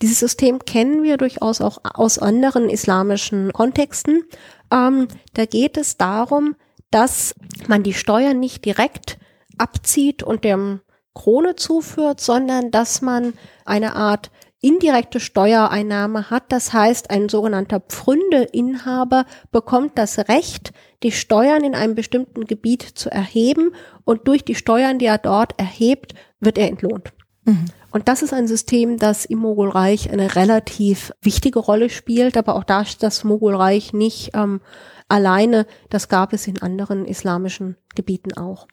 [0.00, 4.24] Dieses System kennen wir durchaus auch aus anderen islamischen Kontexten.
[4.72, 6.56] Ähm, da geht es darum,
[6.90, 7.34] dass
[7.66, 9.18] man die Steuern nicht direkt
[9.58, 10.80] abzieht und dem
[11.14, 13.34] Krone zuführt, sondern dass man
[13.64, 14.30] eine Art
[14.62, 16.44] indirekte Steuereinnahme hat.
[16.50, 23.10] Das heißt, ein sogenannter Pfründeinhaber bekommt das Recht, die Steuern in einem bestimmten Gebiet zu
[23.10, 27.12] erheben und durch die Steuern, die er dort erhebt, wird er entlohnt.
[27.44, 27.66] Mhm.
[27.90, 32.64] Und das ist ein System, das im Mogulreich eine relativ wichtige Rolle spielt, aber auch
[32.64, 34.60] da ist das Mogulreich nicht ähm,
[35.08, 38.66] alleine, das gab es in anderen islamischen Gebieten auch.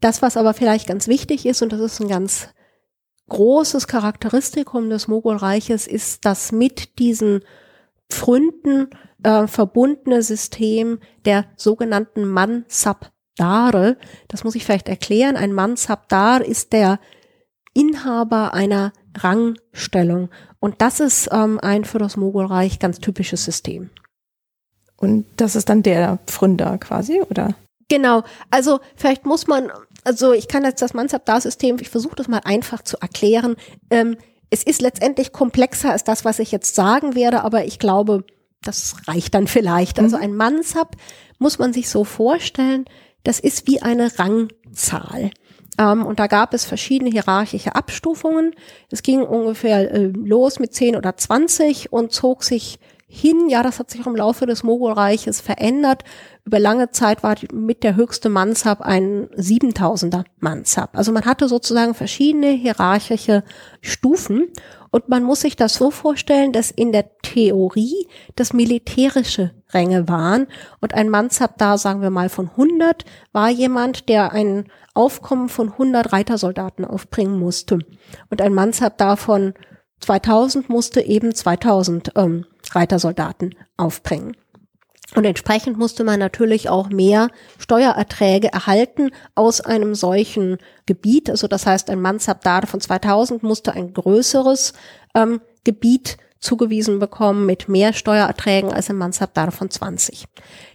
[0.00, 2.48] Das, was aber vielleicht ganz wichtig ist, und das ist ein ganz
[3.28, 7.42] großes Charakteristikum des Mogulreiches, ist das mit diesen
[8.10, 8.88] Pfründen
[9.22, 13.96] äh, verbundene System der sogenannten Mansabdare.
[14.28, 15.36] Das muss ich vielleicht erklären.
[15.36, 16.98] Ein Mansabdar ist der
[17.72, 20.30] Inhaber einer Rangstellung.
[20.58, 23.90] Und das ist ähm, ein für das Mogulreich ganz typisches System.
[24.96, 27.54] Und das ist dann der Pfründer quasi, oder?
[27.90, 28.22] Genau.
[28.50, 29.70] Also vielleicht muss man,
[30.04, 33.56] also ich kann jetzt das Mansabdar-System, ich versuche das mal einfach zu erklären.
[33.90, 34.16] Ähm,
[34.48, 38.24] es ist letztendlich komplexer als das, was ich jetzt sagen werde, aber ich glaube,
[38.62, 39.98] das reicht dann vielleicht.
[39.98, 40.22] Also mhm.
[40.22, 40.96] ein Mansab
[41.38, 42.84] muss man sich so vorstellen,
[43.24, 45.32] das ist wie eine Rangzahl.
[45.76, 48.54] Ähm, und da gab es verschiedene hierarchische Abstufungen.
[48.90, 52.78] Es ging ungefähr äh, los mit 10 oder 20 und zog sich
[53.12, 53.48] hin.
[53.48, 56.04] Ja, das hat sich im Laufe des Mogulreiches verändert.
[56.44, 60.96] Über lange Zeit war mit der höchste Mansab ein 7000er Mansab.
[60.96, 63.42] Also man hatte sozusagen verschiedene hierarchische
[63.80, 64.48] Stufen
[64.92, 70.46] und man muss sich das so vorstellen, dass in der Theorie das militärische Ränge waren
[70.80, 75.72] und ein Mansab da, sagen wir mal von 100, war jemand, der ein Aufkommen von
[75.72, 77.80] 100 Reitersoldaten aufbringen musste.
[78.30, 79.54] Und ein Mansab davon
[80.00, 84.36] 2000 musste eben 2000 ähm, Reitersoldaten aufbringen.
[85.16, 91.28] Und entsprechend musste man natürlich auch mehr Steuererträge erhalten aus einem solchen Gebiet.
[91.28, 94.72] Also das heißt, ein Mansabdar von 2000 musste ein größeres
[95.14, 100.24] ähm, Gebiet zugewiesen bekommen mit mehr Steuererträgen als ein Mansabdar von 20.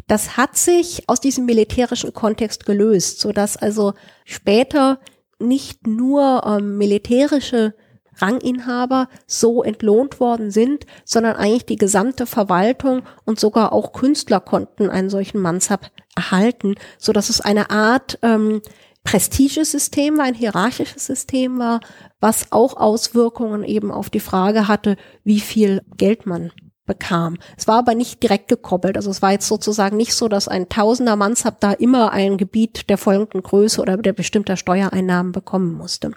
[0.07, 3.93] Das hat sich aus diesem militärischen Kontext gelöst, so dass also
[4.25, 4.99] später
[5.39, 7.73] nicht nur ähm, militärische
[8.17, 14.89] Ranginhaber so entlohnt worden sind, sondern eigentlich die gesamte Verwaltung und sogar auch Künstler konnten
[14.89, 18.61] einen solchen Mansab erhalten, so dass es eine Art ähm,
[19.03, 21.79] Prestigesystem war, ein hierarchisches System war,
[22.19, 26.51] was auch Auswirkungen eben auf die Frage hatte, wie viel Geld man
[26.85, 27.37] bekam.
[27.57, 28.97] Es war aber nicht direkt gekoppelt.
[28.97, 32.89] Also es war jetzt sozusagen nicht so, dass ein Tausender Mansab da immer ein Gebiet
[32.89, 36.11] der folgenden Größe oder der bestimmter Steuereinnahmen bekommen musste.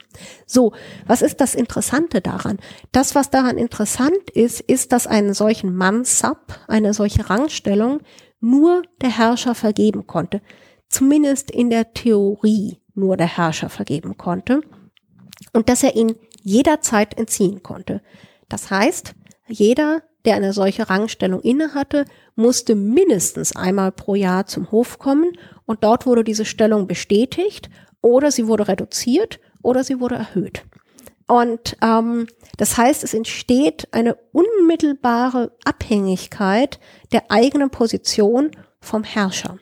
[0.47, 0.73] So,
[1.07, 2.59] was ist das Interessante daran?
[2.93, 8.01] Das, was daran interessant ist, ist, dass einen solchen Mansab, eine solche Rangstellung,
[8.41, 10.41] nur der Herrscher vergeben konnte.
[10.89, 14.61] Zumindest in der Theorie nur der Herrscher vergeben konnte.
[15.53, 18.03] Und dass er ihn jederzeit entziehen konnte.
[18.49, 19.15] Das heißt,
[19.49, 22.05] jeder der eine solche Rangstellung innehatte,
[22.35, 25.33] musste mindestens einmal pro Jahr zum Hof kommen
[25.67, 30.65] und dort wurde diese Stellung bestätigt oder sie wurde reduziert oder sie wurde erhöht.
[31.27, 36.81] Und ähm, das heißt, es entsteht eine unmittelbare Abhängigkeit
[37.13, 38.51] der eigenen Position
[38.81, 39.59] vom Herrscher.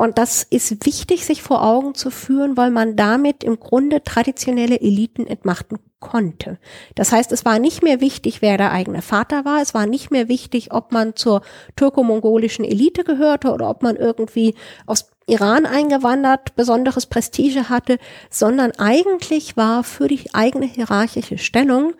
[0.00, 4.80] Und das ist wichtig, sich vor Augen zu führen, weil man damit im Grunde traditionelle
[4.80, 6.60] Eliten entmachten konnte.
[6.94, 9.60] Das heißt, es war nicht mehr wichtig, wer der eigene Vater war.
[9.60, 11.42] Es war nicht mehr wichtig, ob man zur
[11.74, 14.54] turko-mongolischen Elite gehörte oder ob man irgendwie
[14.86, 17.98] aus Iran eingewandert besonderes Prestige hatte,
[18.30, 21.94] sondern eigentlich war für die eigene hierarchische Stellung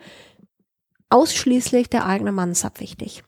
[1.09, 3.23] ausschließlich der eigene Mansab wichtig.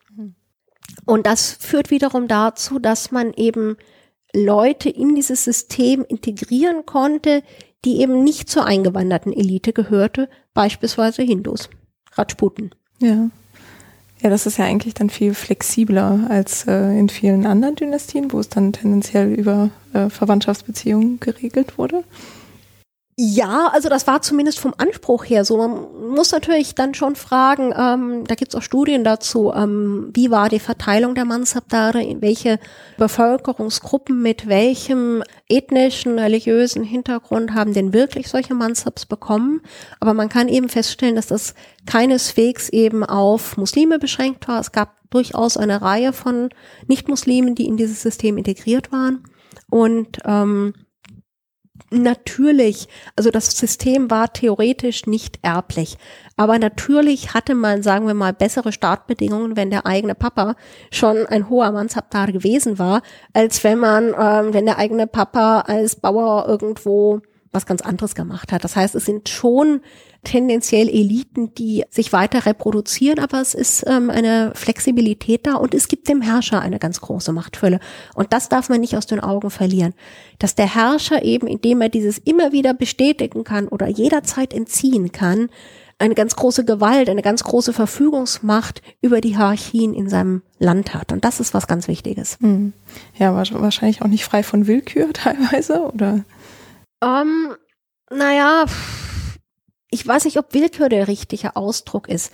[1.05, 3.75] Und das führt wiederum dazu, dass man eben
[4.33, 7.43] Leute in dieses System integrieren konnte,
[7.83, 11.69] die eben nicht zur eingewanderten Elite gehörte, beispielsweise Hindus,
[12.13, 12.73] Rajputen.
[12.99, 13.29] Ja.
[14.21, 18.39] Ja, das ist ja eigentlich dann viel flexibler als äh, in vielen anderen Dynastien, wo
[18.39, 22.03] es dann tendenziell über äh, Verwandtschaftsbeziehungen geregelt wurde.
[23.17, 25.57] Ja, also das war zumindest vom Anspruch her so.
[25.57, 30.31] Man muss natürlich dann schon fragen, ähm, da gibt es auch Studien dazu, ähm, wie
[30.31, 32.57] war die Verteilung der Mansabdare, in welche
[32.97, 39.61] Bevölkerungsgruppen mit welchem ethnischen, religiösen Hintergrund haben denn wirklich solche Mansabs bekommen.
[39.99, 41.53] Aber man kann eben feststellen, dass das
[41.85, 44.61] keineswegs eben auf Muslime beschränkt war.
[44.61, 46.49] Es gab durchaus eine Reihe von
[46.87, 49.25] Nicht-Muslimen, die in dieses System integriert waren.
[49.69, 50.73] Und ähm,
[51.91, 55.97] natürlich, also das System war theoretisch nicht erblich.
[56.37, 60.55] Aber natürlich hatte man, sagen wir mal, bessere Startbedingungen, wenn der eigene Papa
[60.91, 63.01] schon ein hoher Mansabdar gewesen war,
[63.33, 67.21] als wenn man, ähm, wenn der eigene Papa als Bauer irgendwo
[67.51, 68.63] was ganz anderes gemacht hat.
[68.63, 69.81] Das heißt, es sind schon
[70.23, 75.87] tendenziell Eliten, die sich weiter reproduzieren, aber es ist ähm, eine Flexibilität da und es
[75.87, 77.79] gibt dem Herrscher eine ganz große Machtfülle.
[78.13, 79.93] Und das darf man nicht aus den Augen verlieren.
[80.37, 85.49] Dass der Herrscher eben, indem er dieses immer wieder bestätigen kann oder jederzeit entziehen kann,
[86.01, 91.11] eine ganz große Gewalt, eine ganz große Verfügungsmacht über die Hierarchien in seinem Land hat.
[91.11, 92.37] Und das ist was ganz Wichtiges.
[92.41, 92.73] Hm.
[93.17, 96.25] Ja, wahrscheinlich auch nicht frei von Willkür teilweise, oder?
[97.03, 97.55] Ähm,
[98.09, 98.65] naja,
[99.91, 102.31] ich weiß nicht, ob Willkür der richtige Ausdruck ist.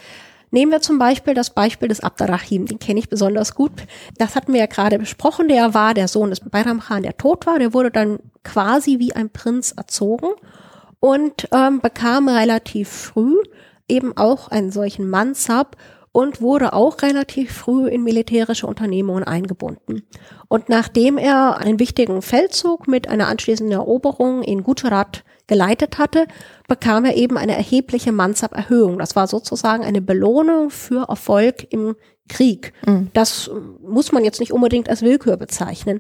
[0.50, 3.74] Nehmen wir zum Beispiel das Beispiel des Abdarrahim, den kenne ich besonders gut.
[4.18, 5.50] Das hatten wir ja gerade besprochen.
[5.50, 7.60] Der war der Sohn des Bayram Khan, der tot war.
[7.60, 10.30] Der wurde dann quasi wie ein Prinz erzogen
[11.02, 13.36] und ähm, bekam relativ früh
[13.90, 15.76] eben auch einen solchen Mansab
[16.12, 20.04] und wurde auch relativ früh in militärische Unternehmungen eingebunden.
[20.48, 26.28] Und nachdem er einen wichtigen Feldzug mit einer anschließenden Eroberung in Gujarat geleitet hatte,
[26.68, 29.00] bekam er eben eine erhebliche Mansab-Erhöhung.
[29.00, 31.96] Das war sozusagen eine Belohnung für Erfolg im
[32.28, 32.74] Krieg.
[32.86, 33.10] Mhm.
[33.14, 33.50] Das
[33.82, 36.00] muss man jetzt nicht unbedingt als Willkür bezeichnen.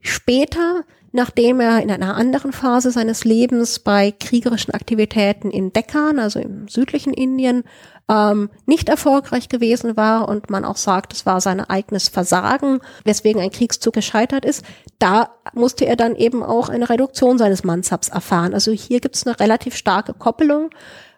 [0.00, 6.38] Später, nachdem er in einer anderen Phase seines Lebens bei kriegerischen Aktivitäten in Deccan, also
[6.38, 7.64] im südlichen Indien,
[8.08, 13.40] ähm, nicht erfolgreich gewesen war und man auch sagt, es war sein eigenes Versagen, weswegen
[13.40, 14.64] ein Kriegszug gescheitert ist,
[14.98, 18.54] da musste er dann eben auch eine Reduktion seines Mansabs erfahren.
[18.54, 20.70] Also hier gibt es eine relativ starke Koppelung.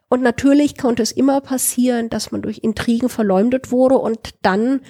[0.09, 4.83] Und natürlich konnte es immer passieren, dass man durch Intrigen verleumdet wurde und dann,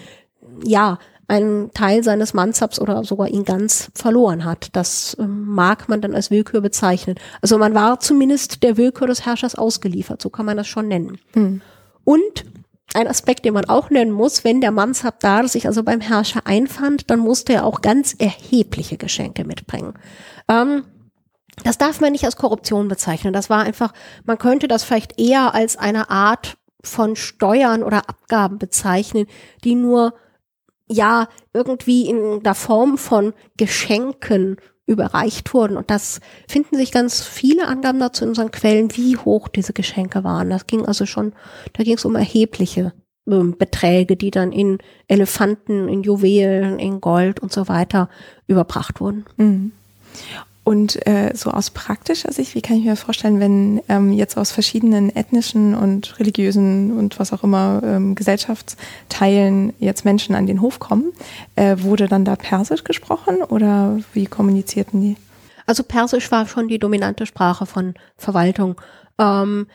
[0.63, 4.69] ja, einen Teil seines Mansabs oder sogar ihn ganz verloren hat.
[4.75, 7.17] Das ähm, mag man dann als Willkür bezeichnen.
[7.41, 11.19] Also man war zumindest der Willkür des Herrschers ausgeliefert, so kann man das schon nennen.
[11.33, 11.63] Hm.
[12.07, 12.45] Und
[12.95, 17.11] ein Aspekt, den man auch nennen muss, wenn der Mansabdar sich also beim Herrscher einfand,
[17.11, 19.95] dann musste er auch ganz erhebliche Geschenke mitbringen.
[20.49, 20.85] Ähm,
[21.65, 23.33] das darf man nicht als Korruption bezeichnen.
[23.33, 23.93] Das war einfach,
[24.25, 29.27] man könnte das vielleicht eher als eine Art von Steuern oder Abgaben bezeichnen,
[29.65, 30.15] die nur
[30.89, 35.76] ja irgendwie in der Form von Geschenken überreicht wurden.
[35.76, 40.24] Und das finden sich ganz viele Angaben dazu in unseren Quellen, wie hoch diese Geschenke
[40.24, 40.51] waren.
[40.51, 41.32] Das ging also schon,
[41.72, 42.93] da ging es um erhebliche
[43.26, 44.78] äh, Beträge, die dann in
[45.09, 48.09] Elefanten, in Juwelen, in Gold und so weiter
[48.47, 49.26] überbracht wurden.
[49.37, 49.72] Mhm.
[50.67, 54.51] Und äh, so aus praktischer Sicht, wie kann ich mir vorstellen, wenn ähm, jetzt aus
[54.51, 60.81] verschiedenen ethnischen und religiösen und was auch immer ähm, Gesellschaftsteilen jetzt Menschen an den Hof
[60.81, 61.12] kommen,
[61.55, 65.17] äh, wurde dann da Persisch gesprochen oder wie kommunizierten die?
[65.67, 68.75] Also Persisch war schon die dominante Sprache von Verwaltung.
[69.21, 69.69] Ähm,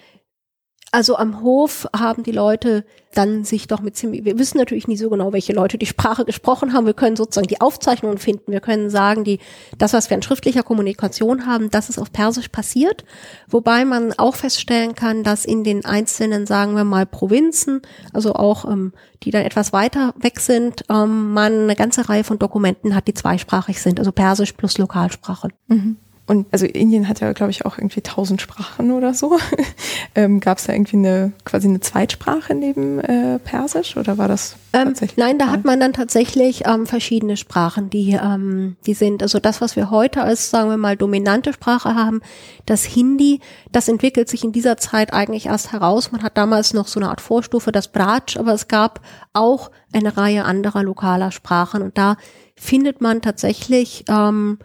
[0.91, 2.83] also am Hof haben die Leute
[3.13, 6.25] dann sich doch mit ziemlich, wir wissen natürlich nie so genau, welche Leute die Sprache
[6.25, 6.85] gesprochen haben.
[6.85, 8.51] Wir können sozusagen die Aufzeichnungen finden.
[8.51, 9.39] Wir können sagen, die,
[9.77, 13.05] das, was wir an schriftlicher Kommunikation haben, das ist auf Persisch passiert.
[13.47, 17.81] Wobei man auch feststellen kann, dass in den einzelnen, sagen wir mal, Provinzen,
[18.11, 22.39] also auch, ähm, die dann etwas weiter weg sind, ähm, man eine ganze Reihe von
[22.39, 25.49] Dokumenten hat, die zweisprachig sind, also Persisch plus Lokalsprache.
[25.67, 25.97] Mhm.
[26.31, 29.37] Und also Indien hat ja, glaube ich, auch irgendwie tausend Sprachen oder so.
[30.15, 34.55] ähm, Gab es da irgendwie eine quasi eine Zweitsprache neben äh, Persisch oder war das
[34.71, 35.17] ähm, tatsächlich?
[35.17, 39.59] Nein, da hat man dann tatsächlich ähm, verschiedene Sprachen, die, ähm, die sind, also das,
[39.59, 42.21] was wir heute als, sagen wir mal, dominante Sprache haben,
[42.65, 43.41] das Hindi,
[43.73, 46.13] das entwickelt sich in dieser Zeit eigentlich erst heraus.
[46.13, 49.01] Man hat damals noch so eine Art Vorstufe, das Braj, aber es gab
[49.33, 52.15] auch eine Reihe anderer lokaler Sprachen und da
[52.55, 54.59] findet man tatsächlich ähm,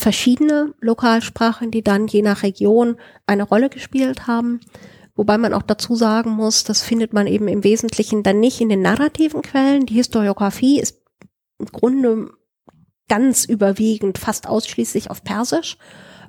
[0.00, 2.96] verschiedene Lokalsprachen, die dann je nach Region
[3.26, 4.60] eine Rolle gespielt haben.
[5.14, 8.70] Wobei man auch dazu sagen muss, das findet man eben im Wesentlichen dann nicht in
[8.70, 9.84] den narrativen Quellen.
[9.84, 11.02] Die Historiografie ist
[11.58, 12.30] im Grunde
[13.08, 15.76] ganz überwiegend, fast ausschließlich auf Persisch.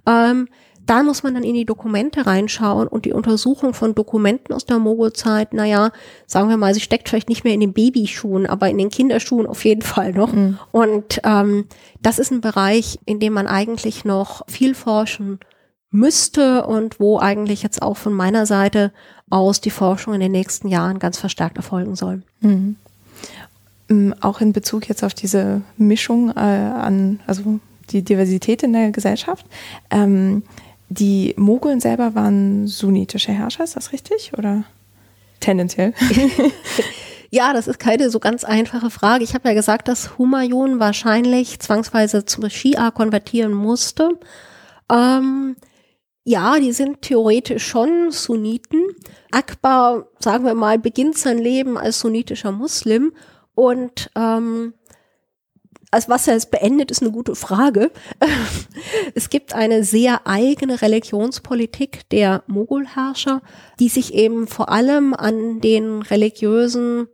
[0.06, 0.50] Ähm,
[0.86, 4.80] da muss man dann in die Dokumente reinschauen und die Untersuchung von Dokumenten aus der
[4.80, 5.92] Mogulzeit, naja,
[6.26, 9.48] sagen wir mal, sie steckt vielleicht nicht mehr in den Babyschuhen, aber in den Kinderschuhen
[9.48, 10.34] auf jeden Fall noch.
[10.34, 10.58] Mhm.
[10.72, 11.66] Und ähm,
[12.02, 15.40] das ist ein Bereich, in dem man eigentlich noch viel forschen
[15.92, 18.92] müsste und wo eigentlich jetzt auch von meiner Seite
[19.30, 22.24] aus die Forschung in den nächsten Jahren ganz verstärkt erfolgen soll.
[22.40, 22.78] Mhm.
[23.90, 27.60] Ähm, auch in Bezug jetzt auf diese Mischung äh, an, also
[27.90, 29.46] die Diversität in der Gesellschaft.
[29.90, 30.44] Ähm,
[30.92, 34.34] die Mogulen selber waren sunnitische Herrscher, ist das richtig?
[34.38, 34.64] Oder
[35.40, 35.94] tendenziell?
[37.34, 39.24] Ja, das ist keine so ganz einfache Frage.
[39.24, 44.20] Ich habe ja gesagt, dass Humayun wahrscheinlich zwangsweise zum Schia konvertieren musste.
[44.92, 45.56] Ähm,
[46.26, 48.84] ja, die sind theoretisch schon Sunniten.
[49.32, 53.14] Akbar, sagen wir mal, beginnt sein Leben als sunnitischer Muslim
[53.56, 54.74] und ähm,
[55.92, 57.92] als was er es beendet, ist eine gute Frage.
[59.14, 63.42] Es gibt eine sehr eigene Religionspolitik der Mogulherrscher,
[63.80, 67.08] die sich eben vor allem an den religiösen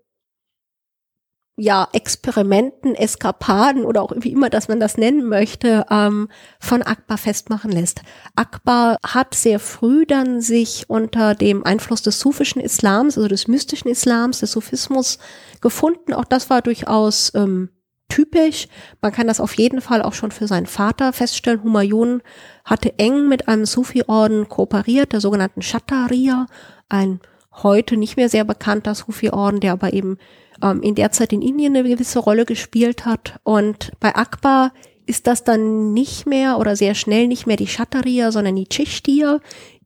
[1.60, 7.18] ja, Experimenten, Eskapaden oder auch wie immer, dass man das nennen möchte, ähm, von Akbar
[7.18, 8.02] festmachen lässt.
[8.36, 13.90] Akbar hat sehr früh dann sich unter dem Einfluss des sufischen Islams, also des mystischen
[13.90, 15.18] Islams, des Sufismus
[15.60, 16.14] gefunden.
[16.14, 17.70] Auch das war durchaus ähm,
[18.10, 18.68] typisch.
[19.02, 21.64] Man kann das auf jeden Fall auch schon für seinen Vater feststellen.
[21.64, 22.22] Humayun
[22.66, 26.48] hatte eng mit einem Sufi-Orden kooperiert, der sogenannten Shattaria,
[26.90, 27.20] ein
[27.64, 30.18] heute nicht mehr sehr bekannter Sufi-Orden, der aber eben
[30.62, 33.40] ähm, in der Zeit in Indien eine gewisse Rolle gespielt hat.
[33.44, 34.74] Und bei Akbar
[35.06, 39.40] ist das dann nicht mehr oder sehr schnell nicht mehr die Shattaria, sondern die Chishtiya,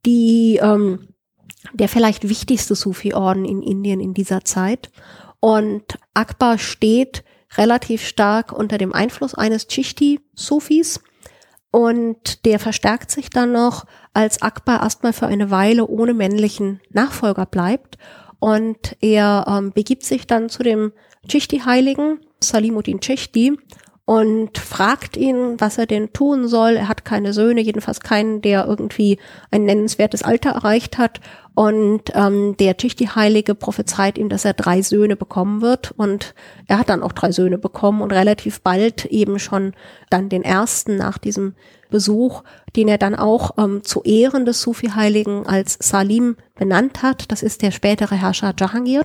[0.05, 1.07] die ähm,
[1.73, 4.91] der vielleicht wichtigste Sufi-Orden in Indien in dieser Zeit.
[5.39, 7.23] Und Akbar steht
[7.57, 11.01] relativ stark unter dem Einfluss eines Chishti-Sufis.
[11.71, 17.45] Und der verstärkt sich dann noch, als Akbar erstmal für eine Weile ohne männlichen Nachfolger
[17.45, 17.97] bleibt.
[18.39, 20.91] Und er ähm, begibt sich dann zu dem
[21.27, 23.57] Chishti-Heiligen, Salimuddin Chishti,
[24.05, 26.71] und fragt ihn, was er denn tun soll.
[26.71, 29.19] Er hat keine Söhne, jedenfalls keinen, der irgendwie
[29.51, 31.21] ein nennenswertes Alter erreicht hat.
[31.53, 35.91] Und ähm, der Tüchti-Heilige prophezeit ihm, dass er drei Söhne bekommen wird.
[35.95, 36.33] Und
[36.67, 39.73] er hat dann auch drei Söhne bekommen und relativ bald eben schon
[40.09, 41.53] dann den ersten nach diesem
[41.89, 42.43] Besuch,
[42.75, 47.31] den er dann auch ähm, zu Ehren des Sufi-Heiligen als Salim benannt hat.
[47.31, 49.03] Das ist der spätere Herrscher Jahangir.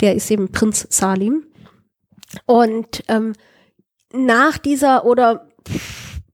[0.00, 1.44] Der ist eben Prinz Salim.
[2.46, 3.34] Und ähm,
[4.12, 5.48] nach dieser oder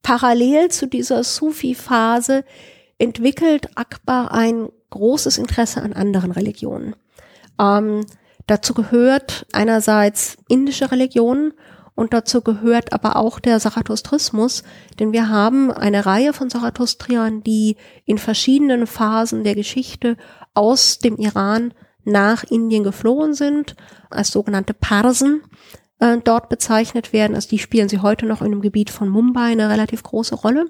[0.03, 2.45] parallel zu dieser Sufi-Phase
[2.99, 6.95] entwickelt Akbar ein großes Interesse an anderen Religionen.
[7.59, 8.05] Ähm,
[8.47, 11.55] dazu gehört einerseits indische Religionen
[11.95, 14.63] und dazu gehört aber auch der Zarathustrismus,
[14.99, 20.17] denn wir haben eine Reihe von Zarathustriern, die in verschiedenen Phasen der Geschichte
[20.55, 23.77] aus dem Iran nach Indien geflohen sind,
[24.11, 25.43] als sogenannte Parsen
[26.03, 27.37] äh, dort bezeichnet werden.
[27.37, 30.67] Also die spielen sie heute noch in dem Gebiet von Mumbai eine relativ große Rolle.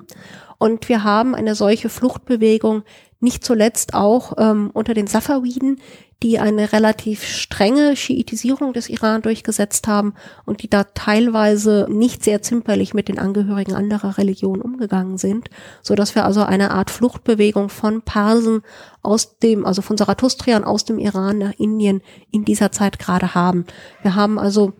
[0.58, 2.82] Und wir haben eine solche Fluchtbewegung
[3.18, 5.80] nicht zuletzt auch ähm, unter den Safawiden,
[6.22, 10.14] die eine relativ strenge Schiitisierung des Iran durchgesetzt haben
[10.44, 15.48] und die da teilweise nicht sehr zimperlich mit den Angehörigen anderer Religionen umgegangen sind,
[15.80, 18.62] so dass wir also eine Art Fluchtbewegung von Parsen
[19.02, 23.64] aus dem, also von Zarathustriern aus dem Iran nach Indien in dieser Zeit gerade haben.
[24.02, 24.74] Wir haben also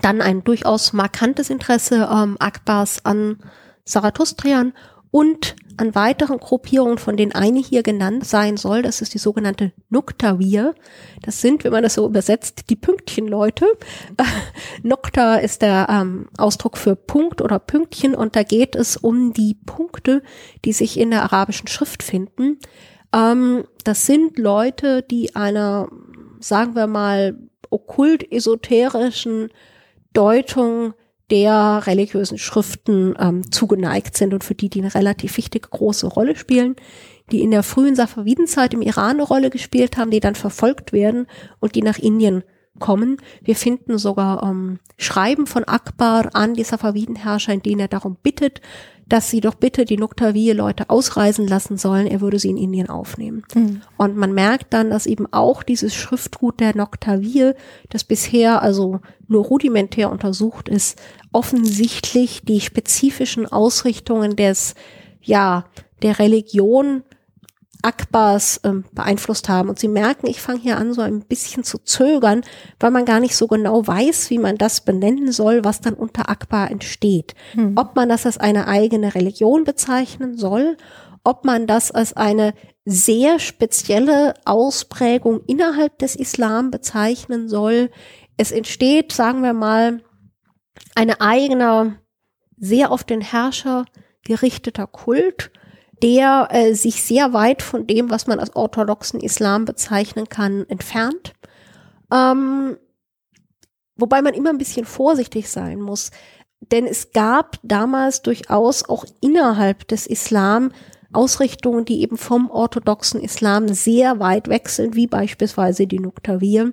[0.00, 3.38] dann ein durchaus markantes Interesse ähm, Akbars an
[3.84, 4.72] Zarathustriern
[5.10, 8.82] und an weiteren Gruppierungen, von denen eine hier genannt sein soll.
[8.82, 10.74] Das ist die sogenannte Nuktawir.
[11.22, 13.66] Das sind, wenn man das so übersetzt, die Pünktchenleute.
[14.18, 14.24] Äh,
[14.82, 19.54] Nukta ist der ähm, Ausdruck für Punkt oder Pünktchen und da geht es um die
[19.54, 20.22] Punkte,
[20.64, 22.58] die sich in der arabischen Schrift finden.
[23.14, 25.88] Ähm, das sind Leute, die einer,
[26.40, 27.38] sagen wir mal,
[27.70, 29.48] okkult-esoterischen
[30.12, 30.94] Deutung
[31.30, 36.36] der religiösen Schriften ähm, zugeneigt sind und für die die eine relativ wichtige große Rolle
[36.36, 36.76] spielen,
[37.30, 41.26] die in der frühen Safavidenzeit im Iran eine Rolle gespielt haben, die dann verfolgt werden
[41.60, 42.44] und die nach Indien
[42.78, 43.16] kommen.
[43.42, 48.60] Wir finden sogar ähm, Schreiben von Akbar an die Safavidenherrscher, in denen er darum bittet,
[49.06, 52.06] dass sie doch bitte die Nuktavier-Leute ausreisen lassen sollen.
[52.06, 53.44] Er würde sie in Indien aufnehmen.
[53.54, 53.82] Mhm.
[53.96, 57.54] Und man merkt dann, dass eben auch dieses Schriftgut der Noktavier,
[57.90, 61.00] das bisher also nur rudimentär untersucht ist,
[61.32, 64.74] offensichtlich die spezifischen Ausrichtungen des,
[65.20, 65.66] ja,
[66.02, 67.02] der Religion
[67.82, 69.68] Akbars ähm, beeinflusst haben.
[69.68, 72.42] Und sie merken, ich fange hier an, so ein bisschen zu zögern,
[72.80, 76.30] weil man gar nicht so genau weiß, wie man das benennen soll, was dann unter
[76.30, 77.34] Akbar entsteht.
[77.52, 77.72] Hm.
[77.76, 80.76] Ob man das als eine eigene Religion bezeichnen soll,
[81.24, 82.54] ob man das als eine
[82.84, 87.90] sehr spezielle Ausprägung innerhalb des Islam bezeichnen soll.
[88.36, 90.02] Es entsteht, sagen wir mal,
[90.94, 91.98] eine eigene,
[92.58, 93.84] sehr auf den Herrscher
[94.24, 95.52] gerichteter Kult,
[96.02, 101.32] der äh, sich sehr weit von dem, was man als orthodoxen Islam bezeichnen kann, entfernt.
[102.12, 102.76] Ähm,
[103.96, 106.10] wobei man immer ein bisschen vorsichtig sein muss,
[106.70, 110.72] denn es gab damals durchaus auch innerhalb des Islam
[111.12, 116.72] Ausrichtungen, die eben vom orthodoxen Islam sehr weit wechseln, wie beispielsweise die Nuktawir.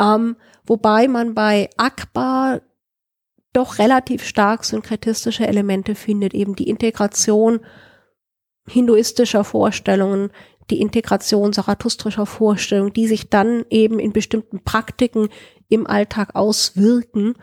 [0.00, 2.62] Ähm, wobei man bei Akbar
[3.52, 7.60] doch relativ stark synkretistische Elemente findet, eben die Integration
[8.68, 10.30] hinduistischer Vorstellungen,
[10.70, 15.28] die Integration zarathustrischer Vorstellungen, die sich dann eben in bestimmten Praktiken
[15.68, 17.34] im Alltag auswirken.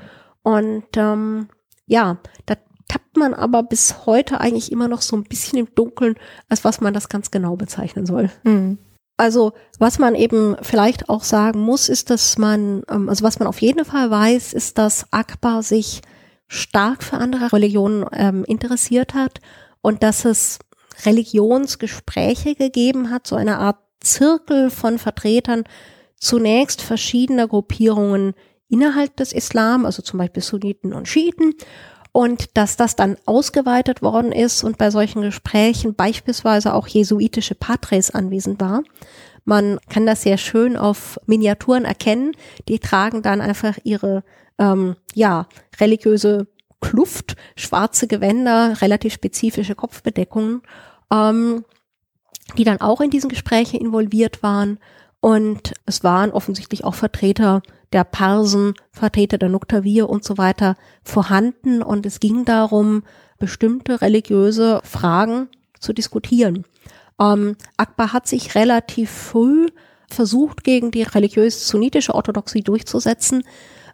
[0.41, 1.47] Und ähm,
[1.85, 2.55] ja, da
[2.87, 6.15] tappt man aber bis heute eigentlich immer noch so ein bisschen im Dunkeln,
[6.49, 8.29] als was man das ganz genau bezeichnen soll.
[8.43, 8.77] Mhm.
[9.15, 13.47] Also was man eben vielleicht auch sagen muss, ist, dass man, ähm, also was man
[13.47, 16.01] auf jeden Fall weiß, ist, dass Akbar sich
[16.47, 19.39] stark für andere Religionen ähm, interessiert hat
[19.81, 20.59] und dass es
[21.05, 25.63] Religionsgespräche gegeben hat, so eine Art Zirkel von Vertretern
[26.17, 28.33] zunächst verschiedener Gruppierungen
[28.69, 31.53] innerhalb des Islam, also zum Beispiel Sunniten und Schiiten,
[32.11, 38.11] und dass das dann ausgeweitet worden ist und bei solchen Gesprächen beispielsweise auch jesuitische Patres
[38.11, 38.83] anwesend war.
[39.45, 42.31] Man kann das sehr schön auf Miniaturen erkennen.
[42.67, 44.23] Die tragen dann einfach ihre
[44.59, 45.47] ähm, ja
[45.79, 46.47] religiöse
[46.83, 50.61] Kluft, schwarze Gewänder, relativ spezifische Kopfbedeckungen.
[51.11, 51.65] Ähm,
[52.57, 54.79] die dann auch in diesen Gesprächen involviert waren.
[55.19, 57.61] Und es waren offensichtlich auch Vertreter
[57.93, 61.81] der Parsen, Vertreter der Nuktavir und so weiter vorhanden.
[61.81, 63.03] Und es ging darum,
[63.39, 65.47] bestimmte religiöse Fragen
[65.79, 66.65] zu diskutieren.
[67.19, 69.67] Ähm, Akbar hat sich relativ früh
[70.09, 73.43] versucht, gegen die religiös-sunnitische Orthodoxie durchzusetzen.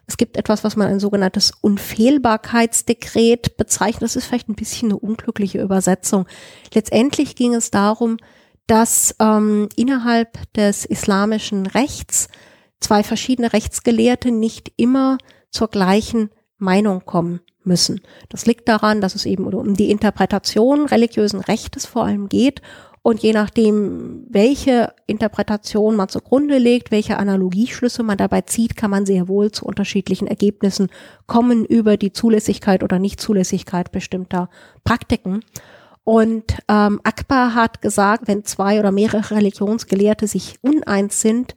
[0.06, 4.02] Es gibt etwas, was man ein sogenanntes Unfehlbarkeitsdekret bezeichnet.
[4.02, 6.26] Das ist vielleicht ein bisschen eine unglückliche Übersetzung.
[6.74, 8.16] Letztendlich ging es darum,
[8.66, 12.28] dass ähm, innerhalb des islamischen Rechts
[12.80, 15.18] zwei verschiedene Rechtsgelehrte nicht immer
[15.50, 18.00] zur gleichen Meinung kommen müssen.
[18.28, 22.62] Das liegt daran, dass es eben um die Interpretation religiösen Rechtes vor allem geht
[23.02, 29.06] und je nachdem, welche Interpretation man zugrunde legt, welche Analogieschlüsse man dabei zieht, kann man
[29.06, 30.88] sehr wohl zu unterschiedlichen Ergebnissen
[31.26, 34.50] kommen über die Zulässigkeit oder Nichtzulässigkeit bestimmter
[34.84, 35.40] Praktiken.
[36.04, 41.54] Und ähm, Akbar hat gesagt, wenn zwei oder mehrere Religionsgelehrte sich uneins sind,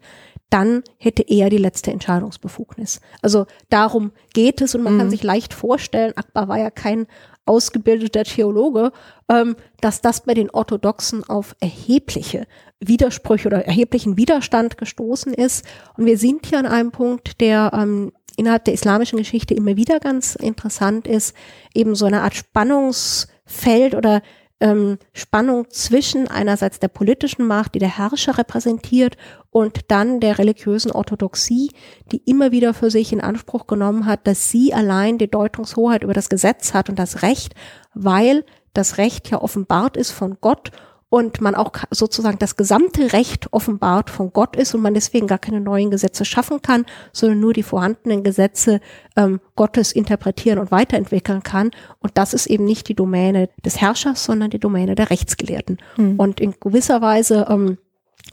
[0.50, 3.02] dann hätte er die letzte Entscheidungsbefugnis.
[3.22, 4.98] Also darum geht es und man mhm.
[5.00, 7.08] kann sich leicht vorstellen, Akbar war ja kein
[7.46, 8.92] ausgebildeter Theologe,
[9.30, 12.48] ähm, dass das bei den Orthodoxen auf erhebliche
[12.80, 15.66] Widersprüche oder erheblichen Widerstand gestoßen ist.
[15.98, 20.00] Und wir sind hier an einem Punkt, der ähm, innerhalb der islamischen Geschichte immer wieder
[20.00, 21.36] ganz interessant ist,
[21.74, 24.22] eben so eine Art Spannungsfeld oder
[24.64, 29.18] ähm, Spannung zwischen einerseits der politischen Macht, die der Herrscher repräsentiert,
[29.52, 31.70] und dann der religiösen Orthodoxie,
[32.12, 36.14] die immer wieder für sich in Anspruch genommen hat, dass sie allein die Deutungshoheit über
[36.14, 37.54] das Gesetz hat und das Recht,
[37.94, 40.72] weil das Recht ja offenbart ist von Gott
[41.14, 45.38] und man auch sozusagen das gesamte Recht offenbart von Gott ist und man deswegen gar
[45.38, 48.82] keine neuen Gesetze schaffen kann, sondern nur die vorhandenen Gesetze
[49.16, 51.70] ähm, Gottes interpretieren und weiterentwickeln kann.
[52.00, 55.78] Und das ist eben nicht die Domäne des Herrschers, sondern die Domäne der Rechtsgelehrten.
[55.98, 56.16] Mhm.
[56.16, 57.78] Und in gewisser Weise ähm,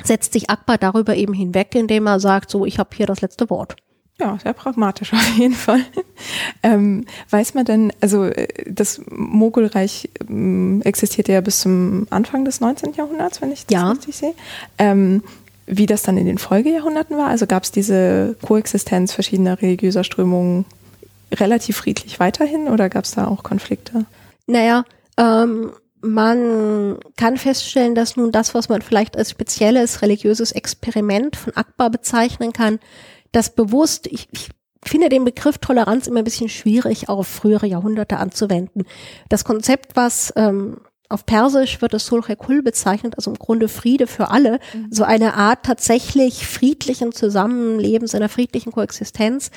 [0.03, 3.51] setzt sich Akbar darüber eben hinweg, indem er sagt, so, ich habe hier das letzte
[3.51, 3.77] Wort.
[4.21, 5.81] Ja, sehr pragmatisch auf jeden Fall.
[6.63, 12.61] Ähm, weiß man denn, also äh, das Mogulreich ähm, existierte ja bis zum Anfang des
[12.61, 12.93] 19.
[12.95, 13.91] Jahrhunderts, wenn ich das ja.
[13.91, 14.35] richtig sehe.
[14.79, 15.23] Ähm,
[15.67, 17.29] wie das dann in den Folgejahrhunderten war?
[17.29, 20.65] Also gab es diese Koexistenz verschiedener religiöser Strömungen
[21.33, 24.05] relativ friedlich weiterhin oder gab es da auch Konflikte?
[24.47, 24.85] Naja,
[25.17, 31.55] ähm, man kann feststellen, dass nun das, was man vielleicht als spezielles religiöses Experiment von
[31.57, 32.81] Akbar bezeichnen kann,
[33.33, 34.51] das bewusst, ich, ich
[34.85, 38.85] finde den Begriff Toleranz immer ein bisschen schwierig auf frühere Jahrhunderte anzuwenden.
[39.29, 40.79] Das Konzept, was ähm,
[41.09, 44.87] auf Persisch wird es Sulh Kul bezeichnet, also im Grunde Friede für alle, mhm.
[44.91, 49.51] so eine Art tatsächlich friedlichen Zusammenlebens, einer friedlichen Koexistenz.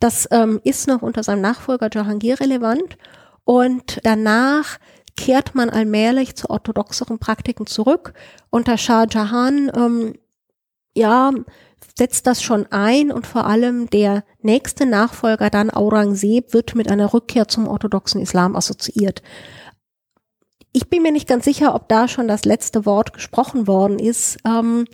[0.00, 2.98] Das ähm, ist noch unter seinem Nachfolger Jahangir relevant
[3.44, 4.78] und danach
[5.16, 8.12] kehrt man allmählich zu orthodoxeren Praktiken zurück.
[8.50, 10.14] Unter Shah Jahan ähm,
[10.94, 11.30] ja,
[11.98, 17.12] setzt das schon ein und vor allem der nächste Nachfolger dann Aurangzeb wird mit einer
[17.12, 19.22] Rückkehr zum orthodoxen Islam assoziiert.
[20.72, 24.38] Ich bin mir nicht ganz sicher, ob da schon das letzte Wort gesprochen worden ist.
[24.46, 24.86] Ähm,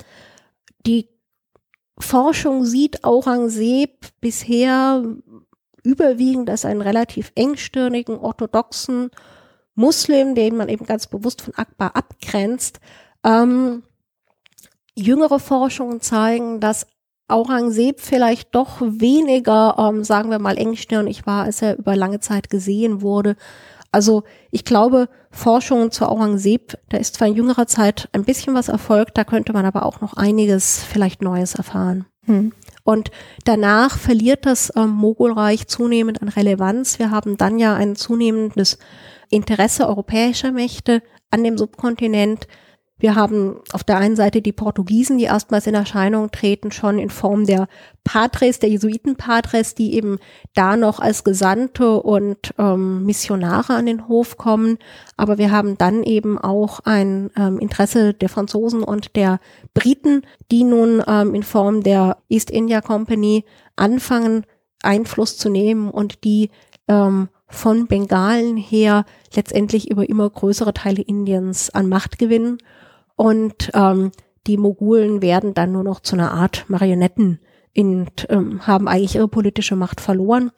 [0.86, 1.08] die
[1.98, 5.02] Forschung sieht Aurangzeb bisher
[5.82, 9.10] überwiegend als einen relativ engstirnigen orthodoxen
[9.74, 12.78] Muslim, den man eben ganz bewusst von Akbar abgrenzt.
[13.24, 13.82] Ähm,
[14.94, 16.86] Jüngere Forschungen zeigen, dass
[17.28, 22.50] Aurangzeb vielleicht doch weniger, ähm, sagen wir mal, engstirnig war, als er über lange Zeit
[22.50, 23.36] gesehen wurde.
[23.90, 28.68] Also ich glaube, Forschungen zu Aurangzeb, da ist zwar in jüngerer Zeit ein bisschen was
[28.68, 32.06] erfolgt, da könnte man aber auch noch einiges vielleicht Neues erfahren.
[32.26, 32.52] Hm.
[32.84, 33.10] Und
[33.44, 36.98] danach verliert das ähm, Mogulreich zunehmend an Relevanz.
[36.98, 38.78] Wir haben dann ja ein zunehmendes
[39.30, 42.46] Interesse europäischer Mächte an dem Subkontinent.
[43.02, 47.10] Wir haben auf der einen Seite die Portugiesen, die erstmals in Erscheinung treten, schon in
[47.10, 47.66] Form der
[48.04, 50.20] Padres, der Jesuitenpadres, die eben
[50.54, 54.78] da noch als Gesandte und ähm, Missionare an den Hof kommen.
[55.16, 59.40] Aber wir haben dann eben auch ein ähm, Interesse der Franzosen und der
[59.74, 60.22] Briten,
[60.52, 63.44] die nun ähm, in Form der East India Company
[63.74, 64.46] anfangen,
[64.80, 66.50] Einfluss zu nehmen und die
[66.86, 72.58] ähm, von Bengalen her letztendlich über immer größere Teile Indiens an Macht gewinnen
[73.16, 74.12] und ähm,
[74.46, 77.38] die Mogulen werden dann nur noch zu einer Art Marionetten
[77.76, 80.50] und ähm, haben eigentlich ihre politische Macht verloren.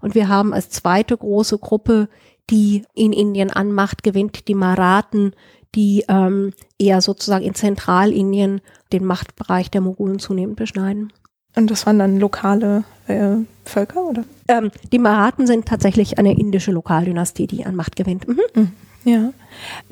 [0.00, 2.08] Und wir haben als zweite große Gruppe,
[2.50, 5.34] die in Indien an Macht gewinnt, die Marathen,
[5.74, 8.60] die ähm, eher sozusagen in Zentralindien
[8.92, 11.12] den Machtbereich der Mogulen zunehmend beschneiden.
[11.54, 14.24] Und das waren dann lokale äh, Völker, oder?
[14.48, 18.26] Ähm, die Marathen sind tatsächlich eine indische Lokaldynastie, die an Macht gewinnt.
[18.26, 18.40] Mhm.
[18.54, 18.72] Mhm.
[19.04, 19.32] Ja.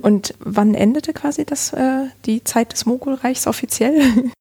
[0.02, 4.00] Und wann endete quasi das, äh, die Zeit des Mogulreichs offiziell?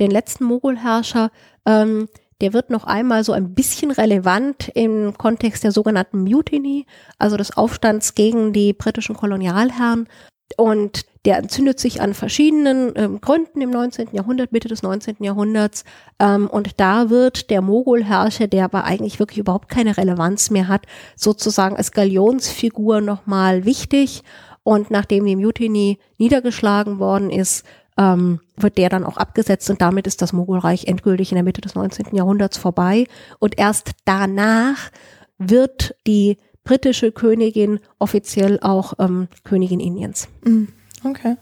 [0.00, 1.30] Den letzten Mogulherrscher,
[1.66, 2.08] ähm,
[2.40, 6.86] der wird noch einmal so ein bisschen relevant im Kontext der sogenannten Mutiny,
[7.18, 10.08] also des Aufstands gegen die britischen Kolonialherren.
[10.56, 14.08] Und der entzündet sich an verschiedenen ähm, Gründen im 19.
[14.12, 15.16] Jahrhundert, Mitte des 19.
[15.20, 15.84] Jahrhunderts.
[16.18, 20.82] Ähm, und da wird der Mogulherrscher, der aber eigentlich wirklich überhaupt keine Relevanz mehr hat,
[21.16, 24.22] sozusagen als Galionsfigur nochmal wichtig.
[24.62, 27.64] Und nachdem die Mutiny niedergeschlagen worden ist,
[27.96, 31.60] ähm, wird der dann auch abgesetzt und damit ist das Mogulreich endgültig in der Mitte
[31.60, 32.14] des 19.
[32.14, 33.06] Jahrhunderts vorbei.
[33.38, 34.90] Und erst danach
[35.38, 40.28] wird die britische Königin offiziell auch ähm, Königin Indiens.
[40.44, 40.68] Mhm.
[41.04, 41.36] Okay.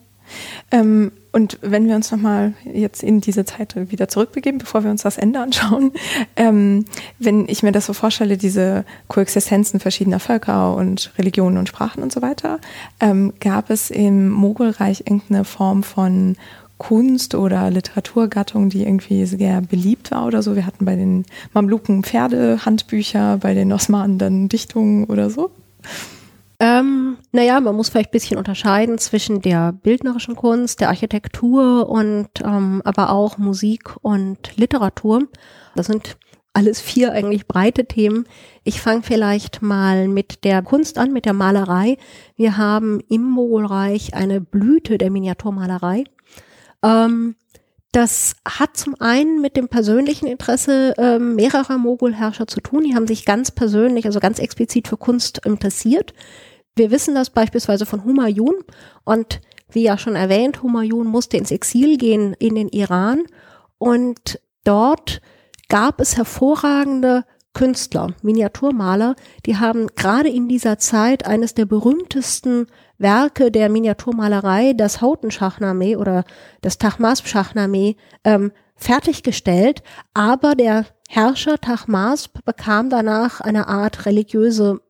[0.70, 5.02] Ähm, und wenn wir uns nochmal jetzt in diese Zeit wieder zurückbegeben, bevor wir uns
[5.02, 5.92] das Ende anschauen,
[6.36, 6.84] ähm,
[7.18, 12.12] wenn ich mir das so vorstelle, diese Koexistenzen verschiedener Völker und Religionen und Sprachen und
[12.12, 12.58] so weiter,
[13.00, 16.36] ähm, gab es im Mogulreich irgendeine Form von
[16.82, 20.56] Kunst oder Literaturgattung, die irgendwie sehr beliebt war oder so?
[20.56, 21.24] Wir hatten bei den
[21.54, 25.52] Mamluken Pferdehandbücher, bei den Osmanen dann Dichtungen oder so.
[26.58, 32.28] Ähm, naja, man muss vielleicht ein bisschen unterscheiden zwischen der bildnerischen Kunst, der Architektur und
[32.44, 35.28] ähm, aber auch Musik und Literatur.
[35.76, 36.16] Das sind
[36.52, 38.24] alles vier eigentlich breite Themen.
[38.64, 41.96] Ich fange vielleicht mal mit der Kunst an, mit der Malerei.
[42.36, 46.04] Wir haben im Mogulreich eine Blüte der Miniaturmalerei.
[46.82, 47.36] Ähm,
[47.92, 52.84] das hat zum einen mit dem persönlichen Interesse ähm, mehrerer Mogulherrscher zu tun.
[52.84, 56.14] Die haben sich ganz persönlich, also ganz explizit für Kunst interessiert.
[56.74, 58.54] Wir wissen das beispielsweise von Humayun
[59.04, 63.24] und wie ja schon erwähnt, Humayun musste ins Exil gehen in den Iran
[63.78, 65.20] und dort
[65.68, 67.24] gab es hervorragende
[67.54, 72.66] Künstler, Miniaturmaler, die haben gerade in dieser Zeit eines der berühmtesten
[73.02, 76.24] Werke der Miniaturmalerei, das Houghton-Shahnameh oder
[76.60, 79.82] das Tahmasp-Shahnameh, ähm, fertiggestellt,
[80.14, 84.80] aber der Herrscher Tahmasp bekam danach eine Art religiöse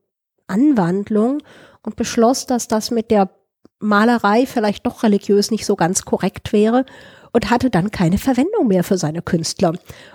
[0.47, 1.43] Anwandlung
[1.83, 3.31] und beschloss, dass das mit der
[3.81, 6.87] Malerei vielleicht doch religiös nicht so ganz korrekt wäre
[7.33, 9.73] und hatte dann keine Verwendung mehr für seine Künstler.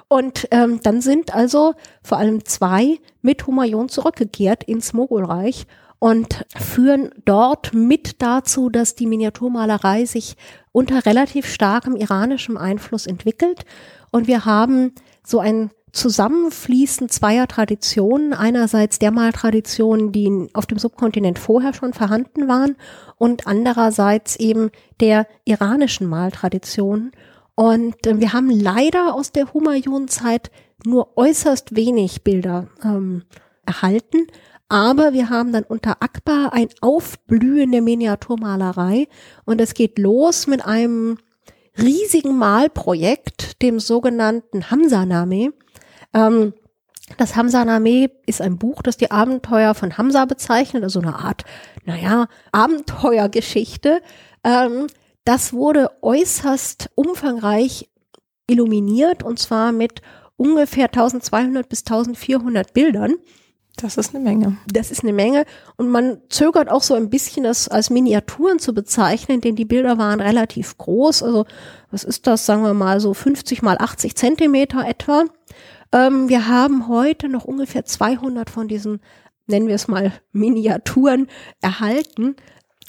[0.07, 5.67] Und ähm, dann sind also vor allem zwei mit Humayun zurückgekehrt ins Mogulreich
[5.99, 10.35] und führen dort mit dazu, dass die Miniaturmalerei sich
[10.71, 13.65] unter relativ starkem iranischem Einfluss entwickelt.
[14.11, 14.93] Und wir haben
[15.25, 18.33] so ein Zusammenfließen zweier Traditionen.
[18.33, 22.75] Einerseits der Maltraditionen, die auf dem Subkontinent vorher schon vorhanden waren
[23.17, 24.69] und andererseits eben
[24.99, 27.11] der iranischen Maltradition.
[27.55, 30.51] Und äh, wir haben leider aus der Humayun-Zeit
[30.85, 33.23] nur äußerst wenig Bilder ähm,
[33.65, 34.27] erhalten.
[34.69, 39.07] Aber wir haben dann unter Akbar ein Aufblühen der Miniaturmalerei
[39.45, 41.17] und es geht los mit einem
[41.77, 45.53] riesigen Malprojekt, dem sogenannten Hamza-Name.
[46.13, 46.53] Ähm,
[47.17, 51.45] das Hamza-Name ist ein Buch, das die Abenteuer von Hamza bezeichnet, also eine Art,
[51.85, 54.01] naja, Abenteuergeschichte.
[54.43, 54.87] Ähm,
[55.23, 57.89] das wurde äußerst umfangreich
[58.47, 60.01] illuminiert und zwar mit
[60.35, 63.15] ungefähr 1200 bis 1400 Bildern.
[63.77, 64.57] Das ist eine Menge.
[64.65, 65.45] Das ist eine Menge.
[65.77, 69.99] Und man zögert auch so ein bisschen, das als Miniaturen zu bezeichnen, denn die Bilder
[69.99, 71.21] waren relativ groß.
[71.21, 71.45] Also,
[71.91, 72.47] was ist das?
[72.47, 75.25] Sagen wir mal so 50 mal 80 Zentimeter etwa.
[75.91, 78.99] Ähm, wir haben heute noch ungefähr 200 von diesen,
[79.45, 81.27] nennen wir es mal, Miniaturen
[81.61, 82.35] erhalten.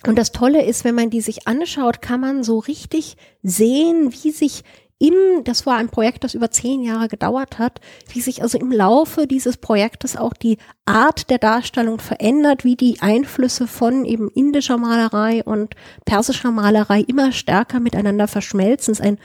[0.06, 4.30] Und das Tolle ist, wenn man die sich anschaut, kann man so richtig sehen, wie
[4.30, 4.64] sich
[4.98, 7.80] im, das war ein Projekt, das über zehn Jahre gedauert hat,
[8.12, 13.00] wie sich also im Laufe dieses Projektes auch die Art der Darstellung verändert, wie die
[13.00, 15.74] Einflüsse von eben indischer Malerei und
[16.04, 18.92] persischer Malerei immer stärker miteinander verschmelzen.
[18.92, 19.18] Es ist ein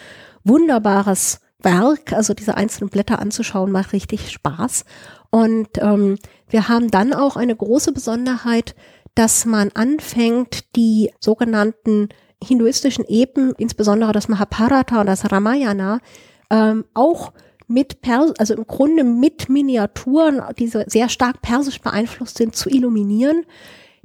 [0.44, 4.86] wunderbares Werk, also diese einzelnen Blätter anzuschauen, macht richtig Spaß.
[5.32, 6.20] Und ähm,
[6.50, 8.76] wir haben dann auch eine große Besonderheit,
[9.16, 12.10] dass man anfängt, die sogenannten
[12.44, 16.00] hinduistischen Epen, insbesondere das Mahabharata und das Ramayana,
[16.50, 17.34] ähm, auch
[17.68, 23.46] mit Pers also im Grunde mit Miniaturen, die sehr stark persisch beeinflusst sind, zu illuminieren.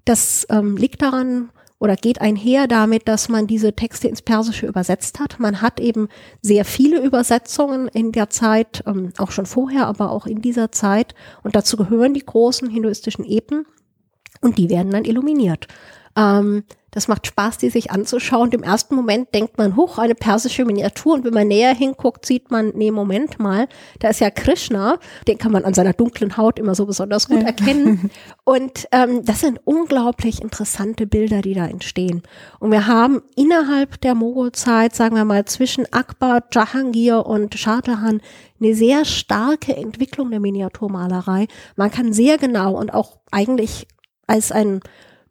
[0.05, 5.21] Das ähm, liegt daran, oder geht einher damit, dass man diese Texte ins Persische übersetzt
[5.21, 5.39] hat.
[5.39, 6.09] Man hat eben
[6.43, 11.15] sehr viele Übersetzungen in der Zeit, ähm, auch schon vorher, aber auch in dieser Zeit.
[11.43, 13.65] Und dazu gehören die großen hinduistischen Epen
[14.41, 15.69] und die werden dann illuminiert.
[16.19, 18.51] Ähm, das macht Spaß, die sich anzuschauen.
[18.51, 21.15] Im ersten Moment denkt man, hoch, eine persische Miniatur.
[21.15, 24.99] Und wenn man näher hinguckt, sieht man, nee, Moment mal, da ist ja Krishna.
[25.29, 28.11] Den kann man an seiner dunklen Haut immer so besonders gut erkennen.
[28.45, 32.23] Und ähm, das sind unglaublich interessante Bilder, die da entstehen.
[32.59, 38.23] Und wir haben innerhalb der Mogulzeit, sagen wir mal, zwischen Akbar, Jahangir und Shah Jahan
[38.61, 41.47] eine sehr starke Entwicklung der Miniaturmalerei.
[41.77, 43.87] Man kann sehr genau und auch eigentlich
[44.27, 44.81] als ein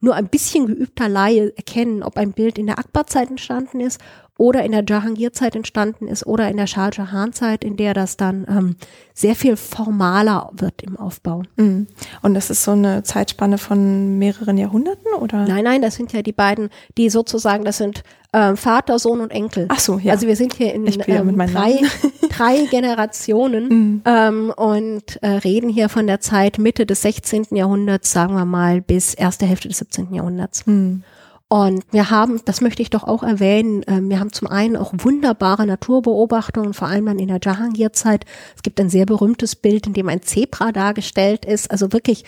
[0.07, 3.99] nur ein bisschen geübter Laie erkennen, ob ein Bild in der Akbar-Zeit entstanden ist
[4.37, 8.45] oder in der Jahangir-Zeit entstanden ist oder in der Shah Jahan-Zeit, in der das dann
[8.49, 8.75] ähm,
[9.13, 11.43] sehr viel formaler wird im Aufbau.
[11.57, 11.87] Mhm.
[12.21, 15.45] Und das ist so eine Zeitspanne von mehreren Jahrhunderten oder?
[15.45, 18.03] Nein, nein, das sind ja die beiden, die sozusagen, das sind
[18.37, 19.65] ähm, Vater, Sohn und Enkel.
[19.69, 20.13] Ach so, ja.
[20.13, 21.79] Also wir sind hier in ähm, drei,
[22.29, 24.01] drei Generationen mhm.
[24.05, 27.47] ähm, und äh, reden hier von der Zeit Mitte des 16.
[27.51, 30.13] Jahrhunderts, sagen wir mal, bis erste Hälfte des 17.
[30.13, 30.67] Jahrhunderts.
[30.67, 31.03] Mhm.
[31.49, 34.93] Und wir haben, das möchte ich doch auch erwähnen, ähm, wir haben zum einen auch
[34.95, 38.25] wunderbare Naturbeobachtungen, vor allem dann in der Jahangir-Zeit.
[38.55, 41.71] Es gibt ein sehr berühmtes Bild, in dem ein Zebra dargestellt ist.
[41.71, 42.23] Also wirklich,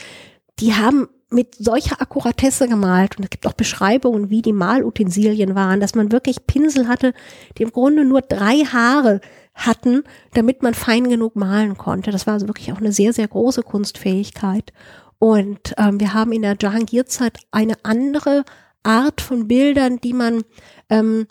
[0.60, 5.80] die haben mit solcher Akkuratesse gemalt und es gibt auch Beschreibungen, wie die Malutensilien waren,
[5.80, 7.14] dass man wirklich Pinsel hatte,
[7.58, 9.22] die im Grunde nur drei Haare
[9.54, 10.04] hatten,
[10.34, 12.12] damit man fein genug malen konnte.
[12.12, 14.74] Das war also wirklich auch eine sehr, sehr große Kunstfähigkeit.
[15.20, 18.44] Und ähm, wir haben in der Jahangir-Zeit eine andere
[18.84, 20.44] Art von Bildern, die man
[20.90, 21.28] ähm,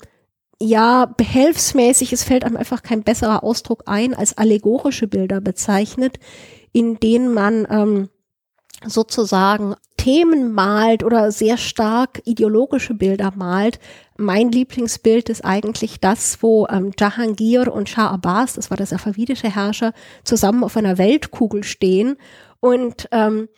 [0.60, 6.18] ja behelfsmäßig, es fällt einem einfach kein besserer Ausdruck ein, als allegorische Bilder bezeichnet,
[6.72, 8.08] in denen man ähm,
[8.86, 13.78] sozusagen Themen malt oder sehr stark ideologische Bilder malt.
[14.16, 19.54] Mein Lieblingsbild ist eigentlich das, wo ähm, Jahangir und Shah Abbas, das war der safavidische
[19.54, 19.92] Herrscher,
[20.24, 22.16] zusammen auf einer Weltkugel stehen
[22.60, 23.48] und ähm,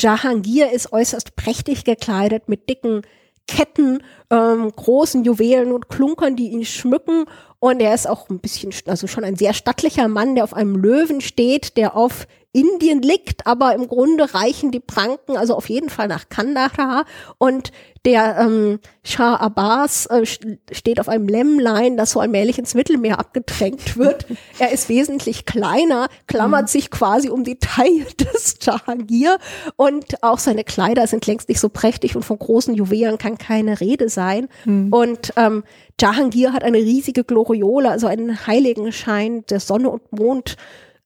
[0.00, 3.02] Jahangir ist äußerst prächtig gekleidet mit dicken
[3.46, 7.26] Ketten, ähm, großen Juwelen und Klunkern, die ihn schmücken.
[7.60, 10.76] Und er ist auch ein bisschen, also schon ein sehr stattlicher Mann, der auf einem
[10.76, 12.26] Löwen steht, der auf
[12.56, 17.04] Indien liegt, aber im Grunde reichen die Pranken also auf jeden Fall nach Kandahar
[17.36, 17.70] und
[18.06, 23.96] der ähm, Shah Abbas äh, steht auf einem Lämmlein, das so allmählich ins Mittelmeer abgedrängt
[23.96, 24.26] wird.
[24.58, 26.68] er ist wesentlich kleiner, klammert mhm.
[26.68, 29.38] sich quasi um die Taille des Jahangir
[29.74, 33.80] und auch seine Kleider sind längst nicht so prächtig und von großen Juwelen kann keine
[33.80, 34.48] Rede sein.
[34.64, 34.92] Mhm.
[34.92, 35.64] Und ähm,
[36.00, 40.56] Jahangir hat eine riesige Gloriole, also einen Heiligenschein der Sonne und Mond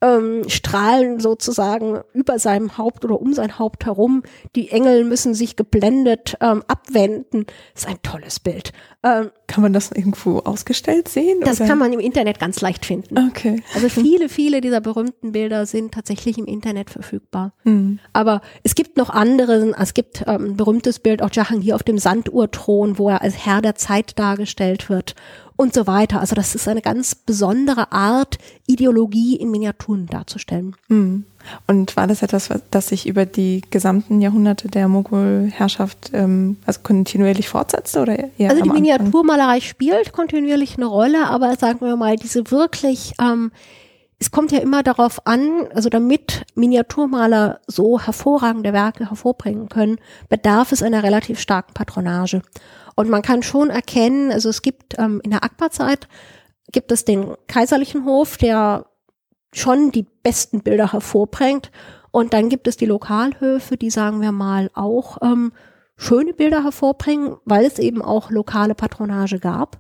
[0.00, 4.22] ähm, strahlen sozusagen über seinem Haupt oder um sein Haupt herum.
[4.56, 7.46] Die Engel müssen sich geblendet ähm, abwenden.
[7.74, 8.72] Das ist ein tolles Bild.
[9.02, 11.40] Ähm, kann man das irgendwo ausgestellt sehen?
[11.40, 11.68] Das oder?
[11.68, 13.18] kann man im Internet ganz leicht finden.
[13.30, 13.62] Okay.
[13.74, 17.52] Also viele, viele dieser berühmten Bilder sind tatsächlich im Internet verfügbar.
[17.64, 17.98] Mhm.
[18.12, 19.74] Aber es gibt noch andere.
[19.78, 23.60] Es gibt ähm, ein berühmtes Bild, auch Jahangir auf dem Sanduhrthron, wo er als Herr
[23.60, 25.14] der Zeit dargestellt wird
[25.60, 26.20] und so weiter.
[26.20, 30.74] Also das ist eine ganz besondere Art, Ideologie in Miniaturen darzustellen.
[30.88, 31.26] Mhm.
[31.66, 37.50] Und war das etwas, das sich über die gesamten Jahrhunderte der Mogulherrschaft ähm, also kontinuierlich
[37.50, 38.00] fortsetzte?
[38.00, 43.12] Oder eher also die Miniaturmalerei spielt kontinuierlich eine Rolle, aber sagen wir mal, diese wirklich,
[43.20, 43.52] ähm,
[44.18, 49.98] es kommt ja immer darauf an, also damit Miniaturmaler so hervorragende Werke hervorbringen können,
[50.30, 52.40] bedarf es einer relativ starken Patronage.
[52.96, 56.08] Und man kann schon erkennen, also es gibt ähm, in der Akbar-Zeit
[56.72, 58.86] gibt es den kaiserlichen Hof, der
[59.52, 61.70] schon die besten Bilder hervorbringt.
[62.12, 65.52] Und dann gibt es die Lokalhöfe, die sagen wir mal auch ähm,
[65.96, 69.78] schöne Bilder hervorbringen, weil es eben auch lokale Patronage gab.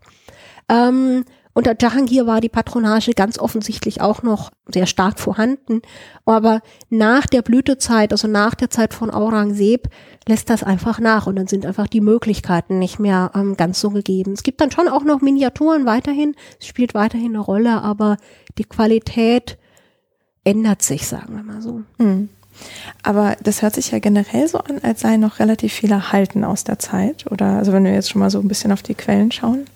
[0.68, 1.24] Ähm,
[1.60, 5.82] unter Jahangir war die Patronage ganz offensichtlich auch noch sehr stark vorhanden.
[6.24, 9.90] Aber nach der Blütezeit, also nach der Zeit von Aurangzeb,
[10.26, 13.90] lässt das einfach nach und dann sind einfach die Möglichkeiten nicht mehr ähm, ganz so
[13.90, 14.32] gegeben.
[14.32, 18.16] Es gibt dann schon auch noch Miniaturen weiterhin, es spielt weiterhin eine Rolle, aber
[18.56, 19.58] die Qualität
[20.44, 21.82] ändert sich, sagen wir mal so.
[21.98, 22.30] Mhm.
[23.02, 26.64] Aber das hört sich ja generell so an, als sei noch relativ viel erhalten aus
[26.64, 27.30] der Zeit.
[27.30, 29.66] Oder also wenn wir jetzt schon mal so ein bisschen auf die Quellen schauen.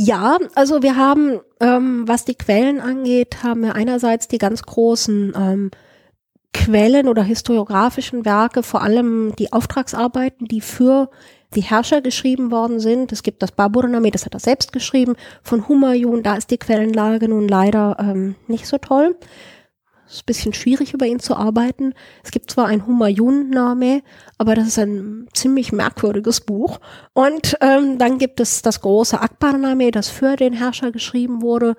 [0.00, 5.32] Ja, also wir haben, ähm, was die Quellen angeht, haben wir einerseits die ganz großen
[5.36, 5.70] ähm,
[6.54, 11.10] Quellen oder historiografischen Werke, vor allem die Auftragsarbeiten, die für
[11.56, 13.10] die Herrscher geschrieben worden sind.
[13.10, 17.28] Es gibt das Baburname, das hat er selbst geschrieben, von Humayun, da ist die Quellenlage
[17.28, 19.16] nun leider ähm, nicht so toll.
[20.08, 21.92] Es ist ein bisschen schwierig, über ihn zu arbeiten.
[22.24, 24.02] Es gibt zwar ein Humayun-Name,
[24.38, 26.80] aber das ist ein ziemlich merkwürdiges Buch.
[27.12, 31.76] Und ähm, dann gibt es das große Akbar-Name, das für den Herrscher geschrieben wurde.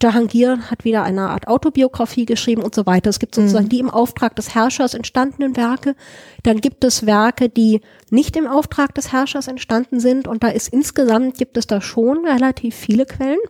[0.00, 3.10] Jahangir hat wieder eine Art Autobiografie geschrieben und so weiter.
[3.10, 3.70] Es gibt sozusagen mhm.
[3.70, 5.96] die im Auftrag des Herrschers entstandenen Werke.
[6.44, 7.80] Dann gibt es Werke, die
[8.10, 10.28] nicht im Auftrag des Herrschers entstanden sind.
[10.28, 13.40] Und da ist insgesamt gibt es da schon relativ viele Quellen.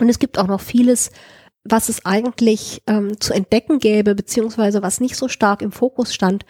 [0.00, 1.10] Und es gibt auch noch vieles,
[1.64, 6.44] was es eigentlich ähm, zu entdecken gäbe, beziehungsweise was nicht so stark im Fokus stand.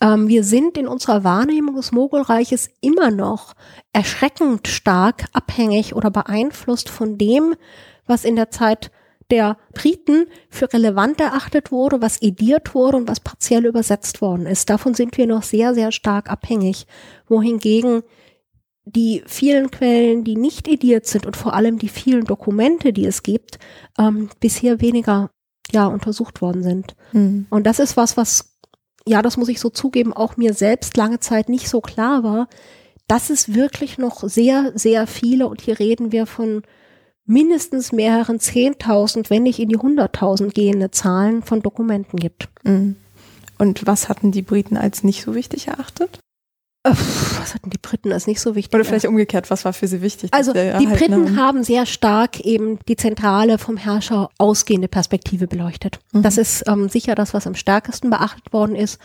[0.00, 3.54] Ähm, wir sind in unserer Wahrnehmung des Mogulreiches immer noch
[3.92, 7.54] erschreckend stark abhängig oder beeinflusst von dem,
[8.06, 8.90] was in der Zeit
[9.30, 14.70] der Briten für relevant erachtet wurde, was ediert wurde und was partiell übersetzt worden ist.
[14.70, 16.86] Davon sind wir noch sehr, sehr stark abhängig.
[17.28, 18.02] Wohingegen
[18.94, 23.22] die vielen Quellen, die nicht ediert sind und vor allem die vielen Dokumente, die es
[23.22, 23.58] gibt,
[23.98, 25.30] ähm, bisher weniger
[25.70, 26.96] ja untersucht worden sind.
[27.12, 27.46] Mhm.
[27.50, 28.58] Und das ist was, was
[29.06, 32.48] ja, das muss ich so zugeben, auch mir selbst lange Zeit nicht so klar war,
[33.06, 36.62] dass es wirklich noch sehr, sehr viele und hier reden wir von
[37.24, 42.48] mindestens mehreren Zehntausend, wenn nicht in die Hunderttausend gehende Zahlen von Dokumenten gibt.
[42.64, 42.96] Mhm.
[43.58, 46.20] Und was hatten die Briten als nicht so wichtig erachtet?
[46.84, 48.74] Was hatten die Briten als nicht so wichtig?
[48.74, 50.32] Oder vielleicht umgekehrt, was war für sie wichtig?
[50.32, 51.36] Also die Briten haben?
[51.36, 51.64] haben?
[51.64, 55.98] sehr stark eben die zentrale vom Herrscher ausgehende Perspektive beleuchtet.
[56.12, 56.22] Mhm.
[56.22, 58.98] Das ist ähm, sicher das, was am stärksten beachtet worden ist.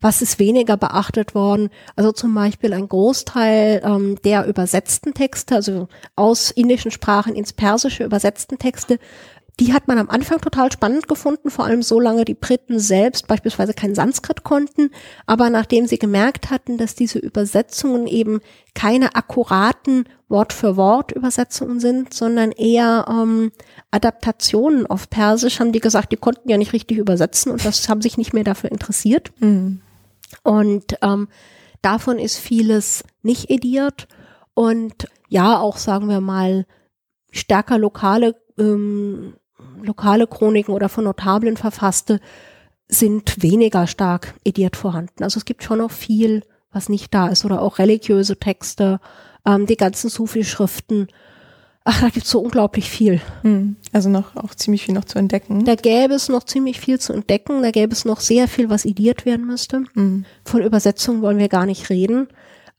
[0.00, 1.70] Was ist weniger beachtet worden?
[1.94, 5.86] Also zum Beispiel ein Großteil ähm, der übersetzten Texte, also
[6.16, 8.98] aus indischen Sprachen ins Persische übersetzten Texte,
[9.60, 13.74] die hat man am Anfang total spannend gefunden, vor allem solange die Briten selbst beispielsweise
[13.74, 14.90] kein Sanskrit konnten.
[15.26, 18.40] Aber nachdem sie gemerkt hatten, dass diese Übersetzungen eben
[18.74, 23.52] keine akkuraten Wort-für-Wort-Übersetzungen sind, sondern eher ähm,
[23.90, 28.00] Adaptationen auf Persisch, haben die gesagt, die konnten ja nicht richtig übersetzen und das haben
[28.00, 29.32] sich nicht mehr dafür interessiert.
[29.40, 29.82] Mhm.
[30.42, 31.28] Und ähm,
[31.82, 34.08] davon ist vieles nicht ediert
[34.54, 36.66] und ja, auch sagen wir mal
[37.30, 39.34] stärker lokale ähm,
[39.82, 42.20] lokale Chroniken oder von Notablen verfasste
[42.88, 45.22] sind weniger stark ediert vorhanden.
[45.24, 46.42] Also es gibt schon noch viel,
[46.72, 49.00] was nicht da ist oder auch religiöse Texte,
[49.46, 51.08] ähm, die ganzen Sufi-Schriften
[51.84, 53.20] Ach, da gibt's so unglaublich viel.
[53.42, 53.76] Hm.
[53.92, 55.64] Also noch auch ziemlich viel noch zu entdecken.
[55.64, 57.60] Da gäbe es noch ziemlich viel zu entdecken.
[57.62, 59.84] Da gäbe es noch sehr viel, was idiert werden müsste.
[59.94, 60.24] Hm.
[60.44, 62.28] Von Übersetzungen wollen wir gar nicht reden.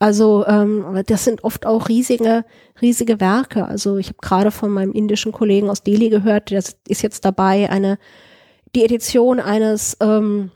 [0.04, 2.44] Also ähm, das sind oft auch riesige,
[2.82, 3.66] riesige Werke.
[3.66, 7.70] Also ich habe gerade von meinem indischen Kollegen aus Delhi gehört, der ist jetzt dabei,
[7.70, 7.98] eine
[8.76, 10.52] die Edition eines ähm,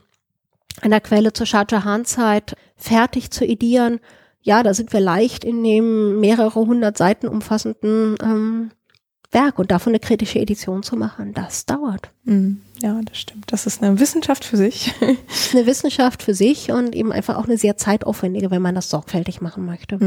[0.82, 4.00] einer Quelle zur Shah Jahan-Zeit fertig zu edieren
[4.48, 8.70] ja, da sind wir leicht in dem mehrere hundert Seiten umfassenden ähm,
[9.30, 12.10] Werk und davon eine kritische Edition zu machen, das dauert.
[12.24, 12.62] Mhm.
[12.80, 13.52] Ja, das stimmt.
[13.52, 14.94] Das ist eine Wissenschaft für sich.
[15.52, 19.40] eine Wissenschaft für sich und eben einfach auch eine sehr zeitaufwendige, wenn man das sorgfältig
[19.40, 19.98] machen möchte.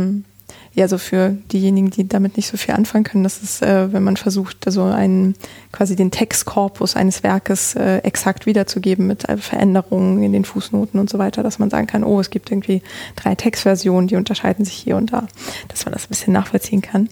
[0.74, 4.04] Ja, so für diejenigen, die damit nicht so viel anfangen können, das ist, äh, wenn
[4.04, 5.36] man versucht, so einen,
[5.74, 11.10] quasi den Textkorpus eines Werkes äh, exakt wiederzugeben mit äh, Veränderungen in den Fußnoten und
[11.10, 12.82] so weiter, dass man sagen kann, oh, es gibt irgendwie
[13.18, 15.28] drei Textversionen, die unterscheiden sich hier und da,
[15.68, 17.10] dass man das ein bisschen nachvollziehen kann.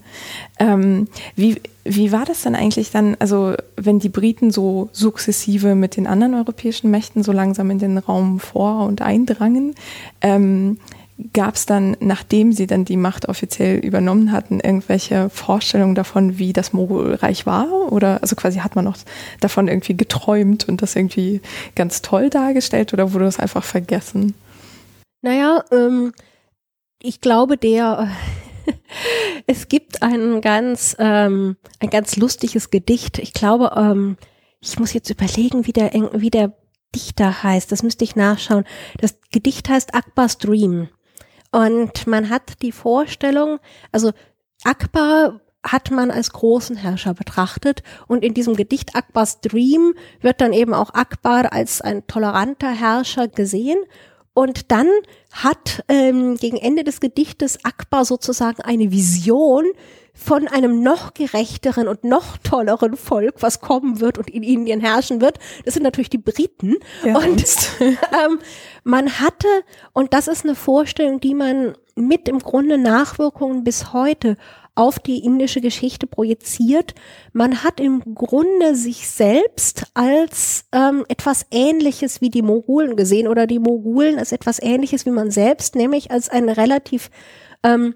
[0.57, 5.97] Ähm, wie, wie war das denn eigentlich dann, also wenn die Briten so sukzessive mit
[5.97, 9.75] den anderen europäischen Mächten so langsam in den Raum vor und eindrangen,
[10.21, 10.77] ähm,
[11.33, 16.53] Gab es dann, nachdem sie dann die Macht offiziell übernommen hatten, irgendwelche Vorstellungen davon, wie
[16.53, 17.91] das Mogulreich war?
[17.91, 18.97] Oder also quasi hat man noch
[19.41, 21.41] davon irgendwie geträumt und das irgendwie
[21.75, 24.33] ganz toll dargestellt oder wurde das einfach vergessen?
[25.21, 26.13] Naja, ähm,
[27.01, 28.09] ich glaube, der
[29.47, 33.19] es gibt ein ganz ähm, ein ganz lustiges Gedicht.
[33.19, 34.17] Ich glaube, ähm,
[34.61, 36.53] ich muss jetzt überlegen, wie der wie der
[36.95, 37.71] Dichter heißt.
[37.71, 38.63] Das müsste ich nachschauen.
[38.99, 40.89] Das Gedicht heißt Akbars Dream.
[41.51, 43.59] Und man hat die Vorstellung,
[43.91, 44.11] also
[44.63, 50.53] Akbar hat man als großen Herrscher betrachtet und in diesem Gedicht Akbars Dream wird dann
[50.53, 53.79] eben auch Akbar als ein toleranter Herrscher gesehen.
[54.33, 54.87] Und dann
[55.33, 59.65] hat ähm, gegen Ende des Gedichtes Akbar sozusagen eine Vision
[60.19, 65.21] von einem noch gerechteren und noch tolleren Volk, was kommen wird und in Indien herrschen
[65.21, 65.39] wird.
[65.63, 66.75] Das sind natürlich die Briten.
[67.05, 67.41] Ja, und
[67.79, 68.39] ähm,
[68.83, 69.47] man hatte,
[69.93, 74.35] und das ist eine Vorstellung, die man mit im Grunde Nachwirkungen bis heute
[74.75, 76.95] auf die indische Geschichte projiziert.
[77.31, 83.47] Man hat im Grunde sich selbst als ähm, etwas Ähnliches wie die Mogulen gesehen oder
[83.47, 87.09] die Mogulen als etwas Ähnliches wie man selbst, nämlich als eine relativ
[87.63, 87.95] ähm,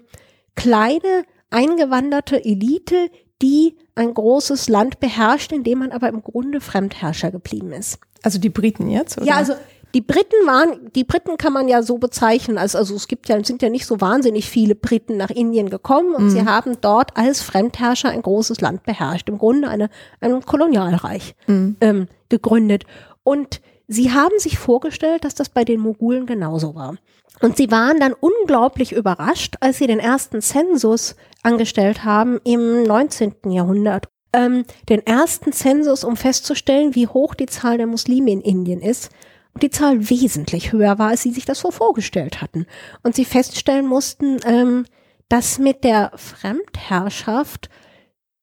[0.56, 1.24] kleine
[1.54, 3.10] eingewanderte Elite,
[3.40, 7.98] die ein großes Land beherrscht, in dem man aber im Grunde Fremdherrscher geblieben ist.
[8.22, 9.18] Also die Briten jetzt?
[9.18, 9.26] Oder?
[9.26, 9.54] Ja, also
[9.94, 13.42] die Briten waren, die Briten kann man ja so bezeichnen, als, also es gibt ja,
[13.44, 16.30] sind ja nicht so wahnsinnig viele Briten nach Indien gekommen und mhm.
[16.30, 19.28] sie haben dort als Fremdherrscher ein großes Land beherrscht.
[19.28, 19.90] Im Grunde eine,
[20.20, 21.76] ein Kolonialreich mhm.
[21.80, 22.84] ähm, gegründet.
[23.22, 26.96] Und sie haben sich vorgestellt, dass das bei den Mogulen genauso war.
[27.40, 33.50] Und sie waren dann unglaublich überrascht, als sie den ersten Zensus angestellt haben im 19.
[33.50, 34.08] Jahrhundert.
[34.32, 39.10] Ähm, den ersten Zensus, um festzustellen, wie hoch die Zahl der Muslime in Indien ist.
[39.52, 42.66] Und die Zahl wesentlich höher war, als sie sich das so vorgestellt hatten.
[43.02, 44.86] Und sie feststellen mussten, ähm,
[45.28, 47.68] dass mit der Fremdherrschaft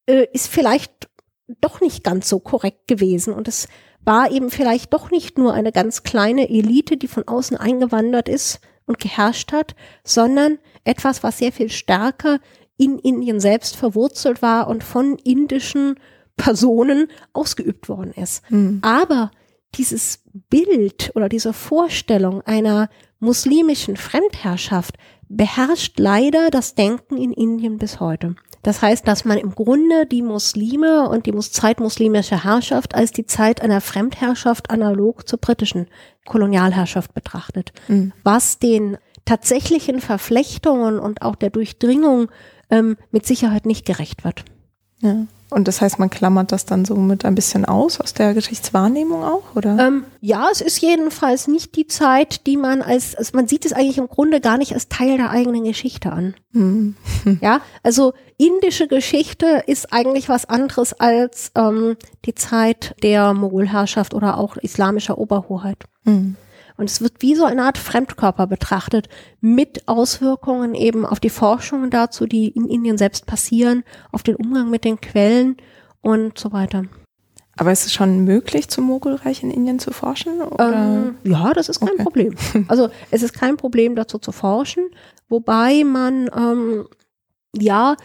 [0.06, 1.10] äh, ist vielleicht
[1.60, 3.34] doch nicht ganz so korrekt gewesen.
[3.34, 3.68] Und es
[4.04, 8.60] war eben vielleicht doch nicht nur eine ganz kleine Elite, die von außen eingewandert ist
[8.86, 12.40] und geherrscht hat, sondern etwas, was sehr viel stärker
[12.78, 16.00] in Indien selbst verwurzelt war und von indischen
[16.36, 18.50] Personen ausgeübt worden ist.
[18.50, 18.80] Mhm.
[18.82, 19.32] Aber
[19.76, 24.98] dieses Bild oder diese Vorstellung einer muslimischen Fremdherrschaft
[25.36, 28.36] beherrscht leider das Denken in Indien bis heute.
[28.64, 33.62] Das heißt, dass man im Grunde die Muslime und die zeitmuslimische Herrschaft als die Zeit
[33.62, 35.88] einer Fremdherrschaft analog zur britischen
[36.26, 38.14] Kolonialherrschaft betrachtet, mhm.
[38.24, 42.30] was den tatsächlichen Verflechtungen und auch der Durchdringung
[42.70, 44.44] ähm, mit Sicherheit nicht gerecht wird.
[45.02, 45.26] Ja.
[45.52, 49.22] Und das heißt, man klammert das dann so mit ein bisschen aus, aus der Geschichtswahrnehmung
[49.22, 49.78] auch, oder?
[49.86, 53.74] Ähm, ja, es ist jedenfalls nicht die Zeit, die man als, also man sieht es
[53.74, 56.36] eigentlich im Grunde gar nicht als Teil der eigenen Geschichte an.
[56.54, 56.96] Mhm.
[57.42, 64.38] Ja, also indische Geschichte ist eigentlich was anderes als ähm, die Zeit der Mogulherrschaft oder
[64.38, 65.84] auch islamischer Oberhoheit.
[66.06, 66.38] Mhm.
[66.78, 71.90] Und es wird wie so eine Art Fremdkörper betrachtet, mit Auswirkungen eben auf die Forschungen
[71.90, 75.58] dazu, die in Indien selbst passieren, auf den Umgang mit den Quellen
[76.02, 76.84] und so weiter.
[77.58, 80.42] Aber ist es schon möglich, zum Mogulreich in Indien zu forschen?
[80.58, 82.04] Ähm, ja, das ist kein okay.
[82.04, 82.36] Problem.
[82.68, 84.90] Also es ist kein Problem, dazu zu forschen,
[85.30, 86.88] wobei man ähm,
[87.56, 87.98] ja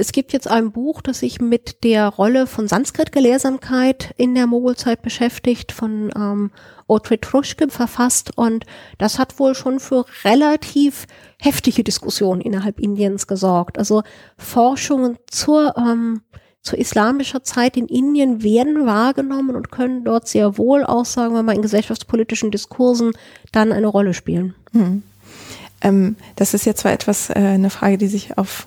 [0.00, 5.02] es gibt jetzt ein Buch, das sich mit der Rolle von Sanskrit-Gelehrsamkeit in der Mogulzeit
[5.02, 6.50] beschäftigt, von ähm,
[6.88, 8.36] Audrey Truschke verfasst.
[8.36, 8.64] Und
[8.96, 11.06] das hat wohl schon für relativ
[11.38, 13.78] heftige Diskussionen innerhalb Indiens gesorgt.
[13.78, 14.02] Also
[14.38, 16.22] Forschungen zur, ähm,
[16.62, 21.42] zur islamischer Zeit in Indien werden wahrgenommen und können dort sehr wohl auch, sagen wir
[21.42, 23.12] mal, in gesellschaftspolitischen Diskursen
[23.52, 24.54] dann eine Rolle spielen.
[24.72, 25.02] Mhm.
[25.82, 28.66] Ähm, das ist jetzt zwar etwas äh, eine Frage, die sich auf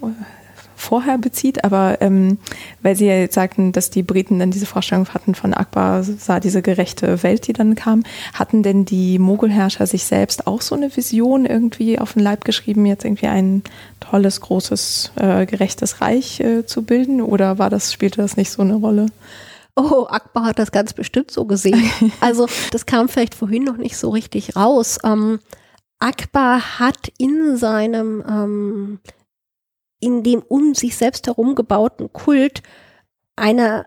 [0.84, 2.38] vorher bezieht, aber ähm,
[2.82, 6.40] weil Sie ja jetzt sagten, dass die Briten dann diese Vorstellung hatten von Akbar, sah
[6.40, 8.04] diese gerechte Welt, die dann kam,
[8.34, 12.86] hatten denn die Mogulherrscher sich selbst auch so eine Vision irgendwie auf den Leib geschrieben,
[12.86, 13.64] jetzt irgendwie ein
[14.00, 18.62] tolles, großes, äh, gerechtes Reich äh, zu bilden oder war das, spielte das nicht so
[18.62, 19.08] eine Rolle?
[19.76, 21.90] Oh, Akbar hat das ganz bestimmt so gesehen.
[22.20, 25.00] Also das kam vielleicht vorhin noch nicht so richtig raus.
[25.04, 25.40] Ähm,
[26.00, 29.00] Akbar hat in seinem ähm,
[30.04, 32.62] in dem um sich selbst herum gebauten Kult
[33.36, 33.86] eine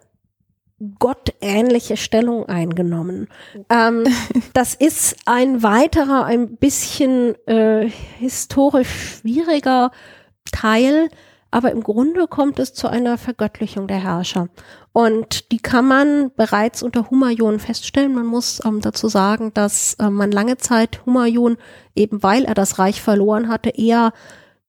[0.99, 3.29] gottähnliche Stellung eingenommen.
[3.71, 4.05] Ähm,
[4.53, 7.89] das ist ein weiterer, ein bisschen äh,
[8.19, 9.91] historisch schwieriger
[10.53, 11.09] Teil,
[11.51, 14.49] aber im Grunde kommt es zu einer Vergöttlichung der Herrscher.
[14.93, 18.15] Und die kann man bereits unter Humayun feststellen.
[18.15, 21.57] Man muss ähm, dazu sagen, dass äh, man lange Zeit Humayun,
[21.95, 24.13] eben weil er das Reich verloren hatte, eher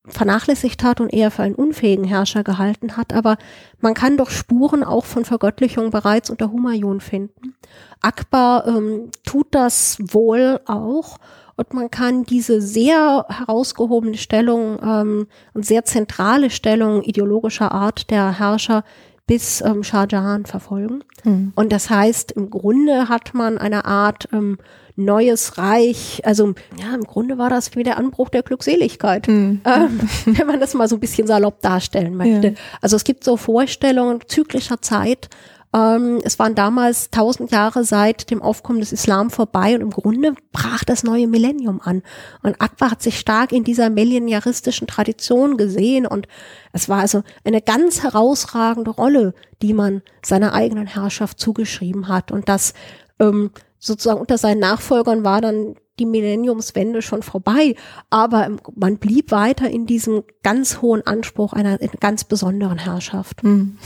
[0.08, 3.38] vernachlässigt hat und eher für einen unfähigen Herrscher gehalten hat, aber
[3.80, 7.56] man kann doch Spuren auch von Vergöttlichung bereits unter Humayun finden.
[8.02, 11.18] Akbar ähm, tut das wohl auch
[11.58, 18.40] und man kann diese sehr herausgehobene Stellung ähm, und sehr zentrale Stellung ideologischer Art der
[18.40, 18.84] Herrscher
[19.26, 21.04] bis ähm, Shah Jahan verfolgen.
[21.24, 21.52] Mhm.
[21.56, 24.58] Und das heißt, im Grunde hat man eine Art ähm,
[24.98, 26.22] neues Reich.
[26.26, 29.62] Also ja, im Grunde war das wie der Anbruch der Glückseligkeit, mhm.
[29.64, 32.50] ähm, wenn man das mal so ein bisschen salopp darstellen möchte.
[32.50, 32.54] Ja.
[32.82, 35.30] Also es gibt so Vorstellungen zyklischer Zeit.
[35.74, 40.34] Ähm, es waren damals tausend Jahre seit dem Aufkommen des Islam vorbei und im Grunde
[40.52, 42.02] brach das neue Millennium an.
[42.42, 46.28] Und Akbar hat sich stark in dieser milliaristischen Tradition gesehen und
[46.74, 52.32] es war also eine ganz herausragende Rolle, die man seiner eigenen Herrschaft zugeschrieben hat.
[52.32, 52.74] Und das
[53.20, 57.76] ähm, sozusagen unter seinen Nachfolgern war dann die Millenniumswende schon vorbei,
[58.10, 63.42] aber man blieb weiter in diesem ganz hohen Anspruch einer ganz besonderen Herrschaft.
[63.42, 63.78] Hm.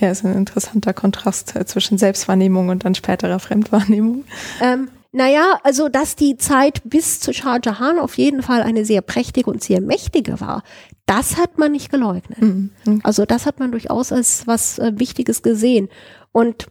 [0.00, 4.24] Ja, ist ein interessanter Kontrast äh, zwischen Selbstwahrnehmung und dann späterer Fremdwahrnehmung.
[4.60, 9.00] Ähm, naja, also dass die Zeit bis zu Shah Jahan auf jeden Fall eine sehr
[9.00, 10.62] prächtige und sehr mächtige war,
[11.06, 12.42] das hat man nicht geleugnet.
[12.42, 12.70] Mhm.
[13.02, 15.88] Also das hat man durchaus als was äh, Wichtiges gesehen.
[16.32, 16.66] Und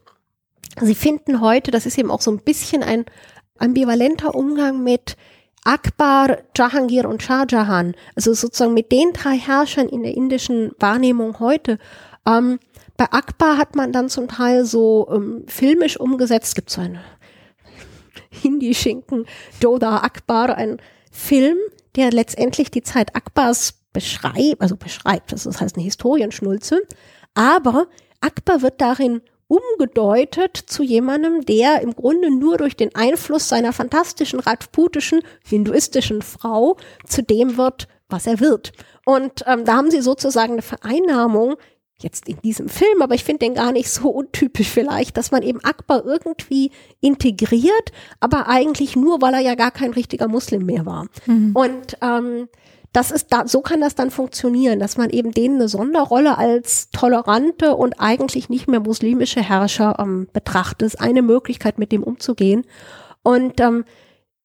[0.81, 3.05] Sie finden heute, das ist eben auch so ein bisschen ein,
[3.57, 5.15] ambivalenter Umgang mit
[5.63, 11.39] Akbar, Jahangir und Shah Jahan, also sozusagen mit den drei Herrschern in der indischen Wahrnehmung
[11.39, 11.79] heute.
[12.27, 12.59] Ähm,
[12.97, 16.99] bei Akbar hat man dann zum Teil so ähm, filmisch umgesetzt, gibt so einen
[18.29, 19.25] Hindi-Schinken,
[19.59, 20.79] Doda Akbar, ein
[21.11, 21.57] Film,
[21.95, 26.81] der letztendlich die Zeit Akbars beschreibt, also beschreibt, das heißt eine Historienschnulze,
[27.33, 27.87] aber
[28.21, 34.39] Akbar wird darin umgedeutet zu jemandem, der im Grunde nur durch den Einfluss seiner fantastischen
[34.39, 38.73] rajputischen hinduistischen Frau zu dem wird, was er wird.
[39.05, 41.55] Und ähm, da haben sie sozusagen eine Vereinnahmung
[41.97, 45.43] jetzt in diesem Film, aber ich finde den gar nicht so untypisch vielleicht, dass man
[45.43, 50.85] eben Akbar irgendwie integriert, aber eigentlich nur, weil er ja gar kein richtiger Muslim mehr
[50.85, 51.07] war.
[51.25, 51.55] Mhm.
[51.55, 52.49] Und ähm,
[52.95, 56.89] das ist da, so kann das dann funktionieren, dass man eben denen eine Sonderrolle als
[56.91, 60.83] tolerante und eigentlich nicht mehr muslimische Herrscher ähm, betrachtet.
[60.83, 62.63] Das ist eine Möglichkeit, mit dem umzugehen.
[63.21, 63.83] Und ähm,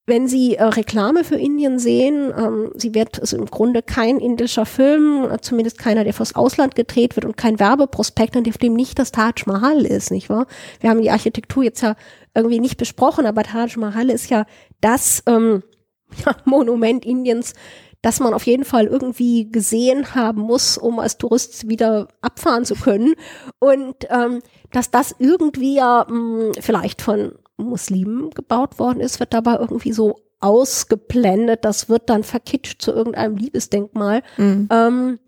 [0.06, 4.66] wenn Sie äh, Reklame für Indien sehen, ähm, sie wird also im Grunde kein indischer
[4.66, 8.98] Film, äh, zumindest keiner, der fürs Ausland gedreht wird und kein Werbeprospekt, auf dem nicht
[8.98, 10.48] das Taj Mahal ist, nicht wahr?
[10.80, 11.94] Wir haben die Architektur jetzt ja
[12.34, 14.44] irgendwie nicht besprochen, aber Taj Mahal ist ja
[14.80, 15.62] das ähm,
[16.26, 17.54] ja, Monument Indiens,
[18.02, 22.74] das man auf jeden Fall irgendwie gesehen haben muss, um als Tourist wieder abfahren zu
[22.74, 23.14] können.
[23.58, 24.40] Und ähm,
[24.72, 29.92] dass das irgendwie ja mh, hm, vielleicht von Muslimen gebaut worden ist, wird dabei irgendwie
[29.92, 31.64] so ausgeblendet.
[31.64, 34.22] Das wird dann verkitscht zu irgendeinem Liebesdenkmal.
[34.38, 34.68] Mhm.
[34.70, 35.18] Ähm,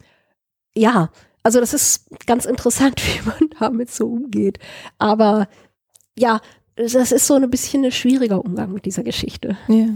[0.75, 1.11] ja,
[1.43, 4.59] also das ist ganz interessant, wie man damit so umgeht.
[4.99, 5.49] Aber
[6.19, 6.41] ja,
[6.77, 9.59] das ist so ein bisschen ein schwieriger Umgang mit dieser Geschichte.
[9.69, 9.89] Ja.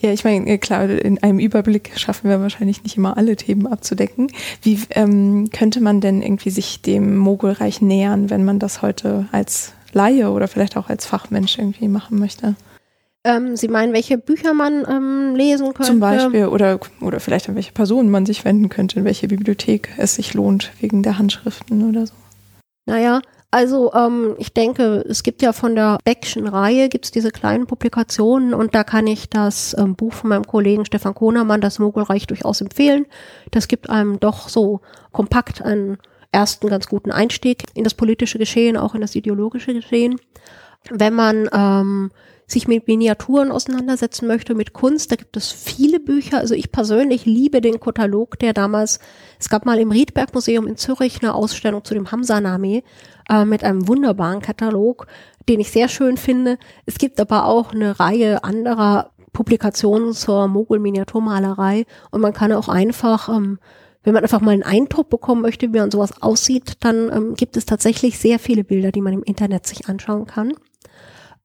[0.00, 3.66] Ja, ich meine, äh, klar, in einem Überblick schaffen wir wahrscheinlich nicht immer alle Themen
[3.66, 4.30] abzudecken.
[4.62, 9.72] Wie ähm, könnte man denn irgendwie sich dem Mogulreich nähern, wenn man das heute als
[9.92, 12.56] Laie oder vielleicht auch als Fachmensch irgendwie machen möchte?
[13.26, 15.84] Ähm, Sie meinen, welche Bücher man ähm, lesen könnte?
[15.84, 19.88] Zum Beispiel oder, oder vielleicht an welche Personen man sich wenden könnte, in welche Bibliothek
[19.96, 22.12] es sich lohnt, wegen der Handschriften oder so.
[22.84, 23.22] Naja,
[23.54, 28.52] also ähm, ich denke, es gibt ja von der Beckschen Reihe gibt's diese kleinen Publikationen
[28.52, 32.60] und da kann ich das ähm, Buch von meinem Kollegen Stefan Kohnermann, Das Mogulreich, durchaus
[32.60, 33.06] empfehlen.
[33.52, 34.80] Das gibt einem doch so
[35.12, 35.98] kompakt einen
[36.32, 40.16] ersten ganz guten Einstieg in das politische Geschehen, auch in das ideologische Geschehen.
[40.90, 42.10] Wenn man ähm,
[42.46, 46.38] sich mit Miniaturen auseinandersetzen möchte, mit Kunst, da gibt es viele Bücher.
[46.38, 48.98] Also ich persönlich liebe den Katalog, der damals,
[49.38, 52.82] es gab mal im Riedberg Museum in Zürich eine Ausstellung zu dem Hamza-Name
[53.28, 55.06] äh, mit einem wunderbaren Katalog,
[55.48, 56.58] den ich sehr schön finde.
[56.86, 63.28] Es gibt aber auch eine Reihe anderer Publikationen zur Mogul-Miniaturmalerei und man kann auch einfach
[63.28, 63.58] ähm,
[64.04, 67.56] wenn man einfach mal einen Eindruck bekommen möchte, wie man sowas aussieht, dann ähm, gibt
[67.56, 70.52] es tatsächlich sehr viele Bilder, die man im Internet sich anschauen kann.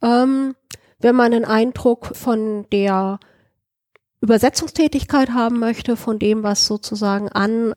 [0.02, 0.56] Ähm,
[1.00, 3.20] wenn man einen Eindruck von der
[4.22, 7.74] Übersetzungstätigkeit haben möchte, von dem, was sozusagen an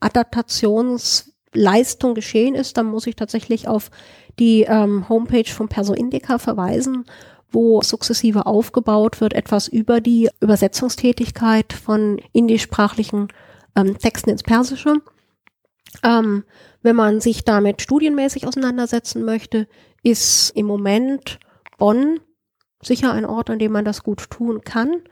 [1.52, 3.90] Adaptationsleistung geschehen ist, dann muss ich tatsächlich auf
[4.38, 7.04] die ähm, Homepage von Perso Indica verweisen,
[7.50, 13.28] wo sukzessive aufgebaut wird, etwas über die Übersetzungstätigkeit von indischsprachlichen
[13.76, 14.96] ähm, Texten ins Persische.
[16.02, 16.44] Ähm,
[16.82, 19.68] wenn man sich damit studienmäßig auseinandersetzen möchte,
[20.02, 21.38] ist im Moment
[21.78, 22.20] Bonn
[22.82, 25.02] sicher ein Ort, an dem man das gut tun kann.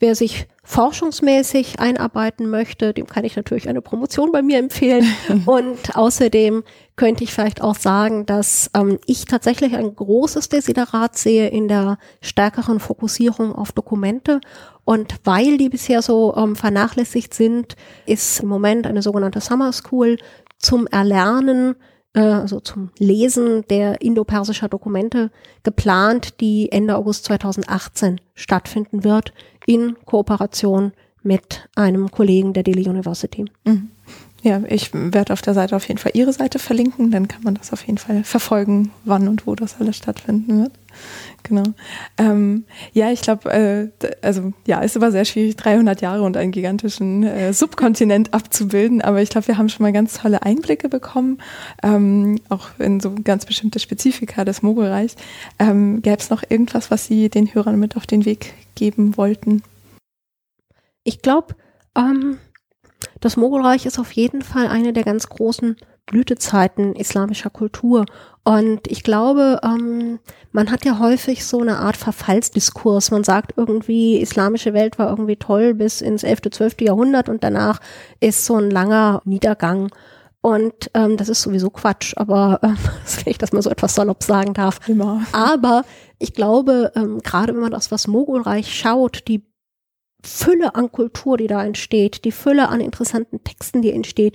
[0.00, 5.04] Wer sich forschungsmäßig einarbeiten möchte, dem kann ich natürlich eine Promotion bei mir empfehlen.
[5.46, 6.62] Und außerdem
[6.94, 11.98] könnte ich vielleicht auch sagen, dass ähm, ich tatsächlich ein großes Desiderat sehe in der
[12.20, 14.40] stärkeren Fokussierung auf Dokumente.
[14.84, 17.76] Und weil die bisher so ähm, vernachlässigt sind,
[18.06, 20.18] ist im Moment eine sogenannte Summer School
[20.58, 21.76] zum Erlernen
[22.14, 25.30] äh, also zum Lesen der indo-persischer Dokumente
[25.62, 29.32] geplant, die Ende August 2018 stattfinden wird,
[29.66, 33.44] in Kooperation mit einem Kollegen der Delhi University.
[33.64, 33.90] Mhm.
[34.42, 37.54] Ja, ich werde auf der Seite auf jeden Fall Ihre Seite verlinken, dann kann man
[37.54, 40.72] das auf jeden Fall verfolgen, wann und wo das alles stattfinden wird.
[41.42, 41.64] Genau.
[42.18, 43.88] Ähm, ja, ich glaube, äh,
[44.22, 49.22] also ja, ist aber sehr schwierig, 300 Jahre und einen gigantischen äh, Subkontinent abzubilden, aber
[49.22, 51.38] ich glaube, wir haben schon mal ganz tolle Einblicke bekommen,
[51.82, 55.16] ähm, auch in so ganz bestimmte Spezifika des Mogulreichs.
[55.58, 59.62] Ähm, Gäbe es noch irgendwas, was Sie den Hörern mit auf den Weg geben wollten?
[61.04, 61.54] Ich glaube,
[61.96, 62.38] ähm,
[63.20, 65.76] das Mogulreich ist auf jeden Fall eine der ganz großen
[66.06, 68.06] Blütezeiten islamischer Kultur.
[68.44, 70.20] Und ich glaube, ähm,
[70.52, 73.10] man hat ja häufig so eine Art Verfallsdiskurs.
[73.10, 76.80] Man sagt irgendwie, islamische Welt war irgendwie toll bis ins 11., 12.
[76.80, 77.80] Jahrhundert und danach
[78.20, 79.90] ist so ein langer Niedergang.
[80.40, 82.78] Und ähm, das ist sowieso Quatsch, aber ähm,
[83.24, 84.80] wenn ich das mal so etwas salopp sagen darf.
[84.88, 85.22] Immer.
[85.32, 85.84] Aber
[86.18, 89.44] ich glaube, ähm, gerade wenn man das was Mogulreich schaut, die
[90.22, 94.34] Fülle an Kultur, die da entsteht, die Fülle an interessanten Texten, die entsteht,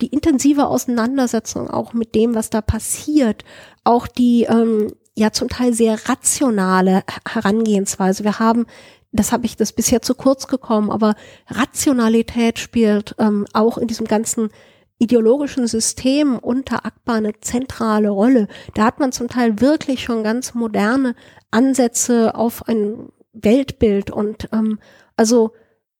[0.00, 3.44] die intensive Auseinandersetzung auch mit dem, was da passiert,
[3.82, 8.24] auch die ähm, ja zum Teil sehr rationale Herangehensweise.
[8.24, 8.66] Wir haben,
[9.10, 11.14] das habe ich das bisher zu kurz gekommen, aber
[11.48, 14.50] Rationalität spielt ähm, auch in diesem ganzen
[14.98, 18.48] ideologischen System unter Akbar eine zentrale Rolle.
[18.74, 21.14] Da hat man zum Teil wirklich schon ganz moderne
[21.50, 24.78] Ansätze auf ein Weltbild und ähm,
[25.22, 25.52] also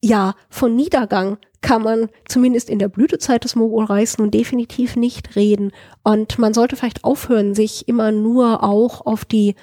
[0.02, 5.70] ja, von Niedergang kann man zumindest in der Blütezeit des Mogulreichs nun definitiv nicht reden.
[6.02, 9.54] Und man sollte vielleicht aufhören, sich immer nur auch auf die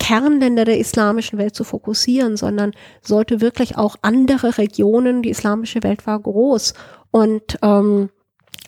[0.00, 2.72] Kernländer der islamischen Welt zu fokussieren, sondern
[3.02, 6.74] sollte wirklich auch andere Regionen, die islamische Welt war groß
[7.12, 8.10] und ähm,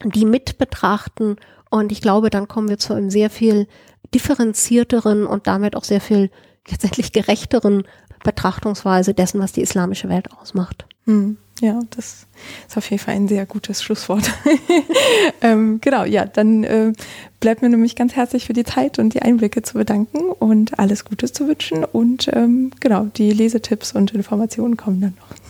[0.05, 1.39] die mit betrachten.
[1.71, 3.67] Und ich glaube, dann kommen wir zu einem sehr viel
[4.15, 6.31] differenzierteren und damit auch sehr viel
[6.71, 7.83] letztendlich gerechteren
[8.27, 10.85] Betrachtungsweise dessen, was die islamische Welt ausmacht.
[11.07, 12.27] Hm, ja, das
[12.69, 14.31] ist auf jeden Fall ein sehr gutes Schlusswort.
[15.41, 16.93] ähm, genau, ja, dann äh,
[17.39, 21.05] bleibt mir nämlich ganz herzlich für die Zeit und die Einblicke zu bedanken und alles
[21.05, 21.85] Gutes zu wünschen.
[21.85, 25.46] Und ähm, genau, die Lesetipps und Informationen kommen dann noch.